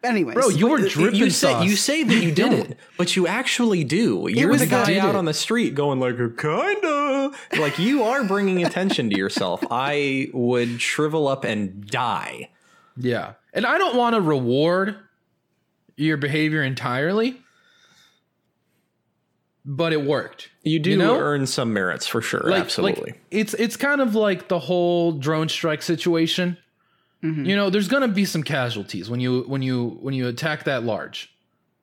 Anyways. 0.05 0.35
Bro, 0.35 0.49
you 0.49 0.67
were 0.67 0.81
dripping 0.81 1.21
you 1.21 1.31
say 1.31 1.53
sauce. 1.53 1.65
you 1.65 1.77
say 1.77 2.03
that 2.03 2.17
you 2.17 2.33
didn't, 2.33 2.77
but 2.99 3.15
you 3.15 3.29
actually 3.29 3.85
do. 3.85 4.27
You're 4.29 4.57
the 4.57 4.67
guy 4.67 4.97
out 4.99 5.11
it. 5.11 5.17
on 5.17 5.27
the 5.27 5.35
street 5.35 5.75
going 5.75 6.01
like, 6.01 6.17
kinda, 6.37 7.31
like 7.57 7.79
you 7.79 8.03
are 8.03 8.25
bringing 8.25 8.65
attention 8.65 9.11
to 9.11 9.17
yourself. 9.17 9.63
I 9.71 10.29
would 10.33 10.81
shrivel 10.81 11.29
up 11.29 11.45
and 11.45 11.87
die. 11.87 12.51
Yeah. 12.97 13.35
And 13.53 13.65
I 13.65 13.79
don't 13.79 13.97
want 13.97 14.17
to 14.17 14.21
reward 14.21 14.97
your 15.97 16.17
behavior 16.17 16.63
entirely. 16.63 17.41
But 19.65 19.93
it 19.93 20.03
worked. 20.03 20.51
You 20.63 20.79
do 20.81 20.97
know? 20.97 21.19
earn 21.19 21.47
some 21.47 21.73
merits 21.73 22.07
for 22.07 22.21
sure. 22.21 22.43
like, 22.45 22.61
Absolutely. 22.63 23.13
Like 23.13 23.21
it's 23.31 23.55
it's 23.55 23.77
kind 23.77 24.01
of 24.01 24.15
like 24.15 24.49
the 24.49 24.59
whole 24.59 25.13
drone 25.13 25.49
strike 25.49 25.83
situation. 25.83 26.57
Mm-hmm. 27.23 27.45
You 27.45 27.55
know, 27.57 27.71
there's 27.71 27.89
gonna 27.89 28.09
be 28.09 28.25
some 28.25 28.43
casualties 28.43 29.09
when 29.09 29.21
you 29.21 29.43
when 29.43 29.63
you 29.63 29.99
when 30.01 30.15
you 30.15 30.27
attack 30.29 30.65
that 30.65 30.83
large, 30.83 31.33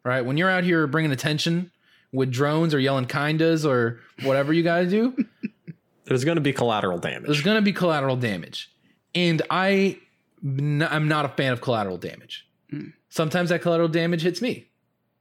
right? 0.04 0.22
When 0.22 0.36
you're 0.38 0.50
out 0.50 0.64
here 0.66 0.86
bringing 0.88 1.12
attention 1.12 1.72
with 2.12 2.32
drones 2.32 2.74
or 2.74 2.80
yelling 2.80 3.06
kindas 3.06 3.66
or 3.66 4.00
whatever 4.24 4.52
you 4.52 4.64
gotta 4.64 4.88
do, 4.90 5.16
There's 6.06 6.26
going 6.26 6.38
to 6.38 6.42
be 6.42 6.54
collateral 6.54 6.98
damage. 6.98 7.28
there's 7.28 7.42
gonna 7.42 7.62
be 7.62 7.72
collateral 7.72 8.16
damage, 8.16 8.72
and 9.14 9.44
I 9.52 10.00
n- 10.44 10.88
I'm 10.90 11.08
not 11.08 11.24
a 11.26 11.30
fan 11.30 11.54
of 11.54 11.62
collateral 11.62 11.98
damage. 11.98 12.48
Hmm. 12.72 12.88
Sometimes 13.10 13.50
that 13.50 13.62
collateral 13.62 13.90
damage 13.90 14.24
hits 14.24 14.42
me, 14.42 14.68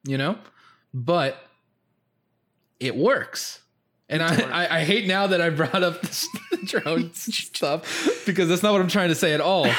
you 0.04 0.16
know, 0.16 0.38
but 0.94 1.47
it 2.80 2.96
works. 2.96 3.60
And 4.10 4.22
I, 4.22 4.64
I, 4.64 4.78
I 4.78 4.84
hate 4.84 5.06
now 5.06 5.26
that 5.26 5.40
I 5.40 5.50
brought 5.50 5.82
up 5.82 6.00
this 6.02 6.26
drone 6.64 7.12
stuff 7.14 8.22
because 8.24 8.48
that's 8.48 8.62
not 8.62 8.72
what 8.72 8.80
I'm 8.80 8.88
trying 8.88 9.08
to 9.10 9.14
say 9.14 9.32
at 9.34 9.40
all. 9.40 9.66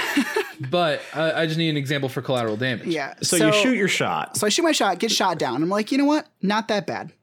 But 0.70 1.00
I, 1.14 1.32
I 1.32 1.46
just 1.46 1.58
need 1.58 1.70
an 1.70 1.78
example 1.78 2.10
for 2.10 2.22
collateral 2.22 2.58
damage. 2.58 2.88
Yeah. 2.88 3.14
so, 3.22 3.38
you 3.38 3.54
shoot 3.54 3.78
your 3.78 3.88
shot. 3.88 4.36
So 4.36 4.46
I 4.46 4.50
shoot 4.50 4.64
my 4.64 4.74
shot, 4.74 5.00
get 5.00 5.10
shot 5.10 5.40
down. 5.40 5.64
I'm 5.64 5.70
like, 5.70 5.90
you 5.90 5.98
know 5.98 6.04
what? 6.04 6.28
Not 6.42 6.68
that 6.68 6.86
bad. 6.86 7.14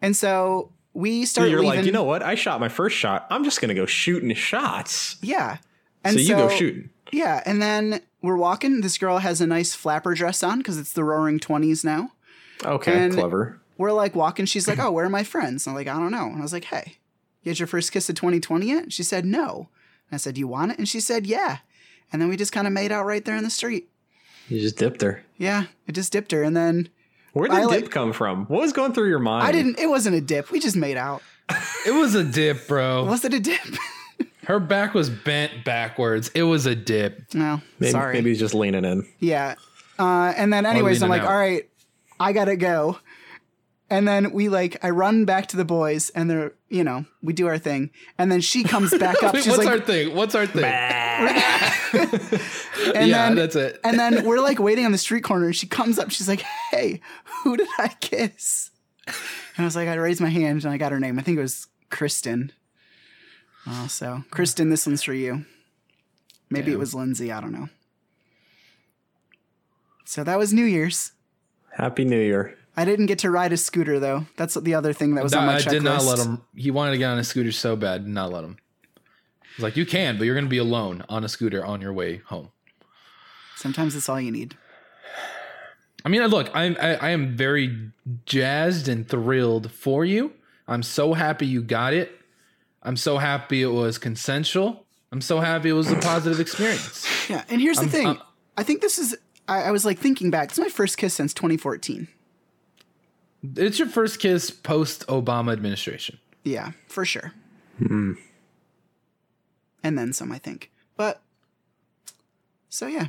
And 0.00 0.16
so 0.16 0.72
we 0.92 1.24
start 1.24 1.48
You're 1.48 1.60
leaving. 1.60 1.76
like, 1.76 1.86
you 1.86 1.92
know 1.92 2.02
what? 2.02 2.24
I 2.24 2.34
shot 2.34 2.58
my 2.58 2.68
first 2.68 2.96
shot. 2.96 3.24
I'm 3.30 3.44
just 3.44 3.60
going 3.60 3.68
to 3.68 3.74
go 3.76 3.86
shooting 3.86 4.34
shots. 4.34 5.14
yeah. 5.22 5.58
And 6.02 6.14
So 6.14 6.20
you 6.22 6.34
go 6.34 6.48
shooting. 6.48 6.90
Yeah, 7.12 7.40
and 7.46 7.62
then 7.62 8.00
we're 8.20 8.34
walking. 8.34 8.80
This 8.80 8.98
girl 8.98 9.18
has 9.18 9.40
a 9.40 9.46
nice 9.46 9.74
flapper 9.74 10.12
dress 10.14 10.42
on 10.42 10.58
because 10.58 10.76
it's 10.76 10.92
the 10.92 11.04
Roaring 11.04 11.38
Twenties 11.38 11.84
now. 11.84 12.10
Okay, 12.64 13.04
And- 13.04 13.14
clever. 13.14 13.60
We're 13.78 13.92
like 13.92 14.14
walking. 14.14 14.46
She's 14.46 14.68
like, 14.68 14.78
"Oh, 14.78 14.90
where 14.90 15.04
are 15.04 15.10
my 15.10 15.24
friends?" 15.24 15.66
I'm 15.66 15.74
like, 15.74 15.88
"I 15.88 15.94
don't 15.94 16.10
know." 16.12 16.26
And 16.26 16.38
I 16.38 16.42
was 16.42 16.52
like, 16.52 16.64
"Hey, 16.64 16.98
you 17.42 17.50
had 17.50 17.58
your 17.58 17.66
first 17.66 17.92
kiss 17.92 18.08
of 18.08 18.14
2020 18.16 18.66
yet?" 18.66 18.92
She 18.92 19.02
said, 19.02 19.24
"No." 19.24 19.68
And 20.10 20.14
I 20.14 20.18
said, 20.18 20.34
do 20.34 20.40
"You 20.40 20.48
want 20.48 20.72
it?" 20.72 20.78
And 20.78 20.88
she 20.88 21.00
said, 21.00 21.26
"Yeah." 21.26 21.58
And 22.12 22.20
then 22.20 22.28
we 22.28 22.36
just 22.36 22.52
kind 22.52 22.66
of 22.66 22.72
made 22.72 22.92
out 22.92 23.06
right 23.06 23.24
there 23.24 23.36
in 23.36 23.44
the 23.44 23.50
street. 23.50 23.88
You 24.48 24.60
just 24.60 24.76
dipped 24.76 25.00
her. 25.02 25.22
Yeah, 25.38 25.64
I 25.88 25.92
just 25.92 26.12
dipped 26.12 26.32
her, 26.32 26.42
and 26.42 26.54
then 26.56 26.88
Where 27.32 27.48
did 27.48 27.56
I 27.56 27.60
dip 27.62 27.82
like- 27.84 27.90
come 27.90 28.12
from? 28.12 28.44
What 28.46 28.60
was 28.60 28.72
going 28.72 28.92
through 28.92 29.08
your 29.08 29.18
mind? 29.18 29.46
I 29.46 29.52
didn't. 29.52 29.78
It 29.78 29.88
wasn't 29.88 30.16
a 30.16 30.20
dip. 30.20 30.50
We 30.50 30.60
just 30.60 30.76
made 30.76 30.96
out. 30.96 31.22
It 31.86 31.92
was 31.92 32.14
a 32.14 32.22
dip, 32.22 32.68
bro. 32.68 33.04
Was 33.06 33.24
it 33.24 33.34
a 33.34 33.40
dip? 33.40 33.58
Her 34.46 34.58
back 34.60 34.94
was 34.94 35.08
bent 35.10 35.64
backwards. 35.64 36.30
It 36.34 36.42
was 36.44 36.66
a 36.66 36.74
dip. 36.76 37.32
no, 37.34 37.60
Maybe, 37.80 37.90
sorry. 37.92 38.14
maybe 38.14 38.30
he's 38.30 38.38
just 38.40 38.54
leaning 38.54 38.84
in. 38.84 39.06
Yeah. 39.20 39.54
Uh, 39.98 40.32
and 40.36 40.52
then, 40.52 40.64
anyways, 40.66 41.02
I'm 41.02 41.08
like, 41.10 41.22
out. 41.22 41.28
all 41.28 41.36
right, 41.36 41.68
I 42.20 42.32
gotta 42.32 42.56
go. 42.56 42.98
And 43.92 44.08
then 44.08 44.32
we 44.32 44.48
like, 44.48 44.82
I 44.82 44.88
run 44.88 45.26
back 45.26 45.48
to 45.48 45.56
the 45.58 45.66
boys, 45.66 46.08
and 46.14 46.30
they're, 46.30 46.54
you 46.70 46.82
know, 46.82 47.04
we 47.22 47.34
do 47.34 47.46
our 47.46 47.58
thing. 47.58 47.90
And 48.16 48.32
then 48.32 48.40
she 48.40 48.64
comes 48.64 48.96
back 48.96 49.16
up. 49.22 49.34
Wait, 49.34 49.44
She's 49.44 49.52
what's 49.52 49.66
like, 49.66 49.80
our 49.80 49.84
thing? 49.84 50.16
What's 50.16 50.34
our 50.34 50.46
thing? 50.46 50.64
and 50.64 51.36
yeah, 53.06 53.26
then, 53.26 53.34
that's 53.34 53.54
it. 53.54 53.78
and 53.84 53.98
then 53.98 54.24
we're 54.24 54.40
like 54.40 54.58
waiting 54.58 54.86
on 54.86 54.92
the 54.92 54.98
street 54.98 55.24
corner, 55.24 55.44
and 55.44 55.54
she 55.54 55.66
comes 55.66 55.98
up. 55.98 56.10
She's 56.10 56.26
like, 56.26 56.40
hey, 56.70 57.02
who 57.44 57.58
did 57.58 57.68
I 57.76 57.88
kiss? 58.00 58.70
And 59.06 59.14
I 59.58 59.64
was 59.64 59.76
like, 59.76 59.88
I 59.88 59.94
raised 59.96 60.22
my 60.22 60.30
hand, 60.30 60.64
and 60.64 60.72
I 60.72 60.78
got 60.78 60.90
her 60.90 60.98
name. 60.98 61.18
I 61.18 61.22
think 61.22 61.36
it 61.36 61.42
was 61.42 61.66
Kristen. 61.90 62.50
Oh, 63.66 63.88
so 63.88 64.24
Kristen, 64.30 64.70
this 64.70 64.86
one's 64.86 65.02
for 65.02 65.12
you. 65.12 65.44
Maybe 66.48 66.72
it 66.72 66.78
was 66.78 66.94
Lindsay. 66.94 67.30
I 67.30 67.42
don't 67.42 67.52
know. 67.52 67.68
So 70.06 70.24
that 70.24 70.38
was 70.38 70.54
New 70.54 70.64
Year's. 70.64 71.12
Happy 71.72 72.06
New 72.06 72.18
Year. 72.18 72.56
I 72.76 72.84
didn't 72.84 73.06
get 73.06 73.18
to 73.20 73.30
ride 73.30 73.52
a 73.52 73.56
scooter 73.56 74.00
though. 74.00 74.26
That's 74.36 74.54
the 74.54 74.74
other 74.74 74.92
thing 74.92 75.14
that 75.16 75.24
was 75.24 75.34
on 75.34 75.46
my 75.46 75.56
I 75.56 75.58
checklist. 75.58 75.70
did 75.70 75.82
not 75.82 76.04
let 76.04 76.18
him. 76.18 76.42
He 76.54 76.70
wanted 76.70 76.92
to 76.92 76.98
get 76.98 77.10
on 77.10 77.18
a 77.18 77.24
scooter 77.24 77.52
so 77.52 77.76
bad, 77.76 78.04
did 78.04 78.12
not 78.14 78.32
let 78.32 78.44
him. 78.44 78.56
He's 79.56 79.62
like, 79.62 79.76
you 79.76 79.84
can, 79.84 80.16
but 80.16 80.24
you're 80.24 80.34
going 80.34 80.46
to 80.46 80.50
be 80.50 80.58
alone 80.58 81.04
on 81.10 81.24
a 81.24 81.28
scooter 81.28 81.64
on 81.64 81.82
your 81.82 81.92
way 81.92 82.18
home. 82.26 82.48
Sometimes 83.56 83.94
it's 83.94 84.08
all 84.08 84.18
you 84.20 84.32
need. 84.32 84.56
I 86.04 86.08
mean, 86.08 86.24
look, 86.26 86.50
I'm, 86.54 86.76
I, 86.80 86.96
I 86.96 87.10
am 87.10 87.36
very 87.36 87.90
jazzed 88.24 88.88
and 88.88 89.06
thrilled 89.08 89.70
for 89.70 90.04
you. 90.04 90.32
I'm 90.66 90.82
so 90.82 91.12
happy 91.12 91.46
you 91.46 91.62
got 91.62 91.92
it. 91.92 92.10
I'm 92.82 92.96
so 92.96 93.18
happy 93.18 93.62
it 93.62 93.68
was 93.68 93.98
consensual. 93.98 94.86
I'm 95.12 95.20
so 95.20 95.40
happy 95.40 95.68
it 95.68 95.74
was 95.74 95.90
a 95.90 95.96
positive 95.96 96.40
experience. 96.40 97.06
Yeah, 97.28 97.44
and 97.50 97.60
here's 97.60 97.78
the 97.78 97.86
thing. 97.88 98.06
I'm- 98.06 98.22
I 98.56 98.62
think 98.64 98.80
this 98.82 98.98
is. 98.98 99.16
I, 99.48 99.62
I 99.62 99.70
was 99.70 99.84
like 99.84 99.98
thinking 99.98 100.30
back. 100.30 100.50
It's 100.50 100.58
my 100.58 100.68
first 100.68 100.98
kiss 100.98 101.14
since 101.14 101.32
2014. 101.34 102.08
It's 103.56 103.78
your 103.78 103.88
first 103.88 104.20
kiss 104.20 104.50
post 104.50 105.06
Obama 105.08 105.52
administration. 105.52 106.18
Yeah, 106.44 106.72
for 106.88 107.04
sure. 107.04 107.32
Hmm. 107.78 108.12
And 109.82 109.98
then 109.98 110.12
some, 110.12 110.30
I 110.30 110.38
think. 110.38 110.70
But 110.96 111.20
so 112.68 112.86
yeah. 112.86 113.06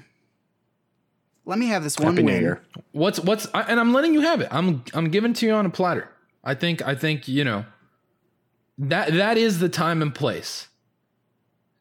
Let 1.46 1.60
me 1.60 1.68
have 1.68 1.84
this 1.84 2.00
one 2.00 2.16
Happy 2.16 2.24
New 2.24 2.34
win. 2.34 2.42
Year. 2.42 2.62
What's 2.94 3.20
what's 3.20 3.48
I, 3.54 3.64
and 3.64 3.80
I'm 3.80 3.94
letting 3.94 4.14
you 4.14 4.22
have 4.22 4.42
it. 4.42 4.48
I'm 4.50 4.84
I'm 4.94 5.10
giving 5.10 5.34
to 5.34 5.46
you 5.46 5.54
on 5.54 5.66
a 5.66 5.70
platter. 5.70 6.10
I 6.44 6.56
think 6.56 6.82
I 6.82 6.96
think 6.96 7.28
you 7.28 7.44
know 7.44 7.66
that 8.78 9.14
that 9.14 9.38
is 9.38 9.60
the 9.60 9.70
time 9.70 10.02
and 10.02 10.14
place 10.16 10.68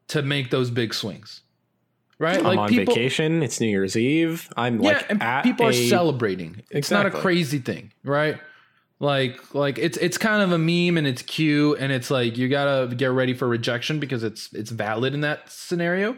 to 0.08 0.22
make 0.22 0.50
those 0.50 0.70
big 0.70 0.92
swings, 0.92 1.42
right? 2.22 2.38
I'm 2.38 2.58
on 2.58 2.70
vacation. 2.70 3.42
It's 3.42 3.60
New 3.60 3.66
Year's 3.66 3.96
Eve. 3.96 4.48
I'm 4.56 4.80
yeah, 4.80 4.92
like 4.92 5.10
and 5.10 5.22
at 5.22 5.42
people 5.42 5.66
are 5.66 5.70
a- 5.70 5.88
celebrating. 5.88 6.62
It's 6.70 6.90
not 6.90 7.04
a 7.04 7.10
crazy 7.10 7.58
thing, 7.58 7.92
right? 8.04 8.38
Like 9.00 9.54
like 9.54 9.78
it's 9.78 9.98
it's 9.98 10.16
kind 10.16 10.42
of 10.42 10.52
a 10.52 10.58
meme 10.58 10.96
and 10.96 11.06
it's 11.06 11.22
cute 11.22 11.78
and 11.80 11.90
it's 11.92 12.10
like 12.10 12.38
you 12.38 12.48
gotta 12.48 12.94
get 12.94 13.10
ready 13.10 13.34
for 13.34 13.48
rejection 13.48 13.98
because 13.98 14.22
it's 14.22 14.52
it's 14.52 14.70
valid 14.70 15.12
in 15.12 15.22
that 15.22 15.50
scenario, 15.50 16.16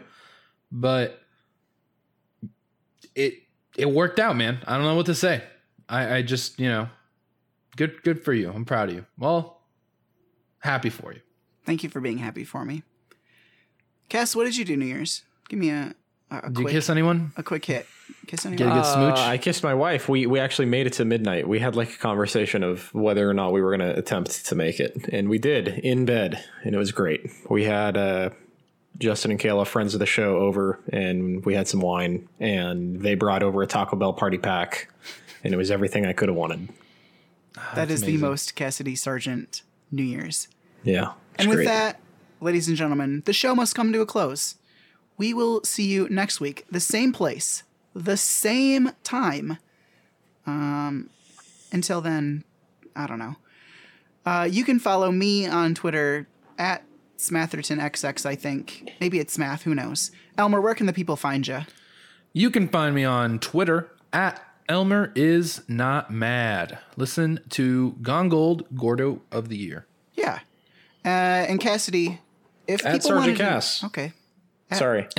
but 0.71 1.19
it 3.15 3.39
it 3.75 3.89
worked 3.89 4.19
out, 4.19 4.35
man. 4.35 4.59
I 4.67 4.75
don't 4.75 4.85
know 4.85 4.95
what 4.95 5.07
to 5.07 5.15
say. 5.15 5.43
I 5.89 6.17
I 6.17 6.21
just 6.21 6.59
you 6.59 6.69
know, 6.69 6.89
good 7.75 8.03
good 8.03 8.23
for 8.23 8.33
you. 8.33 8.51
I'm 8.51 8.65
proud 8.65 8.89
of 8.89 8.95
you. 8.95 9.05
Well, 9.17 9.61
happy 10.59 10.91
for 10.91 11.11
you. 11.11 11.21
Thank 11.65 11.81
you 11.81 11.89
for 11.89 11.99
being 11.99 12.19
happy 12.19 12.43
for 12.43 12.63
me. 12.63 12.83
Cass, 14.09 14.35
what 14.35 14.43
did 14.43 14.55
you 14.55 14.65
do 14.65 14.77
New 14.77 14.85
Year's? 14.85 15.23
Give 15.49 15.59
me 15.59 15.69
a 15.69 15.93
a, 16.31 16.37
a 16.45 16.49
Did 16.49 16.59
you 16.63 16.67
kiss 16.69 16.89
anyone? 16.89 17.31
a 17.37 17.43
quick 17.43 17.65
hit. 17.65 17.85
Kiss 18.27 18.45
anyone? 18.45 18.57
Get 18.57 18.67
a 18.67 18.69
anyone? 18.71 18.83
good 18.83 18.93
smooch? 18.93 19.19
Uh, 19.27 19.29
I 19.31 19.37
kissed 19.37 19.63
my 19.63 19.73
wife. 19.73 20.09
We 20.09 20.25
we 20.25 20.39
actually 20.39 20.65
made 20.65 20.87
it 20.87 20.93
to 20.93 21.05
midnight. 21.05 21.47
We 21.47 21.59
had 21.59 21.75
like 21.75 21.89
a 21.93 21.97
conversation 21.97 22.63
of 22.63 22.93
whether 22.93 23.29
or 23.29 23.33
not 23.33 23.51
we 23.53 23.61
were 23.61 23.75
going 23.75 23.87
to 23.87 23.97
attempt 23.97 24.45
to 24.47 24.55
make 24.55 24.79
it, 24.79 25.09
and 25.11 25.29
we 25.29 25.37
did 25.37 25.67
in 25.67 26.05
bed, 26.05 26.43
and 26.63 26.73
it 26.73 26.77
was 26.77 26.91
great. 26.91 27.29
We 27.49 27.63
had 27.65 27.95
uh, 27.95 28.31
Justin 28.97 29.31
and 29.31 29.39
Kayla, 29.39 29.67
friends 29.67 29.93
of 29.93 29.99
the 29.99 30.05
show, 30.07 30.37
over, 30.37 30.79
and 30.91 31.45
we 31.45 31.53
had 31.53 31.67
some 31.67 31.79
wine, 31.81 32.27
and 32.39 33.01
they 33.01 33.13
brought 33.15 33.43
over 33.43 33.61
a 33.61 33.67
Taco 33.67 33.95
Bell 33.95 34.13
party 34.13 34.37
pack, 34.39 34.89
and 35.43 35.53
it 35.53 35.57
was 35.57 35.69
everything 35.69 36.05
I 36.05 36.13
could 36.13 36.29
have 36.29 36.37
wanted. 36.37 36.69
that 37.75 37.91
is 37.91 38.01
the 38.01 38.17
most 38.17 38.55
Cassidy 38.55 38.95
Sargent 38.95 39.61
New 39.91 40.03
Year's. 40.03 40.47
Yeah, 40.83 41.13
And 41.37 41.49
with 41.49 41.57
great. 41.59 41.65
that, 41.67 41.99
ladies 42.41 42.67
and 42.67 42.75
gentlemen, 42.77 43.21
the 43.25 43.33
show 43.33 43.53
must 43.55 43.75
come 43.75 43.91
to 43.93 44.01
a 44.01 44.05
close. 44.05 44.55
We 45.17 45.33
will 45.33 45.63
see 45.63 45.85
you 45.85 46.07
next 46.09 46.39
week, 46.41 46.65
the 46.69 46.79
same 46.79 47.13
place, 47.13 47.63
the 47.93 48.17
same 48.17 48.91
time. 49.03 49.57
Um, 50.45 51.09
until 51.71 52.01
then, 52.01 52.43
I 52.95 53.07
don't 53.07 53.19
know. 53.19 53.35
Uh, 54.25 54.47
you 54.49 54.63
can 54.63 54.79
follow 54.79 55.11
me 55.11 55.45
on 55.47 55.73
Twitter 55.75 56.27
at 56.57 56.83
SmathertonXX, 57.17 58.25
I 58.25 58.35
think. 58.35 58.91
Maybe 58.99 59.19
it's 59.19 59.33
Smath, 59.33 59.63
who 59.63 59.75
knows. 59.75 60.11
Elmer, 60.37 60.59
where 60.59 60.75
can 60.75 60.85
the 60.85 60.93
people 60.93 61.15
find 61.15 61.47
you? 61.47 61.59
You 62.33 62.49
can 62.51 62.67
find 62.67 62.93
me 62.93 63.05
on 63.05 63.39
Twitter 63.39 63.91
at 64.11 64.41
Elmer 64.67 65.11
is 65.15 65.61
not 65.67 66.11
mad. 66.11 66.79
Listen 66.97 67.39
to 67.51 67.91
Gone 68.01 68.29
Gold 68.29 68.65
Gordo 68.75 69.21
of 69.31 69.47
the 69.49 69.57
Year. 69.57 69.85
Yeah. 70.15 70.39
Uh, 71.05 71.07
and 71.07 71.59
Cassidy, 71.59 72.19
if 72.67 72.83
At 72.85 72.93
people 72.93 73.09
Sergeant 73.09 73.27
wanted 73.27 73.37
Cass. 73.37 73.83
okay. 73.85 74.13
Sorry, 74.73 75.07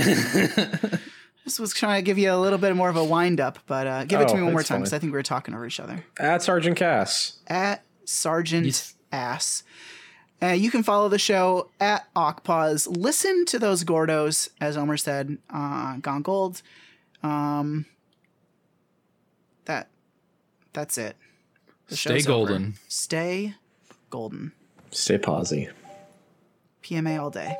This 1.45 1.61
was 1.61 1.73
trying 1.73 2.03
to 2.03 2.03
give 2.05 2.19
you 2.19 2.33
a 2.33 2.37
little 2.37 2.59
bit 2.59 2.75
more 2.75 2.89
of 2.89 2.97
a 2.97 3.05
wind 3.05 3.41
up, 3.41 3.61
but 3.67 3.87
uh, 3.87 4.05
give 4.05 4.21
it 4.21 4.27
to 4.29 4.35
Oh, 4.35 4.37
me 4.37 4.43
one 4.43 4.53
more 4.53 4.61
that's 4.63 4.69
time 4.69 4.81
because. 4.81 4.93
I 4.93 4.99
think 4.99 5.13
we 5.13 5.17
were 5.19 5.23
talking 5.23 5.55
over 5.55 5.65
each 5.67 5.79
other. 5.79 6.05
at 6.19 6.43
Sergeant 6.43 6.77
Cass. 6.77 7.39
At 7.47 7.85
Sergeant 8.05 8.67
Yes. 8.67 8.95
Ass. 9.13 9.63
Uh, 10.43 10.49
you 10.49 10.71
can 10.73 10.83
follow 10.83 11.09
the 11.09 11.19
show 11.21 11.71
at 11.81 12.13
awkpause. 12.15 12.89
Listen 12.97 13.45
to 13.47 13.59
those 13.61 13.85
Gordos, 13.85 14.49
as 14.61 14.77
Omer 14.77 14.97
said, 14.97 15.39
uh, 15.49 15.97
Gone 15.99 16.23
Gold. 16.23 16.61
Um, 17.23 17.87
that, 19.67 19.89
that's 20.73 20.99
it. 20.99 21.17
The 21.89 21.97
Stay 21.97 22.15
show's 22.19 22.27
over. 22.27 22.49
golden. 22.49 22.75
Stay 22.89 23.55
golden. 24.11 24.51
Stay 24.91 25.19
posy. 25.19 25.69
PMA 26.83 27.21
all 27.21 27.31
day. 27.31 27.57